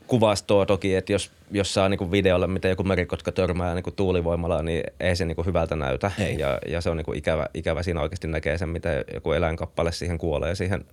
kuvastoa 0.06 0.66
toki, 0.66 0.94
että 0.94 1.12
jos, 1.12 1.30
jos 1.50 1.74
saa 1.74 1.88
niinku 1.88 2.10
videolla, 2.10 2.46
miten 2.46 2.68
joku 2.68 2.84
merikotka 2.84 3.32
törmää 3.32 3.74
niinku 3.74 3.90
tuulivoimalla, 3.90 4.62
niin 4.62 4.84
ei 5.00 5.16
se 5.16 5.24
niinku 5.24 5.42
hyvältä 5.42 5.76
näytä. 5.76 6.10
Ei. 6.18 6.38
Ja, 6.38 6.58
ja 6.68 6.80
se 6.80 6.90
on 6.90 6.96
niinku 6.96 7.12
ikävä, 7.12 7.46
ikävä 7.54 7.82
siinä 7.82 8.00
oikeasti 8.00 8.28
näkee 8.28 8.58
sen, 8.58 8.68
miten 8.68 9.04
joku 9.14 9.32
eläinkappale 9.32 9.92
siihen 9.92 10.18
kuolee 10.18 10.54
siihen 10.54 10.84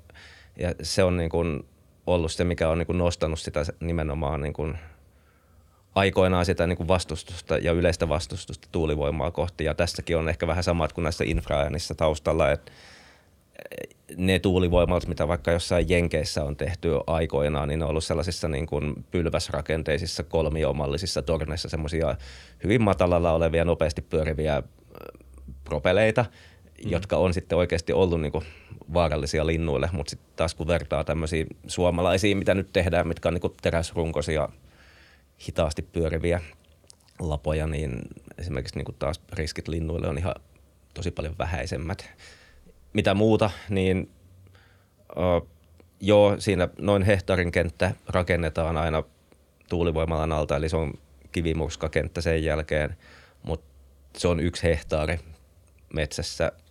ja 0.60 0.74
se 0.82 1.04
on 1.04 1.18
niin 1.18 1.30
kuin 1.30 1.66
ollut 2.08 2.32
se, 2.32 2.44
mikä 2.44 2.70
on 2.70 2.78
niin 2.78 2.86
kuin 2.86 2.98
nostanut 2.98 3.40
sitä 3.40 3.66
nimenomaan 3.80 4.42
niin 4.42 4.54
kuin 4.54 4.78
aikoinaan 5.96 6.46
sitä 6.46 6.68
niin 6.68 6.78
kuin 6.78 6.88
vastustusta 6.88 7.58
ja 7.58 7.72
yleistä 7.72 8.10
vastustusta 8.10 8.68
tuulivoimaa 8.72 9.32
kohti. 9.32 9.64
Ja 9.64 9.74
tässäkin 9.74 10.18
on 10.18 10.30
ehkä 10.30 10.48
vähän 10.48 10.64
samat 10.64 10.94
kuin 10.94 11.04
näissä 11.04 11.24
infraäännissä 11.28 11.94
taustalla, 11.94 12.52
että 12.52 12.72
ne 14.18 14.40
tuulivoimalat, 14.40 15.08
mitä 15.08 15.28
vaikka 15.28 15.52
jossain 15.52 15.90
Jenkeissä 15.90 16.44
on 16.44 16.56
tehty 16.56 16.90
aikoinaan, 17.08 17.68
niin 17.68 17.80
ne 17.80 17.86
on 17.86 17.90
ollut 17.90 18.04
sellaisissa 18.04 18.48
niin 18.48 18.68
kuin 18.68 19.06
pylväsrakenteisissa 19.12 20.24
kolmiomallisissa 20.24 21.22
torneissa 21.22 21.70
semmoisia 21.70 22.16
hyvin 22.64 22.84
matalalla 22.84 23.32
olevia, 23.32 23.66
nopeasti 23.66 24.02
pyöriviä 24.02 24.64
propeleita, 25.64 26.26
mm. 26.84 26.92
jotka 26.92 27.18
on 27.18 27.34
sitten 27.34 27.58
oikeasti 27.58 27.94
ollut 27.94 28.22
niin 28.22 28.32
kuin 28.32 28.46
vaarallisia 28.94 29.46
linnuille, 29.46 29.90
mutta 29.92 30.10
sitten 30.10 30.30
taas 30.36 30.56
kun 30.56 30.68
vertaa 30.68 31.04
tämmöisiä 31.04 31.46
suomalaisia, 31.68 32.36
mitä 32.36 32.54
nyt 32.54 32.74
tehdään, 32.74 33.08
mitkä 33.08 33.30
on 33.30 33.34
niin 33.34 33.56
teräsrunkoisia, 33.62 34.50
hitaasti 35.48 35.82
pyöriviä 35.82 36.42
lapoja, 37.20 37.68
niin 37.68 38.02
esimerkiksi 38.38 38.78
niin 38.80 38.96
taas 39.00 39.22
riskit 39.34 39.68
linnuille 39.68 40.08
on 40.08 40.18
ihan 40.18 40.36
tosi 40.94 41.12
paljon 41.12 41.36
vähäisemmät. 41.40 42.10
Mitä 42.94 43.14
muuta, 43.14 43.50
niin 43.70 44.12
uh, 45.18 45.48
joo, 46.02 46.36
siinä 46.40 46.70
noin 46.78 47.04
hehtaarin 47.04 47.52
kenttä 47.52 47.92
rakennetaan 48.08 48.78
aina 48.78 49.04
tuulivoimalan 49.70 50.32
alta, 50.32 50.56
eli 50.56 50.70
se 50.70 50.78
on 50.78 50.94
kivimurskakenttä 51.32 52.22
sen 52.22 52.44
jälkeen, 52.44 52.98
mutta 53.44 53.66
se 54.18 54.28
on 54.28 54.40
yksi 54.40 54.64
hehtaari 54.64 55.20
metsässä– 55.94 56.52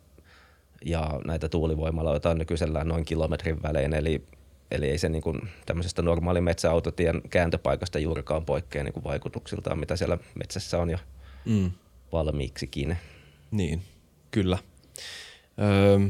ja 0.85 1.21
näitä 1.27 1.49
tuulivoimaloita 1.49 2.31
on 2.31 2.39
nykyisellään 2.39 2.89
noin 2.89 3.05
kilometrin 3.05 3.63
välein, 3.63 3.95
eli, 3.95 4.25
eli 4.71 4.91
ei 4.91 4.99
se 4.99 5.09
niin 5.09 5.23
kuin 5.23 5.41
tämmöisestä 5.67 6.03
normaali 6.03 6.41
metsäautotien 6.41 7.23
kääntöpaikasta 7.31 7.99
juurikaan 7.99 8.45
poikkea 8.45 8.85
niin 8.85 8.93
kuin 8.93 9.05
vaikutuksiltaan, 9.05 9.79
mitä 9.79 9.97
siellä 9.97 10.19
metsässä 10.35 10.79
on 10.79 10.91
jo 10.91 10.99
mm. 11.45 11.71
valmiiksikin. 12.13 12.97
Niin, 13.51 13.83
kyllä. 14.31 14.59
Öö, 15.59 16.09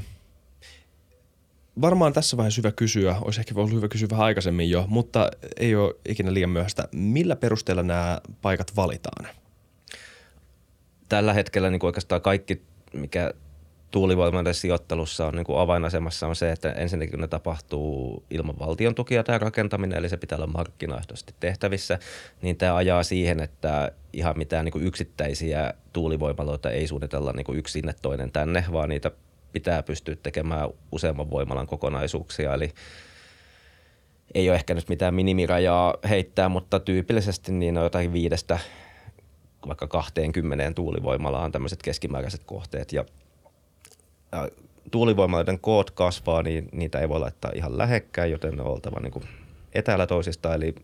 varmaan 1.81 2.13
tässä 2.13 2.37
vaiheessa 2.37 2.59
hyvä 2.59 2.73
kysyä, 2.73 3.17
olisi 3.21 3.41
ehkä 3.41 3.55
ollut 3.57 3.73
hyvä 3.73 3.89
kysyä 3.89 4.09
vähän 4.11 4.27
aikaisemmin 4.27 4.71
jo, 4.71 4.85
mutta 4.89 5.31
ei 5.57 5.77
ole 5.77 5.95
ikinä 6.09 6.35
liian 6.35 6.51
myöhäistä. 6.51 6.89
Millä 6.93 7.37
perusteella 7.37 7.83
nämä 7.83 8.21
paikat 8.43 8.77
valitaan? 8.77 9.29
tällä 11.09 11.33
hetkellä 11.33 11.71
niin 11.71 11.81
kuin 11.81 11.89
oikeastaan 11.89 12.23
kaikki, 12.23 12.63
mikä 12.93 13.35
tuulivoimaiden 13.91 14.55
sijoittelussa 14.55 15.27
on 15.27 15.35
niin 15.35 15.45
kuin 15.45 15.59
avainasemassa 15.59 16.27
on 16.27 16.37
se, 16.37 16.53
että 16.53 16.73
ensinnäkin 16.73 17.21
ne 17.21 17.29
tapahtuu 17.29 18.25
ilman 18.31 18.59
valtion 18.59 18.95
tukia 18.95 19.25
tämä 19.25 19.39
rakentaminen, 19.39 19.99
eli 19.99 20.09
se 20.09 20.17
pitää 20.17 20.37
olla 20.37 20.47
markkinaehtoisesti 20.47 21.35
tehtävissä, 21.41 21.99
niin 22.43 22.57
tämä 22.57 22.77
ajaa 22.77 23.03
siihen, 23.03 23.41
että 23.41 23.93
ihan 24.13 24.39
mitään 24.39 24.65
niin 24.65 24.73
kuin 24.73 24.87
yksittäisiä 24.87 25.75
tuulivoimaloita 25.93 26.71
ei 26.71 26.87
suunnitella 26.87 27.33
niin 27.33 27.45
kuin 27.45 27.59
yksi 27.59 27.73
sinne 27.73 27.95
toinen 28.03 28.33
tänne, 28.33 28.65
vaan 28.73 28.89
niitä 28.89 29.11
pitää 29.53 29.83
pystyä 29.83 30.17
tekemään 30.23 30.69
useamman 30.93 31.31
voimalan 31.31 31.67
kokonaisuuksia, 31.67 32.55
eli 32.55 32.73
ei 34.35 34.49
ole 34.49 34.57
ehkä 34.57 34.75
nyt 34.75 34.89
mitään 34.89 35.15
minimirajaa 35.15 35.95
heittää, 36.09 36.49
mutta 36.49 36.81
tyypillisesti 36.81 37.53
niin 37.53 37.79
on 37.79 37.85
jotain 37.85 38.13
viidestä 38.13 38.59
vaikka 39.67 39.87
20 39.87 40.73
tuulivoimalaan 40.75 41.53
tämmöiset 41.53 41.83
keskimääräiset 41.83 42.45
kohteet 42.45 42.93
ja 42.93 43.05
tuulivoimaloiden 44.91 45.59
koot 45.59 45.91
kasvaa, 45.91 46.43
niin 46.43 46.69
niitä 46.73 46.99
ei 47.01 47.09
voi 47.09 47.21
laittaa 47.21 47.51
ihan 47.55 47.79
lähekkäin, 47.79 48.31
joten 48.31 48.57
ne 48.57 48.63
on 48.63 48.71
oltava 48.71 49.01
niin 49.01 49.13
kuin 49.13 49.25
etäällä 49.75 50.07
toisista. 50.07 50.55
Eli 50.55 50.75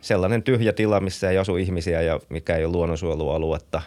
sellainen 0.00 0.42
tyhjä 0.42 0.72
tila, 0.72 1.00
missä 1.00 1.30
ei 1.30 1.38
asu 1.38 1.56
ihmisiä 1.56 2.02
ja 2.02 2.20
mikä 2.28 2.56
ei 2.56 2.64
ole 2.64 2.72
luonnonsuojelualuetta 2.72 3.82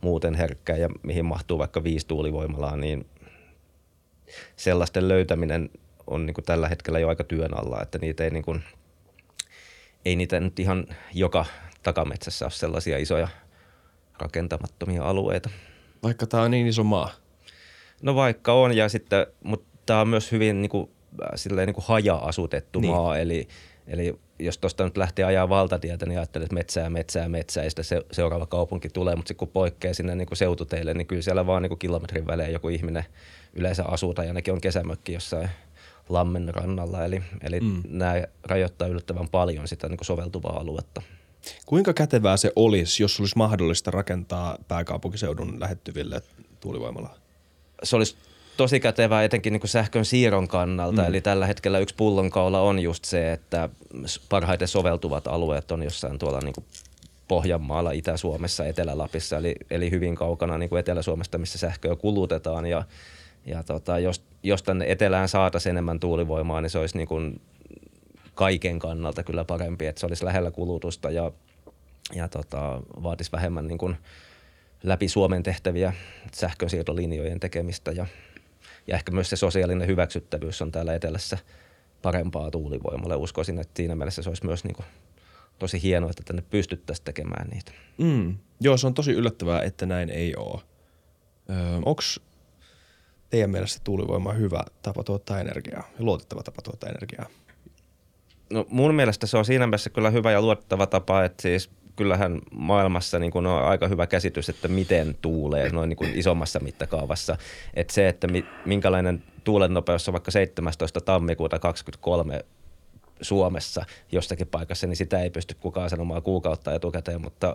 muuten 0.00 0.34
herkkää 0.34 0.76
ja 0.76 0.88
mihin 1.02 1.24
mahtuu 1.24 1.58
vaikka 1.58 1.84
viisi 1.84 2.06
tuulivoimalaa, 2.06 2.76
niin 2.76 3.06
sellaisten 4.56 5.08
löytäminen 5.08 5.70
on 6.06 6.26
niin 6.26 6.34
kuin 6.34 6.44
tällä 6.44 6.68
hetkellä 6.68 6.98
jo 6.98 7.08
aika 7.08 7.24
työn 7.24 7.58
alla, 7.58 7.82
että 7.82 7.98
niitä 7.98 8.24
ei, 8.24 8.30
niin 8.30 8.42
kuin, 8.42 8.62
ei 10.04 10.16
niitä 10.16 10.40
nyt 10.40 10.58
ihan 10.58 10.86
joka 11.14 11.44
takametsässä 11.82 12.44
ole 12.44 12.50
sellaisia 12.50 12.98
isoja 12.98 13.28
rakentamattomia 14.18 15.04
alueita. 15.04 15.50
Vaikka 16.02 16.26
tämä 16.26 16.42
on 16.42 16.50
niin 16.50 16.66
iso 16.66 16.84
maa. 16.84 17.19
No 18.02 18.14
vaikka 18.14 18.52
on, 18.52 18.76
ja 18.76 18.88
sitten, 18.88 19.26
mutta 19.44 19.78
tämä 19.86 20.00
on 20.00 20.08
myös 20.08 20.32
hyvin 20.32 20.62
niin 20.62 20.70
kuin, 20.70 20.90
silleen, 21.34 21.66
niin 21.66 21.74
kuin 21.74 21.84
haja-asutettu 21.88 22.80
niin. 22.80 22.94
maa, 22.94 23.18
eli, 23.18 23.48
eli 23.86 24.18
jos 24.38 24.58
tuosta 24.58 24.84
nyt 24.84 24.96
lähtee 24.96 25.24
ajaa 25.24 25.48
valtatietä, 25.48 26.06
niin 26.06 26.18
ajattelee, 26.18 26.44
että 26.44 26.54
metsää, 26.54 26.90
metsää, 26.90 27.28
metsää, 27.28 27.64
ja 27.64 27.70
sitten 27.70 27.84
se, 27.84 28.02
seuraava 28.12 28.46
kaupunki 28.46 28.88
tulee, 28.88 29.16
mutta 29.16 29.28
sitten 29.28 29.46
kun 29.46 29.52
poikkeaa 29.52 29.94
sinne 29.94 30.14
niin 30.14 30.26
kuin 30.26 30.38
seututeille, 30.38 30.94
niin 30.94 31.06
kyllä 31.06 31.22
siellä 31.22 31.46
vaan 31.46 31.62
niin 31.62 31.70
kuin 31.70 31.78
kilometrin 31.78 32.26
välein 32.26 32.52
joku 32.52 32.68
ihminen 32.68 33.04
yleensä 33.52 33.84
asuu, 33.84 34.14
tai 34.14 34.28
ainakin 34.28 34.54
on 34.54 34.60
kesämökki 34.60 35.12
jossain 35.12 35.48
lammen 36.08 36.54
rannalla, 36.54 37.04
eli, 37.04 37.22
eli 37.42 37.60
mm. 37.60 37.82
nämä 37.88 38.14
rajoittaa 38.44 38.88
yllättävän 38.88 39.28
paljon 39.28 39.68
sitä 39.68 39.88
niin 39.88 39.98
kuin 39.98 40.06
soveltuvaa 40.06 40.60
aluetta. 40.60 41.02
Kuinka 41.66 41.92
kätevää 41.92 42.36
se 42.36 42.52
olisi, 42.56 43.02
jos 43.02 43.20
olisi 43.20 43.38
mahdollista 43.38 43.90
rakentaa 43.90 44.58
pääkaupunkiseudun 44.68 45.60
lähettyville 45.60 46.22
tuulivoimalaa? 46.60 47.16
Se 47.82 47.96
olisi 47.96 48.16
tosi 48.56 48.80
kätevää 48.80 49.24
etenkin 49.24 49.52
niin 49.52 49.60
kuin 49.60 49.70
sähkön 49.70 50.04
siirron 50.04 50.48
kannalta. 50.48 51.02
Mm. 51.02 51.08
Eli 51.08 51.20
tällä 51.20 51.46
hetkellä 51.46 51.78
yksi 51.78 51.94
pullonkaula 51.94 52.60
on 52.60 52.78
just 52.78 53.04
se, 53.04 53.32
että 53.32 53.68
parhaiten 54.28 54.68
soveltuvat 54.68 55.26
alueet 55.26 55.70
on 55.70 55.82
jossain 55.82 56.18
tuolla 56.18 56.40
niin 56.40 56.52
kuin 56.52 56.64
Pohjanmaalla, 57.28 57.90
Itä-Suomessa, 57.92 58.64
Etelä-Lapissa, 58.64 59.36
eli, 59.36 59.54
eli 59.70 59.90
hyvin 59.90 60.14
kaukana 60.14 60.58
niin 60.58 60.68
kuin 60.68 60.80
Etelä-Suomesta, 60.80 61.38
missä 61.38 61.58
sähköä 61.58 61.96
kulutetaan. 61.96 62.66
Ja, 62.66 62.84
ja 63.46 63.62
tota, 63.62 63.98
jos, 63.98 64.22
jos 64.42 64.62
tänne 64.62 64.84
etelään 64.88 65.28
saataisiin 65.28 65.70
enemmän 65.70 66.00
tuulivoimaa, 66.00 66.60
niin 66.60 66.70
se 66.70 66.78
olisi 66.78 66.96
niin 66.96 67.08
kuin 67.08 67.40
kaiken 68.34 68.78
kannalta 68.78 69.22
kyllä 69.22 69.44
parempi, 69.44 69.86
että 69.86 70.00
se 70.00 70.06
olisi 70.06 70.24
lähellä 70.24 70.50
kulutusta 70.50 71.10
ja, 71.10 71.32
ja 72.14 72.28
tota, 72.28 72.80
vaatisi 73.02 73.32
vähemmän 73.32 73.68
niin 73.68 73.78
kuin– 73.78 73.96
läpi 74.82 75.08
Suomen 75.08 75.42
tehtäviä 75.42 75.92
sähkönsiirtolinjojen 76.32 77.40
tekemistä 77.40 77.90
ja, 77.90 78.06
ja 78.86 78.94
ehkä 78.94 79.12
myös 79.12 79.30
se 79.30 79.36
sosiaalinen 79.36 79.88
hyväksyttävyys 79.88 80.62
on 80.62 80.72
täällä 80.72 80.94
etelässä 80.94 81.38
parempaa 82.02 82.50
tuulivoimalle. 82.50 83.16
Uskoisin, 83.16 83.58
että 83.58 83.76
siinä 83.76 83.94
mielessä 83.94 84.22
se 84.22 84.28
olisi 84.28 84.46
myös 84.46 84.64
niin 84.64 84.74
kuin 84.74 84.86
tosi 85.58 85.82
hienoa, 85.82 86.10
että 86.10 86.22
tänne 86.26 86.42
pystyttäisiin 86.50 87.04
tekemään 87.04 87.48
niitä. 87.48 87.72
Mm. 87.98 88.38
Joo, 88.60 88.76
se 88.76 88.86
on 88.86 88.94
tosi 88.94 89.12
yllättävää, 89.12 89.62
että 89.62 89.86
näin 89.86 90.10
ei 90.10 90.36
ole. 90.36 90.60
Öö, 91.50 91.76
Onko 91.76 92.02
teidän 93.30 93.50
mielestä 93.50 93.80
tuulivoima 93.84 94.32
hyvä 94.32 94.64
tapa 94.82 95.04
tuottaa 95.04 95.40
energiaa 95.40 95.88
ja 95.98 96.04
luotettava 96.04 96.42
tapa 96.42 96.62
tuottaa 96.62 96.90
energiaa? 96.90 97.26
No 98.50 98.66
mun 98.68 98.94
mielestä 98.94 99.26
se 99.26 99.36
on 99.36 99.44
siinä 99.44 99.66
mielessä 99.66 99.90
kyllä 99.90 100.10
hyvä 100.10 100.32
ja 100.32 100.42
luotettava 100.42 100.86
tapa, 100.86 101.24
että 101.24 101.42
siis 101.42 101.70
kyllähän 102.00 102.40
maailmassa 102.50 103.18
niin 103.18 103.32
kuin 103.32 103.46
on 103.46 103.64
aika 103.64 103.88
hyvä 103.88 104.06
käsitys, 104.06 104.48
että 104.48 104.68
miten 104.68 105.16
tuulee 105.22 105.70
noin 105.70 105.88
niin 105.88 105.96
kuin 105.96 106.10
isommassa 106.14 106.60
mittakaavassa. 106.60 107.36
Että 107.74 107.94
se, 107.94 108.08
että 108.08 108.28
minkälainen 108.66 109.22
tuulen 109.44 109.74
nopeus 109.74 110.08
on 110.08 110.12
vaikka 110.12 110.30
17. 110.30 111.00
tammikuuta 111.00 111.58
2023 111.58 112.44
Suomessa 113.20 113.84
jossakin 114.12 114.46
paikassa, 114.46 114.86
niin 114.86 114.96
sitä 114.96 115.20
ei 115.20 115.30
pysty 115.30 115.54
kukaan 115.60 115.90
sanomaan 115.90 116.22
kuukautta 116.22 116.74
etukäteen, 116.74 117.20
mutta 117.20 117.54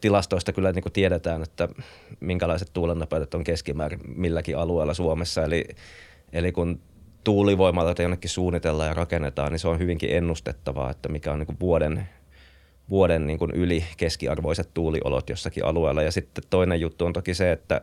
tilastoista 0.00 0.52
kyllä 0.52 0.72
niin 0.72 0.82
kuin 0.82 0.92
tiedetään, 0.92 1.42
että 1.42 1.68
minkälaiset 2.20 2.70
tuulennopeudet 2.72 3.34
on 3.34 3.44
keskimäärin 3.44 4.00
milläkin 4.16 4.58
alueella 4.58 4.94
Suomessa. 4.94 5.44
Eli, 5.44 5.64
eli 6.32 6.52
kun 6.52 6.80
tuulivoimalla 7.24 7.94
jonnekin 7.98 8.30
suunnitellaan 8.30 8.88
ja 8.88 8.94
rakennetaan, 8.94 9.52
niin 9.52 9.60
se 9.60 9.68
on 9.68 9.78
hyvinkin 9.78 10.16
ennustettavaa, 10.16 10.90
että 10.90 11.08
mikä 11.08 11.32
on 11.32 11.38
niin 11.38 11.46
kuin 11.46 11.60
vuoden 11.60 12.08
vuoden 12.90 13.26
niin 13.26 13.38
kuin 13.38 13.50
yli 13.50 13.84
keskiarvoiset 13.96 14.70
tuuliolot 14.74 15.30
jossakin 15.30 15.64
alueella. 15.64 16.02
Ja 16.02 16.12
sitten 16.12 16.44
toinen 16.50 16.80
juttu 16.80 17.06
on 17.06 17.12
toki 17.12 17.34
se, 17.34 17.52
että 17.52 17.80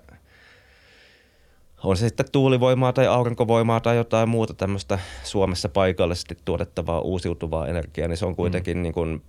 on 1.83 1.97
se 1.97 2.07
sitten 2.07 2.31
tuulivoimaa 2.31 2.93
tai 2.93 3.07
aurinkovoimaa 3.07 3.79
tai 3.79 3.95
jotain 3.95 4.29
muuta 4.29 4.53
tämmöistä 4.53 4.99
Suomessa 5.23 5.69
paikallisesti 5.69 6.37
tuotettavaa 6.45 7.01
uusiutuvaa 7.01 7.67
energiaa, 7.67 8.07
niin 8.07 8.17
se 8.17 8.25
on 8.25 8.35
kuitenkin 8.35 8.77
mm. 8.77 8.83
niin 8.83 8.93
kuin 8.93 9.21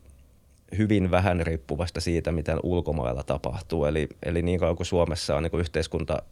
hyvin 0.79 1.11
vähän 1.11 1.41
riippuvasta 1.41 2.01
siitä, 2.01 2.33
mitä 2.33 2.57
ulkomailla 2.63 3.23
tapahtuu. 3.23 3.85
Eli, 3.85 4.09
eli 4.23 4.43
niin 4.43 4.61
kauan 4.61 4.77
kuin 4.77 4.87
Suomessa 4.87 5.37
on 5.37 5.43
niin 5.43 5.51
kuin 5.51 5.61
yhteiskunta 5.61 6.23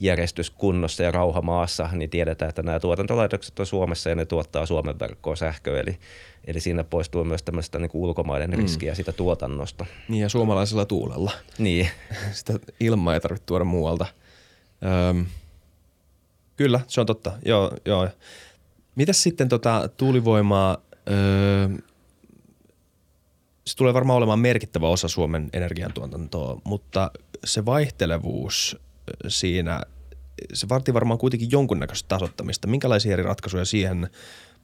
järjestys 0.00 0.50
kunnossa 0.50 1.02
ja 1.02 1.10
rauha 1.10 1.42
maassa, 1.42 1.88
niin 1.92 2.10
tiedetään, 2.10 2.48
että 2.48 2.62
nämä 2.62 2.80
tuotantolaitokset 2.80 3.60
on 3.60 3.66
Suomessa 3.66 4.08
ja 4.08 4.14
ne 4.14 4.24
tuottaa 4.24 4.66
Suomen 4.66 4.98
verkkoon 4.98 5.36
sähköä. 5.36 5.80
Eli, 5.80 5.98
eli 6.46 6.60
siinä 6.60 6.84
poistuu 6.84 7.24
myös 7.24 7.42
tämmöistä 7.42 7.78
niin 7.78 7.90
ulkomaiden 7.92 8.50
mm. 8.50 8.56
riskiä 8.56 8.94
sitä 8.94 9.12
tuotannosta. 9.12 9.86
Niin 10.08 10.22
ja 10.22 10.28
suomalaisella 10.28 10.84
tuulella. 10.84 11.32
Niin. 11.58 11.88
sitä 12.32 12.58
ilmaa 12.80 13.14
ei 13.14 13.20
tarvitse 13.20 13.46
tuoda 13.46 13.64
muualta. 13.64 14.06
Öm, 15.10 15.26
kyllä, 16.56 16.80
se 16.88 17.00
on 17.00 17.06
totta. 17.06 17.32
Joo, 17.44 17.72
joo. 17.84 18.08
Mitäs 18.94 19.22
sitten 19.22 19.48
tota, 19.48 19.88
tuulivoimaa, 19.96 20.78
öö, 21.10 21.68
se 23.66 23.76
tulee 23.76 23.94
varmaan 23.94 24.16
olemaan 24.16 24.38
merkittävä 24.38 24.88
osa 24.88 25.08
Suomen 25.08 25.50
energiantuotantoa, 25.52 26.60
mutta 26.64 27.10
se 27.44 27.64
vaihtelevuus 27.64 28.76
siinä, 29.28 29.80
se 30.52 30.68
vaatii 30.68 30.94
varmaan 30.94 31.18
kuitenkin 31.18 31.50
jonkunnäköistä 31.50 32.08
tasottamista. 32.08 32.68
Minkälaisia 32.68 33.12
eri 33.12 33.22
ratkaisuja 33.22 33.64
siihen 33.64 34.10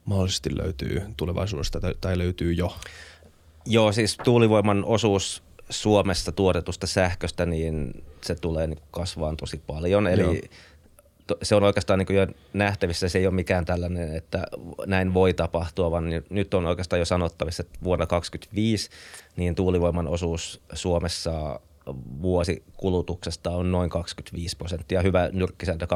mahdollisesti 0.05 0.57
löytyy 0.57 1.01
tulevaisuudesta 1.17 1.79
tai, 2.01 2.17
löytyy 2.17 2.53
jo? 2.53 2.75
Joo, 3.65 3.91
siis 3.91 4.17
tuulivoiman 4.23 4.85
osuus 4.85 5.43
Suomessa 5.69 6.31
tuotetusta 6.31 6.87
sähköstä, 6.87 7.45
niin 7.45 8.03
se 8.21 8.35
tulee 8.35 8.67
niin 8.67 8.79
kasvaan 8.91 9.37
tosi 9.37 9.61
paljon. 9.67 10.07
Eli 10.07 10.21
Joo. 10.21 11.37
se 11.43 11.55
on 11.55 11.63
oikeastaan 11.63 11.99
niin 11.99 12.15
jo 12.15 12.27
nähtävissä, 12.53 13.09
se 13.09 13.19
ei 13.19 13.27
ole 13.27 13.35
mikään 13.35 13.65
tällainen, 13.65 14.15
että 14.15 14.47
näin 14.85 15.13
voi 15.13 15.33
tapahtua, 15.33 15.91
vaan 15.91 16.05
nyt 16.29 16.53
on 16.53 16.65
oikeastaan 16.65 16.99
jo 16.99 17.05
sanottavissa, 17.05 17.63
että 17.63 17.79
vuonna 17.83 18.05
2025 18.05 18.89
niin 19.35 19.55
tuulivoiman 19.55 20.07
osuus 20.07 20.61
Suomessa 20.73 21.59
vuosikulutuksesta 22.21 23.49
on 23.49 23.71
noin 23.71 23.89
25 23.89 24.57
prosenttia, 24.57 25.01
hyvä 25.01 25.29
nyrkkisääntö 25.31 25.85
25-25. 25.85 25.87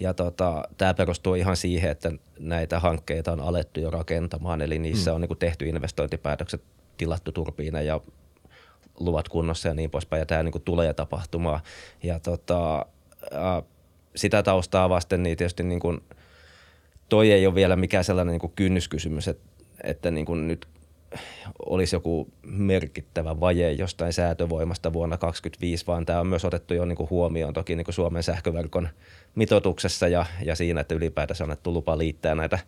Ja 0.00 0.14
tota, 0.14 0.62
tämä 0.76 0.94
perustuu 0.94 1.34
ihan 1.34 1.56
siihen, 1.56 1.90
että 1.90 2.12
näitä 2.38 2.80
hankkeita 2.80 3.32
on 3.32 3.40
alettu 3.40 3.80
jo 3.80 3.90
rakentamaan, 3.90 4.62
eli 4.62 4.78
niissä 4.78 5.10
mm. 5.10 5.14
on 5.14 5.20
niin 5.20 5.38
tehty 5.38 5.68
investointipäätökset, 5.68 6.62
tilattu 6.96 7.32
turbiina 7.32 7.82
ja 7.82 8.00
luvat 9.00 9.28
kunnossa 9.28 9.68
ja 9.68 9.74
niin 9.74 9.90
poispäin, 9.90 10.20
ja 10.20 10.26
tämä 10.26 10.42
niin 10.42 10.62
tulee 10.64 10.94
tapahtumaan. 10.94 11.60
Ja 12.02 12.20
tota, 12.20 12.86
sitä 14.16 14.42
taustaa 14.42 14.88
vasten 14.88 15.22
niin 15.22 15.36
tietysti 15.36 15.62
niin 15.62 15.80
kuin, 15.80 16.00
toi 17.08 17.32
ei 17.32 17.46
ole 17.46 17.54
vielä 17.54 17.76
mikään 17.76 18.04
sellainen 18.04 18.32
niin 18.32 18.40
kuin 18.40 18.52
kynnyskysymys, 18.56 19.28
että, 19.28 19.48
että 19.82 20.10
niin 20.10 20.26
kuin 20.26 20.48
nyt 20.48 20.68
olisi 21.66 21.96
joku 21.96 22.28
merkittävä 22.42 23.40
vaje 23.40 23.72
jostain 23.72 24.12
säätövoimasta 24.12 24.92
vuonna 24.92 25.16
2025, 25.16 25.86
vaan 25.86 26.06
tämä 26.06 26.20
on 26.20 26.26
myös 26.26 26.44
otettu 26.44 26.74
jo 26.74 26.84
niin 26.84 26.96
kuin 26.96 27.10
huomioon 27.10 27.54
toki 27.54 27.76
niin 27.76 27.84
kuin 27.84 27.94
Suomen 27.94 28.22
sähköverkon 28.22 28.88
mitoituksessa 29.34 30.08
ja, 30.08 30.26
ja 30.44 30.56
siinä, 30.56 30.80
että 30.80 30.94
ylipäätänsä 30.94 31.44
on 31.44 31.50
annettu 31.50 31.72
lupa 31.72 31.98
liittää 31.98 32.34
näitä 32.34 32.58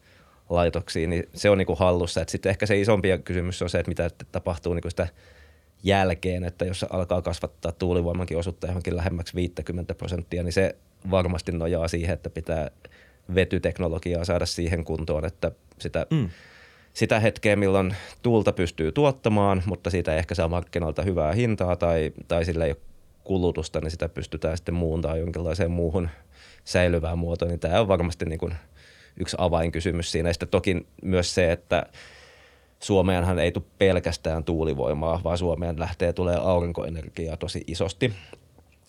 laitoksiin, 0.49 1.11
niin 1.11 1.29
se 1.35 1.51
on 1.51 1.59
niin 1.59 1.67
kuin 1.67 1.79
hallussa. 1.79 2.25
Sitten 2.27 2.51
ehkä 2.51 2.67
se 2.67 2.81
isompi 2.81 3.09
kysymys 3.25 3.63
on 3.63 3.71
se, 3.71 3.79
että 3.79 3.91
mitä 3.91 4.11
tapahtuu 4.33 4.75
niin 4.75 4.83
kuin 4.83 4.93
sitä 4.93 5.09
jälkeen, 5.83 6.45
että 6.45 6.65
jos 6.65 6.87
alkaa 6.91 7.23
kasvattaa 7.23 7.73
tuulivoimankin 7.73 8.39
osuutta 8.39 8.67
johonkin 8.67 8.97
lähemmäksi 8.97 9.35
50 9.35 9.95
prosenttia, 9.95 10.43
niin 10.43 10.53
se 10.53 10.77
varmasti 11.11 11.53
nojaa 11.53 11.89
siihen, 11.89 12.15
että 12.15 12.31
pitää 12.31 12.71
vetyteknologiaa 13.35 14.25
saada 14.25 14.47
siihen 14.47 14.85
kuntoon, 14.85 15.25
että 15.25 15.53
sitä, 15.79 16.07
mm. 16.11 16.29
Sitä 16.97 17.21
hetkeä, 17.21 17.57
milloin 17.57 17.97
tuulta 18.23 18.53
pystyy 18.53 18.93
tuottamaan, 18.93 19.63
mutta 19.67 19.91
siitä 19.91 20.13
ei 20.13 20.19
ehkä 20.19 20.35
saa 20.35 20.49
markkinoilta 20.49 21.03
hyvää 21.03 21.33
hintaa 21.33 21.77
tai, 21.77 22.13
tai 22.29 22.45
sillä 22.45 22.65
ei 22.65 22.71
ole 22.71 22.81
kulutusta, 23.25 23.81
niin 23.81 23.91
sitä 23.91 24.09
pystytään 24.09 24.57
sitten 24.57 24.75
muuntaa 24.75 25.17
jonkinlaiseen 25.17 25.71
muuhun 25.71 26.09
säilyvään 26.65 27.19
muotoon, 27.19 27.51
niin 27.51 27.61
tämä 27.61 27.81
on 27.81 27.89
varmasti 27.89 28.25
niin 28.25 28.39
kuin 28.39 28.55
yksi 29.17 29.37
avainkysymys 29.39 30.13
siinä. 30.13 30.29
Ja 30.29 30.33
sitten 30.33 30.49
toki 30.49 30.87
myös 31.03 31.35
se, 31.35 31.53
että 31.53 31.87
Suomeenhan 32.83 33.39
ei 33.39 33.53
tule 33.53 33.65
pelkästään 33.79 34.45
tuulivoimaa, 34.45 35.21
vaan 35.25 35.39
Suomeen 35.39 35.81
lähtee 35.81 36.13
tulee 36.13 36.37
aurinkoenergiaa 36.37 37.37
tosi 37.37 37.65
isosti. 37.67 38.13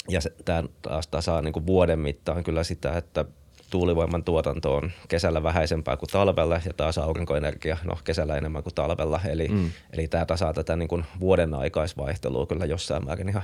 Ja 0.10 0.20
tämä 0.46 0.64
taas 0.82 1.08
tasaa 1.08 1.42
niin 1.42 1.54
kuin 1.54 1.66
vuoden 1.66 2.00
mittaan 2.00 2.44
kyllä 2.44 2.64
sitä, 2.64 2.98
että 2.98 3.26
tuulivoiman 3.70 4.24
tuotanto 4.24 4.76
on 4.76 4.92
kesällä 5.08 5.44
vähäisempää 5.44 5.98
kuin 5.98 6.10
talvella 6.10 6.62
ja 6.66 6.74
taas 6.74 6.98
aurinkoenergia, 6.98 7.78
no 7.84 7.98
kesällä 8.04 8.38
enemmän 8.38 8.64
kuin 8.64 8.76
talvella. 8.76 9.22
Eli, 9.26 9.48
mm. 9.48 9.72
eli 9.94 10.08
tämä 10.08 10.26
tasaa 10.26 10.54
tätä 10.54 10.76
niin 10.76 10.88
kuin 10.88 11.06
vuoden 11.20 11.54
aikaisvaihtelua 11.54 12.46
kyllä 12.46 12.66
jossain 12.66 13.06
määrin 13.06 13.30
ihan, 13.30 13.44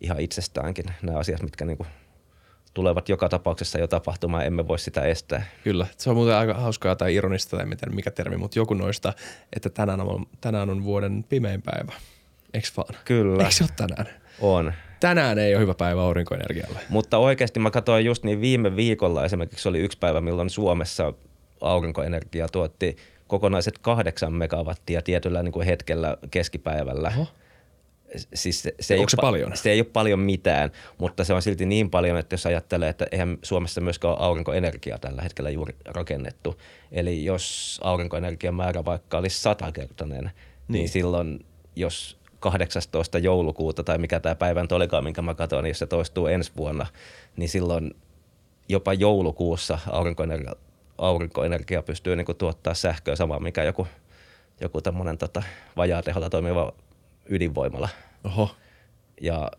ihan 0.00 0.20
itsestäänkin. 0.20 0.84
Nämä 1.02 1.18
asiat, 1.18 1.42
mitkä 1.42 1.64
niin 1.64 1.76
kuin 1.76 1.88
tulevat 2.74 3.08
joka 3.08 3.28
tapauksessa 3.28 3.78
jo 3.78 3.86
tapahtumaan, 3.86 4.46
emme 4.46 4.68
voi 4.68 4.78
sitä 4.78 5.02
estää. 5.02 5.42
Kyllä, 5.64 5.86
se 5.96 6.10
on 6.10 6.16
muuten 6.16 6.34
aika 6.34 6.54
hauskaa 6.54 6.96
tai 6.96 7.14
ironista 7.14 7.56
tai 7.56 7.66
miten, 7.66 7.94
mikä 7.94 8.10
termi, 8.10 8.36
mutta 8.36 8.58
joku 8.58 8.74
noista, 8.74 9.12
että 9.52 9.70
tänään 9.70 10.00
on, 10.00 10.26
tänään 10.40 10.70
on 10.70 10.84
vuoden 10.84 11.24
pimein 11.28 11.62
päivä. 11.62 11.92
Eikö 12.54 12.68
vaan? 12.76 12.94
Kyllä. 13.04 13.42
Eikö 13.42 13.54
se 13.54 13.64
ole 13.64 13.70
tänään? 13.76 14.06
On. 14.40 14.72
Tänään 15.00 15.38
ei 15.38 15.54
ole 15.54 15.62
hyvä 15.62 15.74
päivä 15.74 16.02
aurinkoenergialle. 16.02 16.78
Mutta 16.88 17.18
oikeasti 17.18 17.60
mä 17.60 17.70
katsoin 17.70 18.04
just 18.04 18.24
niin 18.24 18.40
viime 18.40 18.76
viikolla 18.76 19.24
esimerkiksi 19.24 19.68
oli 19.68 19.78
yksi 19.78 19.98
päivä, 19.98 20.20
milloin 20.20 20.50
Suomessa 20.50 21.12
aurinkoenergia 21.60 22.48
tuotti 22.48 22.96
kokonaiset 23.26 23.78
kahdeksan 23.78 24.32
megawattia 24.32 25.02
tietyllä 25.02 25.42
niin 25.42 25.52
kuin 25.52 25.66
hetkellä 25.66 26.16
keskipäivällä. 26.30 27.12
Oho 27.16 27.26
siis 28.34 28.62
se, 28.62 28.74
se, 28.80 28.94
ei 28.94 29.00
Onko 29.00 29.10
se, 29.10 29.16
paljon? 29.20 29.56
se 29.56 29.70
ei 29.70 29.80
ole 29.80 29.86
paljon 29.92 30.18
mitään, 30.18 30.72
mutta 30.98 31.24
se 31.24 31.34
on 31.34 31.42
silti 31.42 31.66
niin 31.66 31.90
paljon, 31.90 32.18
että 32.18 32.34
jos 32.34 32.46
ajattelee, 32.46 32.88
että 32.88 33.06
eihän 33.12 33.38
Suomessa 33.42 33.80
myöskään 33.80 34.14
ole 34.14 34.22
aurinkoenergiaa 34.22 34.98
tällä 34.98 35.22
hetkellä 35.22 35.50
juuri 35.50 35.74
rakennettu. 35.84 36.60
Eli 36.92 37.24
jos 37.24 37.80
aurinkoenergian 37.84 38.54
määrä 38.54 38.84
vaikka 38.84 39.18
olisi 39.18 39.40
satakertainen, 39.40 40.24
niin, 40.24 40.32
niin 40.68 40.88
silloin 40.88 41.46
jos 41.76 42.18
18. 42.50 43.18
joulukuuta 43.18 43.84
tai 43.84 43.98
mikä 43.98 44.20
tämä 44.20 44.34
päivän 44.34 44.66
olikaan, 44.72 45.04
minkä 45.04 45.22
mä 45.22 45.34
katsoin, 45.34 45.62
niin 45.62 45.70
jos 45.70 45.78
se 45.78 45.86
toistuu 45.86 46.26
ensi 46.26 46.52
vuonna, 46.56 46.86
niin 47.36 47.48
silloin 47.48 47.96
jopa 48.68 48.92
joulukuussa 48.92 49.78
aurinkoenergia, 49.90 50.52
aurinkoenergia 50.98 51.82
pystyy 51.82 52.16
niin 52.16 52.36
tuottaa 52.38 52.74
sähköä 52.74 53.16
samaan, 53.16 53.42
mikä 53.42 53.64
joku, 53.64 53.86
joku 54.60 54.80
tämmöinen 54.80 55.18
tota, 55.18 55.42
vajaa 55.76 56.02
teholla 56.02 56.30
toimiva 56.30 56.72
ydinvoimala. 57.28 57.88
Oho. 58.24 58.56
Ja 59.20 59.50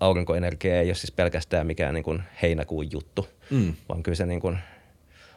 aurinkoenergia 0.00 0.80
ei 0.80 0.88
ole 0.88 0.94
siis 0.94 1.12
pelkästään 1.12 1.66
mikään 1.66 1.94
niin 1.94 2.04
kuin 2.04 2.22
heinäkuun 2.42 2.92
juttu, 2.92 3.28
mm. 3.50 3.74
vaan 3.88 4.02
kyllä 4.02 4.16
se 4.16 4.26
niin 4.26 4.40
kuin, 4.40 4.58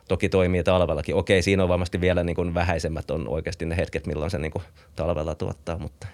toki 0.07 0.29
toimii 0.29 0.63
talvellakin. 0.63 1.15
Okei, 1.15 1.41
siinä 1.41 1.63
on 1.63 1.69
varmasti 1.69 2.01
vielä 2.01 2.23
niin 2.23 2.35
kuin 2.35 2.53
vähäisemmät 2.53 3.11
on 3.11 3.27
oikeasti 3.27 3.65
ne 3.65 3.77
hetket, 3.77 4.07
milloin 4.07 4.31
se 4.31 4.37
niin 4.37 4.51
kuin 4.51 4.63
talvella 4.95 5.35
tuottaa, 5.35 5.77
mutta 5.77 6.07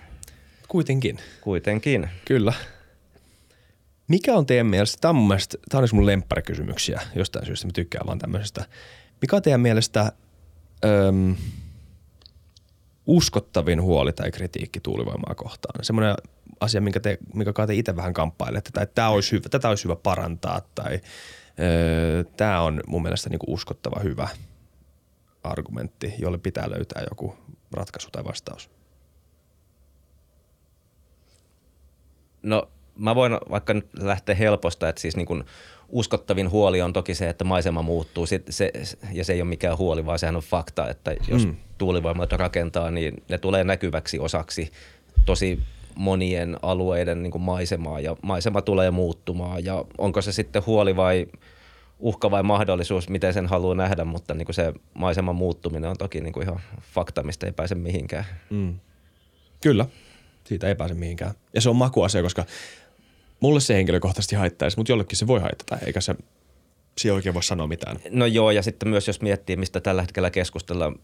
kuitenkin. 0.70 1.18
Kuitenkin. 1.42 2.10
Kyllä. 2.26 2.54
Mikä 4.08 4.34
on 4.34 4.46
teidän 4.46 4.68
mielestä, 4.68 4.98
tämä 5.02 5.10
on 5.10 5.16
mun 5.16 5.28
mielestä, 5.28 5.58
tämä 5.70 5.84
on 5.84 5.90
mun 5.94 6.06
lemppärikysymyksiä 6.06 7.02
jostain 7.16 7.46
syystä, 7.46 7.68
mä 7.68 7.72
tykkään 7.74 8.08
vaan 8.08 8.20
tämmöisestä. 8.20 8.66
Mikä 9.22 9.36
on 9.36 9.42
teidän 9.42 9.62
mielestä, 9.62 10.12
öm, 10.86 11.36
uskottavin 13.06 13.82
huoli 13.82 14.14
tai 14.14 14.32
kritiikki 14.32 14.80
tuulivoimaa 14.80 15.36
kohtaan? 15.36 15.84
Semmoinen 15.84 16.16
asia, 16.60 16.82
minkä, 16.82 17.00
te, 17.00 17.18
minkä 17.34 17.68
te 17.68 17.74
itse 17.76 17.96
vähän 17.96 18.14
kamppailette, 18.14 18.70
tai 18.74 18.88
tämä 18.96 19.10
olisi 19.10 19.32
hyvä, 19.32 19.50
tätä 19.50 19.70
olisi 19.70 19.84
hyvä 19.84 19.96
parantaa, 19.96 20.62
tai 20.76 21.00
öö, 21.60 22.24
tämä 22.38 22.62
on 22.62 22.82
mun 22.88 23.02
mielestä 23.02 23.30
niinku 23.30 23.54
uskottava 23.54 24.00
hyvä 24.04 24.28
argumentti, 25.44 26.14
jolle 26.18 26.38
pitää 26.38 26.70
löytää 26.70 27.04
joku 27.10 27.38
ratkaisu 27.72 28.10
tai 28.12 28.24
vastaus. 28.24 28.79
No 32.44 32.70
mä 32.96 33.16
voin 33.16 33.38
vaikka 33.50 33.74
nyt 33.74 33.88
lähteä 34.00 34.36
helposta, 34.36 34.90
että 34.90 35.02
siis 35.02 35.16
niin 35.16 35.26
kuin 35.26 35.44
uskottavin 35.90 36.52
huoli 36.52 36.82
on 36.82 36.94
toki 36.94 37.16
se, 37.16 37.30
että 37.30 37.44
maisema 37.44 37.82
muuttuu 37.82 38.26
se, 38.26 38.42
se, 38.50 38.72
ja 39.14 39.26
se 39.26 39.34
ei 39.34 39.42
ole 39.42 39.50
mikään 39.50 39.78
huoli, 39.78 40.06
vaan 40.06 40.20
sehän 40.20 40.36
on 40.36 40.42
fakta, 40.42 40.90
että 40.90 41.16
jos 41.28 41.46
mm. 41.46 41.56
tuulivoimat 41.78 42.32
rakentaa, 42.32 42.92
niin 42.92 43.24
ne 43.30 43.38
tulee 43.38 43.64
näkyväksi 43.64 44.20
osaksi 44.20 44.72
tosi 45.26 45.60
monien 45.96 46.58
alueiden 46.62 47.24
niin 47.24 47.32
kuin 47.32 47.42
maisemaa 47.42 48.00
ja 48.00 48.16
maisema 48.22 48.62
tulee 48.62 48.92
muuttumaan 48.92 49.66
ja 49.66 49.86
onko 49.98 50.22
se 50.22 50.32
sitten 50.32 50.66
huoli 50.66 50.96
vai 50.96 51.28
uhka 52.00 52.32
vai 52.32 52.44
mahdollisuus, 52.44 53.10
miten 53.10 53.34
sen 53.34 53.48
haluaa 53.48 53.76
nähdä, 53.76 54.06
mutta 54.06 54.34
niin 54.34 54.46
kuin 54.46 54.56
se 54.56 54.74
maiseman 54.94 55.36
muuttuminen 55.36 55.90
on 55.90 55.98
toki 55.98 56.22
niin 56.22 56.34
kuin 56.34 56.44
ihan 56.44 56.60
fakta, 56.82 57.24
mistä 57.24 57.46
ei 57.46 57.52
pääse 57.52 57.76
mihinkään. 57.76 58.26
Mm. 58.50 58.80
Kyllä, 59.62 59.86
siitä 60.50 60.68
ei 60.68 60.76
pääse 60.76 60.94
mihinkään. 60.94 61.34
Ja 61.54 61.62
se 61.62 61.70
on 61.70 61.76
makuasia, 61.76 62.22
koska 62.22 62.46
mulle 63.40 63.60
se 63.60 63.74
henkilökohtaisesti 63.74 64.36
haittaisi, 64.36 64.78
mutta 64.78 64.92
jollekin 64.92 65.18
se 65.18 65.28
voi 65.28 65.40
haitata, 65.40 65.78
eikä 65.86 66.02
se 66.02 66.16
siihen 66.98 67.16
oikein 67.16 67.34
voi 67.34 67.44
sanoa 67.44 67.68
mitään. 67.68 67.98
No 68.10 68.26
joo, 68.26 68.52
ja 68.52 68.62
sitten 68.62 68.90
myös 68.90 69.08
jos 69.08 69.22
miettii, 69.22 69.56
mistä 69.56 69.82
tällä 69.82 70.02
hetkellä 70.02 70.30
keskustellaan, 70.30 70.96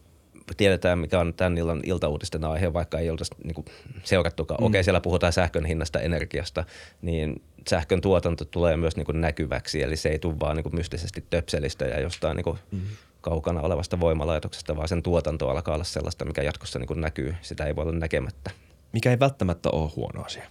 tiedetään, 0.57 0.99
mikä 0.99 1.19
on 1.19 1.33
tämän 1.33 1.57
illan 1.57 1.81
iltauutisten 1.85 2.43
aihe, 2.43 2.73
vaikka 2.73 2.99
ei 2.99 3.09
oltaisi 3.09 3.35
niin 3.43 3.65
seurattukaan. 4.03 4.61
Mm. 4.61 4.65
Okei, 4.65 4.83
siellä 4.83 5.01
puhutaan 5.01 5.33
sähkön 5.33 5.65
hinnasta, 5.65 5.99
energiasta, 5.99 6.63
niin 7.01 7.41
sähkön 7.69 8.01
tuotanto 8.01 8.45
tulee 8.45 8.77
myös 8.77 8.95
niin 8.95 9.05
kuin 9.05 9.21
näkyväksi, 9.21 9.81
eli 9.81 9.97
se 9.97 10.09
ei 10.09 10.19
tule 10.19 10.39
vaan 10.39 10.55
niin 10.55 10.63
kuin 10.63 10.75
mystisesti 10.75 11.25
töpselistä 11.29 11.85
ja 11.85 11.99
jostain 11.99 12.35
niin 12.35 12.43
kuin 12.43 12.57
mm. 12.71 12.81
kaukana 13.21 13.61
olevasta 13.61 13.99
voimalaitoksesta, 13.99 14.75
vaan 14.75 14.87
sen 14.87 15.03
tuotanto 15.03 15.49
alkaa 15.49 15.75
olla 15.75 15.83
sellaista, 15.83 16.25
mikä 16.25 16.41
jatkossa 16.41 16.79
niin 16.79 16.87
kuin 16.87 17.01
näkyy. 17.01 17.35
Sitä 17.41 17.65
ei 17.65 17.75
voi 17.75 17.83
olla 17.83 17.99
näkemättä. 17.99 18.51
Mikä 18.95 19.11
ei 19.11 19.19
välttämättä 19.19 19.69
ole 19.69 19.91
huono 19.95 20.23
asia. 20.23 20.47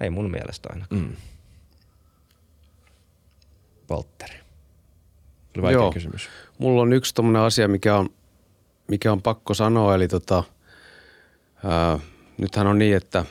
Ei 0.00 0.10
mun 0.10 0.30
mielestä 0.30 0.68
ainakaan. 0.72 1.00
Mm. 1.00 1.16
Valtteri. 3.90 4.34
Oli 5.56 5.62
vaikea 5.62 5.80
Joo. 5.80 5.92
kysymys. 5.92 6.28
Mulla 6.58 6.82
on 6.82 6.92
yksi 6.92 7.14
tommonen 7.14 7.42
asia, 7.42 7.68
mikä 7.68 7.96
on, 7.96 8.08
mikä 8.88 9.12
on 9.12 9.22
pakko 9.22 9.54
sanoa. 9.54 9.94
Eli 9.94 10.08
tota, 10.08 10.44
ää, 11.64 11.98
nythän 12.38 12.66
on 12.66 12.78
niin, 12.78 12.96
että 12.96 13.24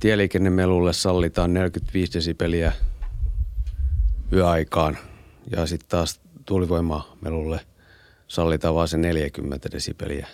tieliikennemelulle 0.00 0.92
sallitaan 0.92 1.54
45 1.54 2.12
desibeliä 2.12 2.72
yöaikaan 4.32 4.98
ja 5.50 5.66
sitten 5.66 5.88
taas 5.88 6.20
tuulivoimamelulle 6.46 7.60
sallitaan 8.28 8.74
vain 8.74 8.88
se 8.88 8.98
40 8.98 9.68
desibeliä. 9.72 10.26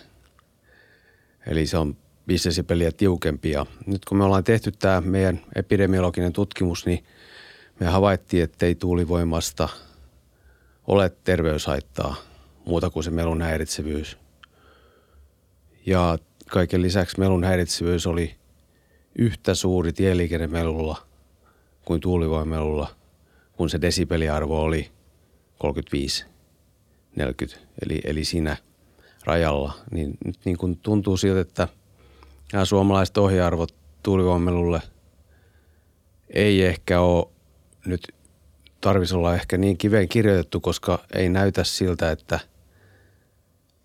Eli 1.47 1.67
se 1.67 1.77
on 1.77 1.97
5 2.27 2.49
desibeliä 2.49 2.91
tiukempi. 2.91 3.51
Ja 3.51 3.65
nyt 3.85 4.05
kun 4.05 4.17
me 4.17 4.23
ollaan 4.23 4.43
tehty 4.43 4.71
tämä 4.71 5.01
meidän 5.01 5.41
epidemiologinen 5.55 6.33
tutkimus, 6.33 6.85
niin 6.85 7.05
me 7.79 7.85
havaittiin, 7.85 8.43
että 8.43 8.65
ei 8.65 8.75
tuulivoimasta 8.75 9.69
ole 10.87 11.11
terveyshaittaa 11.23 12.15
muuta 12.65 12.89
kuin 12.89 13.03
se 13.03 13.11
melun 13.11 13.41
häiritsevyys. 13.41 14.17
Ja 15.85 16.17
kaiken 16.49 16.81
lisäksi 16.81 17.19
melun 17.19 17.43
häiritsevyys 17.43 18.07
oli 18.07 18.35
yhtä 19.15 19.55
suuri 19.55 19.93
tieliikennemelulla 19.93 21.07
kuin 21.85 22.01
tuulivoimelulla, 22.01 22.95
kun 23.53 23.69
se 23.69 23.81
desibeliarvo 23.81 24.61
oli 24.61 24.91
35, 25.57 26.25
40, 27.15 27.67
eli, 27.85 28.01
eli 28.03 28.25
siinä 28.25 28.57
rajalla. 29.23 29.73
Niin 29.91 30.17
nyt 30.25 30.39
niin 30.45 30.57
kuin 30.57 30.77
tuntuu 30.77 31.17
siltä, 31.17 31.41
että– 31.41 31.67
nämä 32.53 32.65
suomalaiset 32.65 33.17
ohjearvot 33.17 33.75
tuulivoimelulle 34.03 34.81
ei 36.29 36.65
ehkä 36.65 37.01
ole 37.01 37.27
nyt 37.85 38.15
tarvitsisi 38.81 39.15
olla 39.15 39.35
ehkä 39.35 39.57
niin 39.57 39.77
kiveen 39.77 40.09
kirjoitettu, 40.09 40.59
koska 40.59 40.99
ei 41.15 41.29
näytä 41.29 41.63
siltä, 41.63 42.11
että 42.11 42.39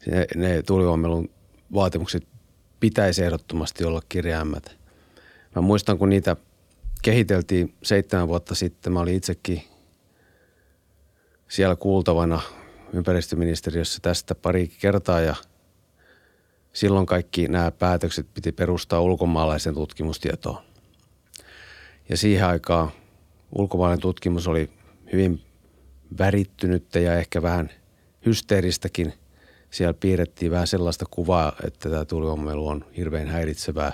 ne, 0.07 0.27
ne 0.37 0.63
tuulivoimelun 0.63 1.31
vaatimukset 1.75 2.29
pitäisi 2.81 3.25
ehdottomasti 3.25 3.85
olla 3.85 4.03
kirjaimet. 4.09 4.77
Mä 5.57 5.63
muistan, 5.63 5.99
kun 5.99 6.09
niitä 6.09 6.37
kehiteltiin 7.03 7.75
seitsemän 7.83 8.29
vuotta 8.29 8.55
sitten, 8.55 8.93
mä 8.93 9.01
olin 9.01 9.15
itsekin 9.15 9.63
siellä 11.49 11.77
kuultavana 11.77 12.41
ympäristöministeriössä 12.93 13.99
tästä 14.03 14.35
pari 14.35 14.69
kertaa 14.69 15.21
ja 15.21 15.35
silloin 16.73 17.07
kaikki 17.07 17.49
nämä 17.49 17.71
päätökset 17.71 18.27
piti 18.35 18.53
perustaa 18.53 19.01
ulkomaalaisen 19.01 19.75
tutkimustietoon. 19.75 20.63
Ja 22.09 22.17
siihen 22.17 22.47
aikaan 22.47 22.91
ulkomaalainen 23.53 24.03
tutkimus 24.03 24.49
oli 24.49 24.71
hyvin 25.13 25.45
värittynyttä 26.19 26.99
ja 26.99 27.15
ehkä 27.15 27.43
vähän 27.43 27.71
hysteeristäkin. 28.27 29.13
Siellä 29.71 29.95
piirrettiin 29.95 30.53
vähän 30.53 30.67
sellaista 30.67 31.05
kuvaa, 31.11 31.53
että 31.65 31.91
tämä 31.91 32.05
tuulivoimailu 32.05 32.69
on 32.69 32.85
hirveän 32.97 33.29
häiritsevää 33.29 33.93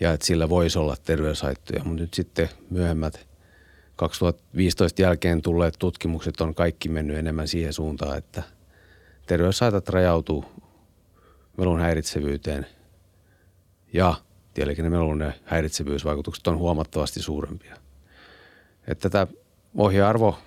ja 0.00 0.12
että 0.12 0.26
sillä 0.26 0.48
voisi 0.48 0.78
olla 0.78 0.96
terveyshaittoja. 1.04 1.84
Mutta 1.84 2.02
nyt 2.02 2.14
sitten 2.14 2.48
myöhemmät 2.70 3.26
2015 3.96 5.02
jälkeen 5.02 5.42
tulleet 5.42 5.74
tutkimukset 5.78 6.40
on 6.40 6.54
kaikki 6.54 6.88
mennyt 6.88 7.16
enemmän 7.16 7.48
siihen 7.48 7.72
suuntaan, 7.72 8.18
että 8.18 8.42
terveyshaitat 9.26 9.88
rajautuu 9.88 10.44
melun 11.56 11.80
häiritsevyyteen 11.80 12.66
ja 13.92 14.14
tieliikennemelun 14.54 15.32
häiritsevyysvaikutukset 15.44 16.46
on 16.46 16.58
huomattavasti 16.58 17.22
suurempia. 17.22 17.76
Että 18.86 19.10
tätä 19.10 19.32
ohjearvo 19.74 20.38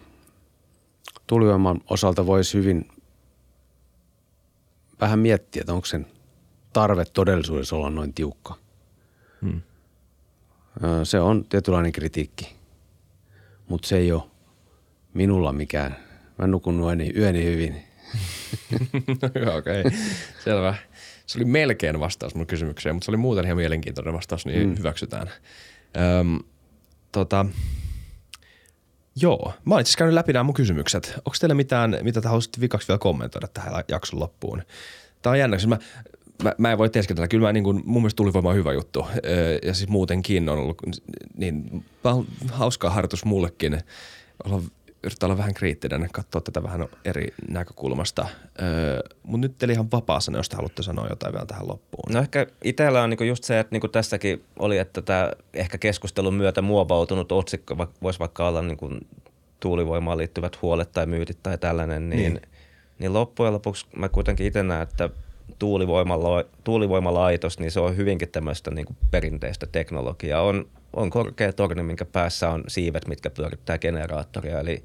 tulivoiman 1.28 1.82
osalta 1.89 2.26
voisi 2.26 2.58
hyvin 2.58 2.88
vähän 5.01 5.20
miettiä, 5.20 5.62
että 5.62 5.74
onko 5.74 5.86
sen 5.86 6.08
tarve 6.74 7.05
todellisuudessa 7.05 7.76
olla 7.76 7.89
noin 7.89 8.14
tiukka. 8.14 8.55
Hmm. 9.41 9.62
Se 11.03 11.20
on 11.20 11.45
tietynlainen 11.45 11.91
kritiikki, 11.91 12.55
mutta 13.70 13.88
se 13.88 13.97
ei 13.97 14.12
ole 14.12 14.24
minulla 15.14 15.53
mikään. 15.53 15.97
Mä 16.38 16.47
nukun 16.47 16.80
yöni, 16.80 17.14
yöni 17.16 17.43
hyvin. 17.43 17.76
Okei, 19.58 19.82
okay. 19.82 19.91
selvä. 20.43 20.76
Se 21.28 21.38
oli 21.38 21.45
melkein 21.45 21.99
vastaus 21.99 22.36
mun 22.36 22.47
kysymykseen, 22.47 22.95
mutta 22.95 23.05
se 23.05 23.11
oli 23.11 23.17
muuten 23.17 23.45
ihan 23.45 23.57
mielenkiintoinen 23.57 24.13
vastaus, 24.13 24.45
niin 24.45 24.69
mm. 24.69 24.78
hyväksytään. 24.78 25.28
Öm, 26.19 26.39
tota, 27.11 27.45
joo, 29.21 29.53
mä 29.65 29.75
olen 29.75 29.86
siis 29.86 29.97
käynyt 29.97 30.13
läpi 30.13 30.34
nämä 30.34 30.43
mun 30.43 30.53
kysymykset. 30.53 31.13
Onko 31.15 31.36
teillä 31.39 31.55
mitään, 31.55 31.97
mitä 32.01 32.21
te 32.21 32.28
haluaisitte 32.28 32.61
vikaksi 32.61 32.88
vielä 32.88 32.99
kommentoida 32.99 33.47
tähän 33.47 33.84
jakson 33.88 34.19
loppuun? 34.19 34.63
Tämä 35.21 35.32
on 35.32 35.39
jännä, 35.39 35.57
mä, 35.67 35.78
mä, 36.43 36.53
mä 36.57 36.71
en 36.71 36.78
voi 36.78 36.89
teeskentellä. 36.89 37.28
Kyllä 37.28 37.47
mä, 37.47 37.53
niin 37.53 37.63
kuin, 37.63 37.82
mun 37.86 38.01
mielestä 38.01 38.17
tulivoima 38.17 38.49
on 38.49 38.55
hyvä 38.55 38.73
juttu. 38.73 39.07
Ja 39.63 39.73
siis 39.73 39.89
muutenkin 39.89 40.49
on 40.49 40.59
ollut 40.59 40.82
niin 41.38 41.86
hauskaa 42.51 42.91
harjoitus 42.91 43.25
mullekin 43.25 43.80
olla 44.43 44.61
yrittää 45.04 45.28
olla 45.28 45.38
vähän 45.38 45.54
kriittinen, 45.54 46.10
katsoa 46.12 46.41
tätä 46.41 46.64
vähän 46.64 46.88
eri 47.06 47.28
näkökulmasta. 47.50 48.28
Öö, 48.62 49.00
Mutta 49.24 49.48
nyt 49.48 49.58
teillä 49.58 49.74
ihan 49.74 49.91
vapaa 49.91 50.20
sana, 50.20 50.39
jos 50.39 50.50
te 50.50 50.56
haluatte 50.56 50.84
sanoa 50.84 51.08
jotain 51.08 51.34
vielä 51.34 51.45
tähän 51.45 51.68
loppuun. 51.68 52.14
No 52.14 52.20
ehkä 52.20 52.48
itsellä 52.64 53.04
on 53.04 53.10
niinku 53.10 53.24
just 53.24 53.43
se, 53.43 53.60
että 53.60 53.76
niinku 53.76 53.88
tässäkin 53.88 54.43
oli, 54.60 54.78
että 54.78 55.02
tämä 55.02 55.32
ehkä 55.54 55.78
keskustelun 55.78 56.34
myötä 56.34 56.62
muovautunut 56.62 57.32
otsikko 57.32 57.88
voisi 58.02 58.20
vaikka 58.20 58.48
olla 58.48 58.62
niinku 58.62 58.89
tuulivoimaan 59.60 60.18
liittyvät 60.18 60.62
huolet 60.62 60.91
tai 60.91 61.06
myytit 61.06 61.43
tai 61.43 61.58
tällainen, 61.58 62.10
niin, 62.10 62.34
niin. 62.34 62.41
niin 63.00 63.14
loppujen 63.14 63.54
lopuksi 63.54 63.86
mä 63.95 64.10
kuitenkin 64.10 64.48
itse 64.48 64.64
näen, 64.64 64.82
että 64.82 65.10
tuulivoimala, 65.60 66.43
tuulivoimalaitos, 66.64 67.60
niin 67.60 67.72
se 67.72 67.80
on 67.80 67.98
hyvinkin 67.98 68.30
tämmöistä 68.30 68.72
niin 68.72 68.86
kuin 68.86 68.98
perinteistä 69.12 69.68
teknologiaa. 69.72 70.41
On 70.41 70.68
on 70.98 71.10
korkea 71.10 71.54
torni, 71.54 71.84
minkä 71.84 72.06
päässä 72.06 72.50
on 72.50 72.64
siivet, 72.68 73.08
mitkä 73.08 73.30
pyörittää 73.30 73.78
generaattoria. 73.78 74.60
Eli, 74.60 74.84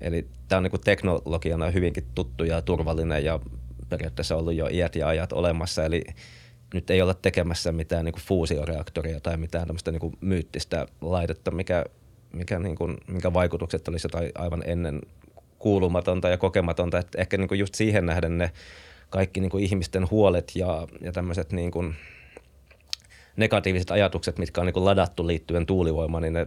eli 0.00 0.26
tämä 0.48 0.56
on 0.56 0.62
niin 0.62 0.80
teknologiana 0.84 1.70
hyvinkin 1.70 2.04
tuttu 2.14 2.44
ja 2.44 2.62
turvallinen 2.62 3.24
ja 3.24 3.40
periaatteessa 3.88 4.36
ollut 4.36 4.54
jo 4.54 4.68
iät 4.70 4.96
ja 4.96 5.08
ajat 5.08 5.32
olemassa. 5.32 5.84
Eli 5.84 6.04
nyt 6.74 6.90
ei 6.90 7.02
olla 7.02 7.14
tekemässä 7.14 7.72
mitään 7.72 8.04
niin 8.04 8.12
kuin 8.12 8.22
fuusioreaktoria 8.22 9.20
tai 9.20 9.36
mitään 9.36 9.66
tämmöistä 9.66 9.90
niin 9.90 10.00
kuin 10.00 10.14
myyttistä 10.20 10.86
laitetta, 11.00 11.50
mikä, 11.50 11.84
mikä, 12.32 12.58
niin 12.58 12.76
kuin, 12.76 12.98
mikä 13.06 13.32
vaikutukset 13.32 13.88
olisi 13.88 14.06
jotain 14.06 14.32
aivan 14.34 14.62
ennen 14.66 15.00
kuulumatonta 15.58 16.28
ja 16.28 16.38
kokematonta. 16.38 16.98
Että 16.98 17.20
ehkä 17.20 17.36
niin 17.36 17.48
kuin 17.48 17.58
just 17.58 17.74
siihen 17.74 18.06
nähden 18.06 18.38
ne 18.38 18.50
kaikki 19.10 19.40
niin 19.40 19.50
kuin 19.50 19.64
ihmisten 19.64 20.10
huolet 20.10 20.52
ja, 20.54 20.86
ja 21.00 21.12
tämmöiset 21.12 21.52
niin 21.52 21.70
kuin– 21.70 21.94
negatiiviset 23.36 23.90
ajatukset, 23.90 24.38
mitkä 24.38 24.60
on 24.60 24.66
niin 24.66 24.84
ladattu 24.84 25.26
liittyen 25.26 25.66
tuulivoimaan, 25.66 26.22
niin 26.22 26.32
ne, 26.32 26.46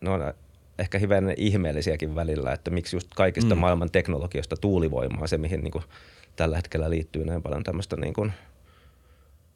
ne 0.00 0.10
on 0.10 0.34
ehkä 0.78 0.98
hyvän 0.98 1.34
ihmeellisiäkin 1.36 2.14
välillä, 2.14 2.52
että 2.52 2.70
miksi 2.70 2.96
just 2.96 3.08
kaikista 3.16 3.54
mm. 3.54 3.60
maailman 3.60 3.90
teknologioista 3.90 4.56
tuulivoima 4.56 5.20
on 5.20 5.28
se, 5.28 5.38
mihin 5.38 5.60
niin 5.60 5.72
kuin 5.72 5.84
tällä 6.36 6.56
hetkellä 6.56 6.90
liittyy 6.90 7.24
näin 7.24 7.42
paljon 7.42 7.64
tämmöistä 7.64 7.96
niin 7.96 8.14
kuin, 8.14 8.32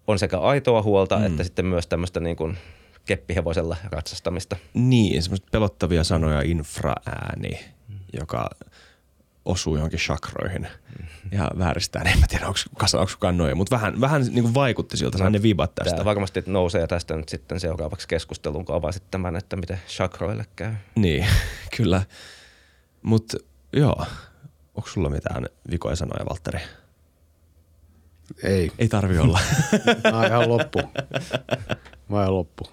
on 0.06 0.18
sekä 0.18 0.38
aitoa 0.38 0.82
huolta 0.82 1.18
mm. 1.18 1.26
että 1.26 1.44
sitten 1.44 1.66
myös 1.66 1.86
tämmöistä 1.86 2.20
niin 2.20 2.36
kuin 2.36 2.56
keppihevosella 3.04 3.76
ratsastamista. 3.90 4.56
Niin, 4.74 5.22
semmoista 5.22 5.48
pelottavia 5.50 6.04
sanoja 6.04 6.40
infraääni, 6.40 7.60
mm. 7.88 7.98
joka 8.12 8.50
osuu 9.44 9.76
johonkin 9.76 9.98
chakroihin 9.98 10.68
ja 11.32 11.50
vääristää. 11.58 12.02
En 12.02 12.20
mä 12.20 12.26
tiedä, 12.26 12.46
onko, 12.46 12.58
onko 12.98 13.12
kannoja, 13.18 13.54
mutta 13.54 13.76
vähän, 13.76 14.00
vähän 14.00 14.22
niin 14.22 14.42
kuin 14.42 14.54
vaikutti 14.54 14.96
siltä, 14.96 15.18
sain 15.18 15.32
ne 15.32 15.42
vibat 15.42 15.74
tästä. 15.74 15.90
Tämä 15.90 16.04
varmasti 16.04 16.42
nousee 16.46 16.86
tästä 16.86 17.16
nyt 17.16 17.28
sitten 17.28 17.60
seuraavaksi 17.60 18.08
keskusteluun, 18.08 18.64
kun 18.64 18.74
avasit 18.74 19.10
tämän, 19.10 19.36
että 19.36 19.56
miten 19.56 19.80
chakroille 19.88 20.46
käy. 20.56 20.72
Niin, 20.94 21.26
kyllä. 21.76 22.02
Mutta 23.02 23.36
joo, 23.72 24.06
onko 24.74 24.88
sulla 24.88 25.10
mitään 25.10 25.46
vikoja 25.70 25.96
sanoja, 25.96 26.26
Valtteri? 26.30 26.60
Ei. 28.42 28.72
Ei 28.78 28.88
tarvi 28.88 29.18
olla. 29.18 29.40
Mä 30.12 30.18
oon 30.18 30.26
ihan 30.26 30.48
loppu. 30.48 30.80
Mä 32.08 32.16
oon 32.16 32.22
ihan 32.22 32.34
loppu. 32.34 32.68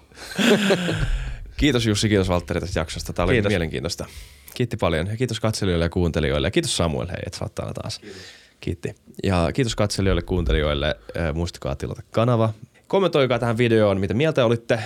kiitos 1.56 1.86
Jussi, 1.86 2.08
kiitos 2.08 2.28
Valtteri 2.28 2.60
tästä 2.60 2.80
jaksosta. 2.80 3.12
Tämä 3.12 3.24
oli 3.24 3.32
kiitos. 3.32 3.50
mielenkiintoista. 3.50 4.06
Kiitti 4.54 4.76
paljon 4.76 5.06
ja 5.06 5.16
kiitos 5.16 5.40
katselijoille 5.40 5.84
ja 5.84 5.90
kuuntelijoille 5.90 6.46
ja 6.46 6.50
kiitos 6.50 6.76
Samuel, 6.76 7.08
hei, 7.08 7.22
että 7.26 7.38
saat 7.38 7.54
täällä 7.54 7.72
taas. 7.74 7.98
Kiitos. 7.98 8.22
Kiitti. 8.60 8.94
Ja 9.22 9.50
kiitos 9.54 9.76
katselijoille, 9.76 10.22
kuuntelijoille. 10.22 10.96
Muistakaa 11.34 11.76
tilata 11.76 12.02
kanava. 12.10 12.52
Kommentoikaa 12.86 13.38
tähän 13.38 13.58
videoon, 13.58 14.00
mitä 14.00 14.14
mieltä 14.14 14.44
olitte. 14.44 14.78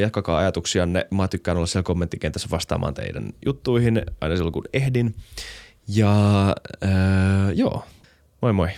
Jatkakaa 0.00 0.38
ajatuksianne. 0.38 1.06
Mä 1.10 1.28
tykkään 1.28 1.56
olla 1.56 1.66
siellä 1.66 1.84
kommenttikentässä 1.84 2.48
vastaamaan 2.50 2.94
teidän 2.94 3.32
juttuihin 3.46 4.02
aina 4.20 4.36
silloin 4.36 4.52
kun 4.52 4.64
ehdin. 4.72 5.14
Ja 5.88 6.48
äh, 6.84 6.90
joo, 7.54 7.84
moi 8.42 8.52
moi. 8.52 8.68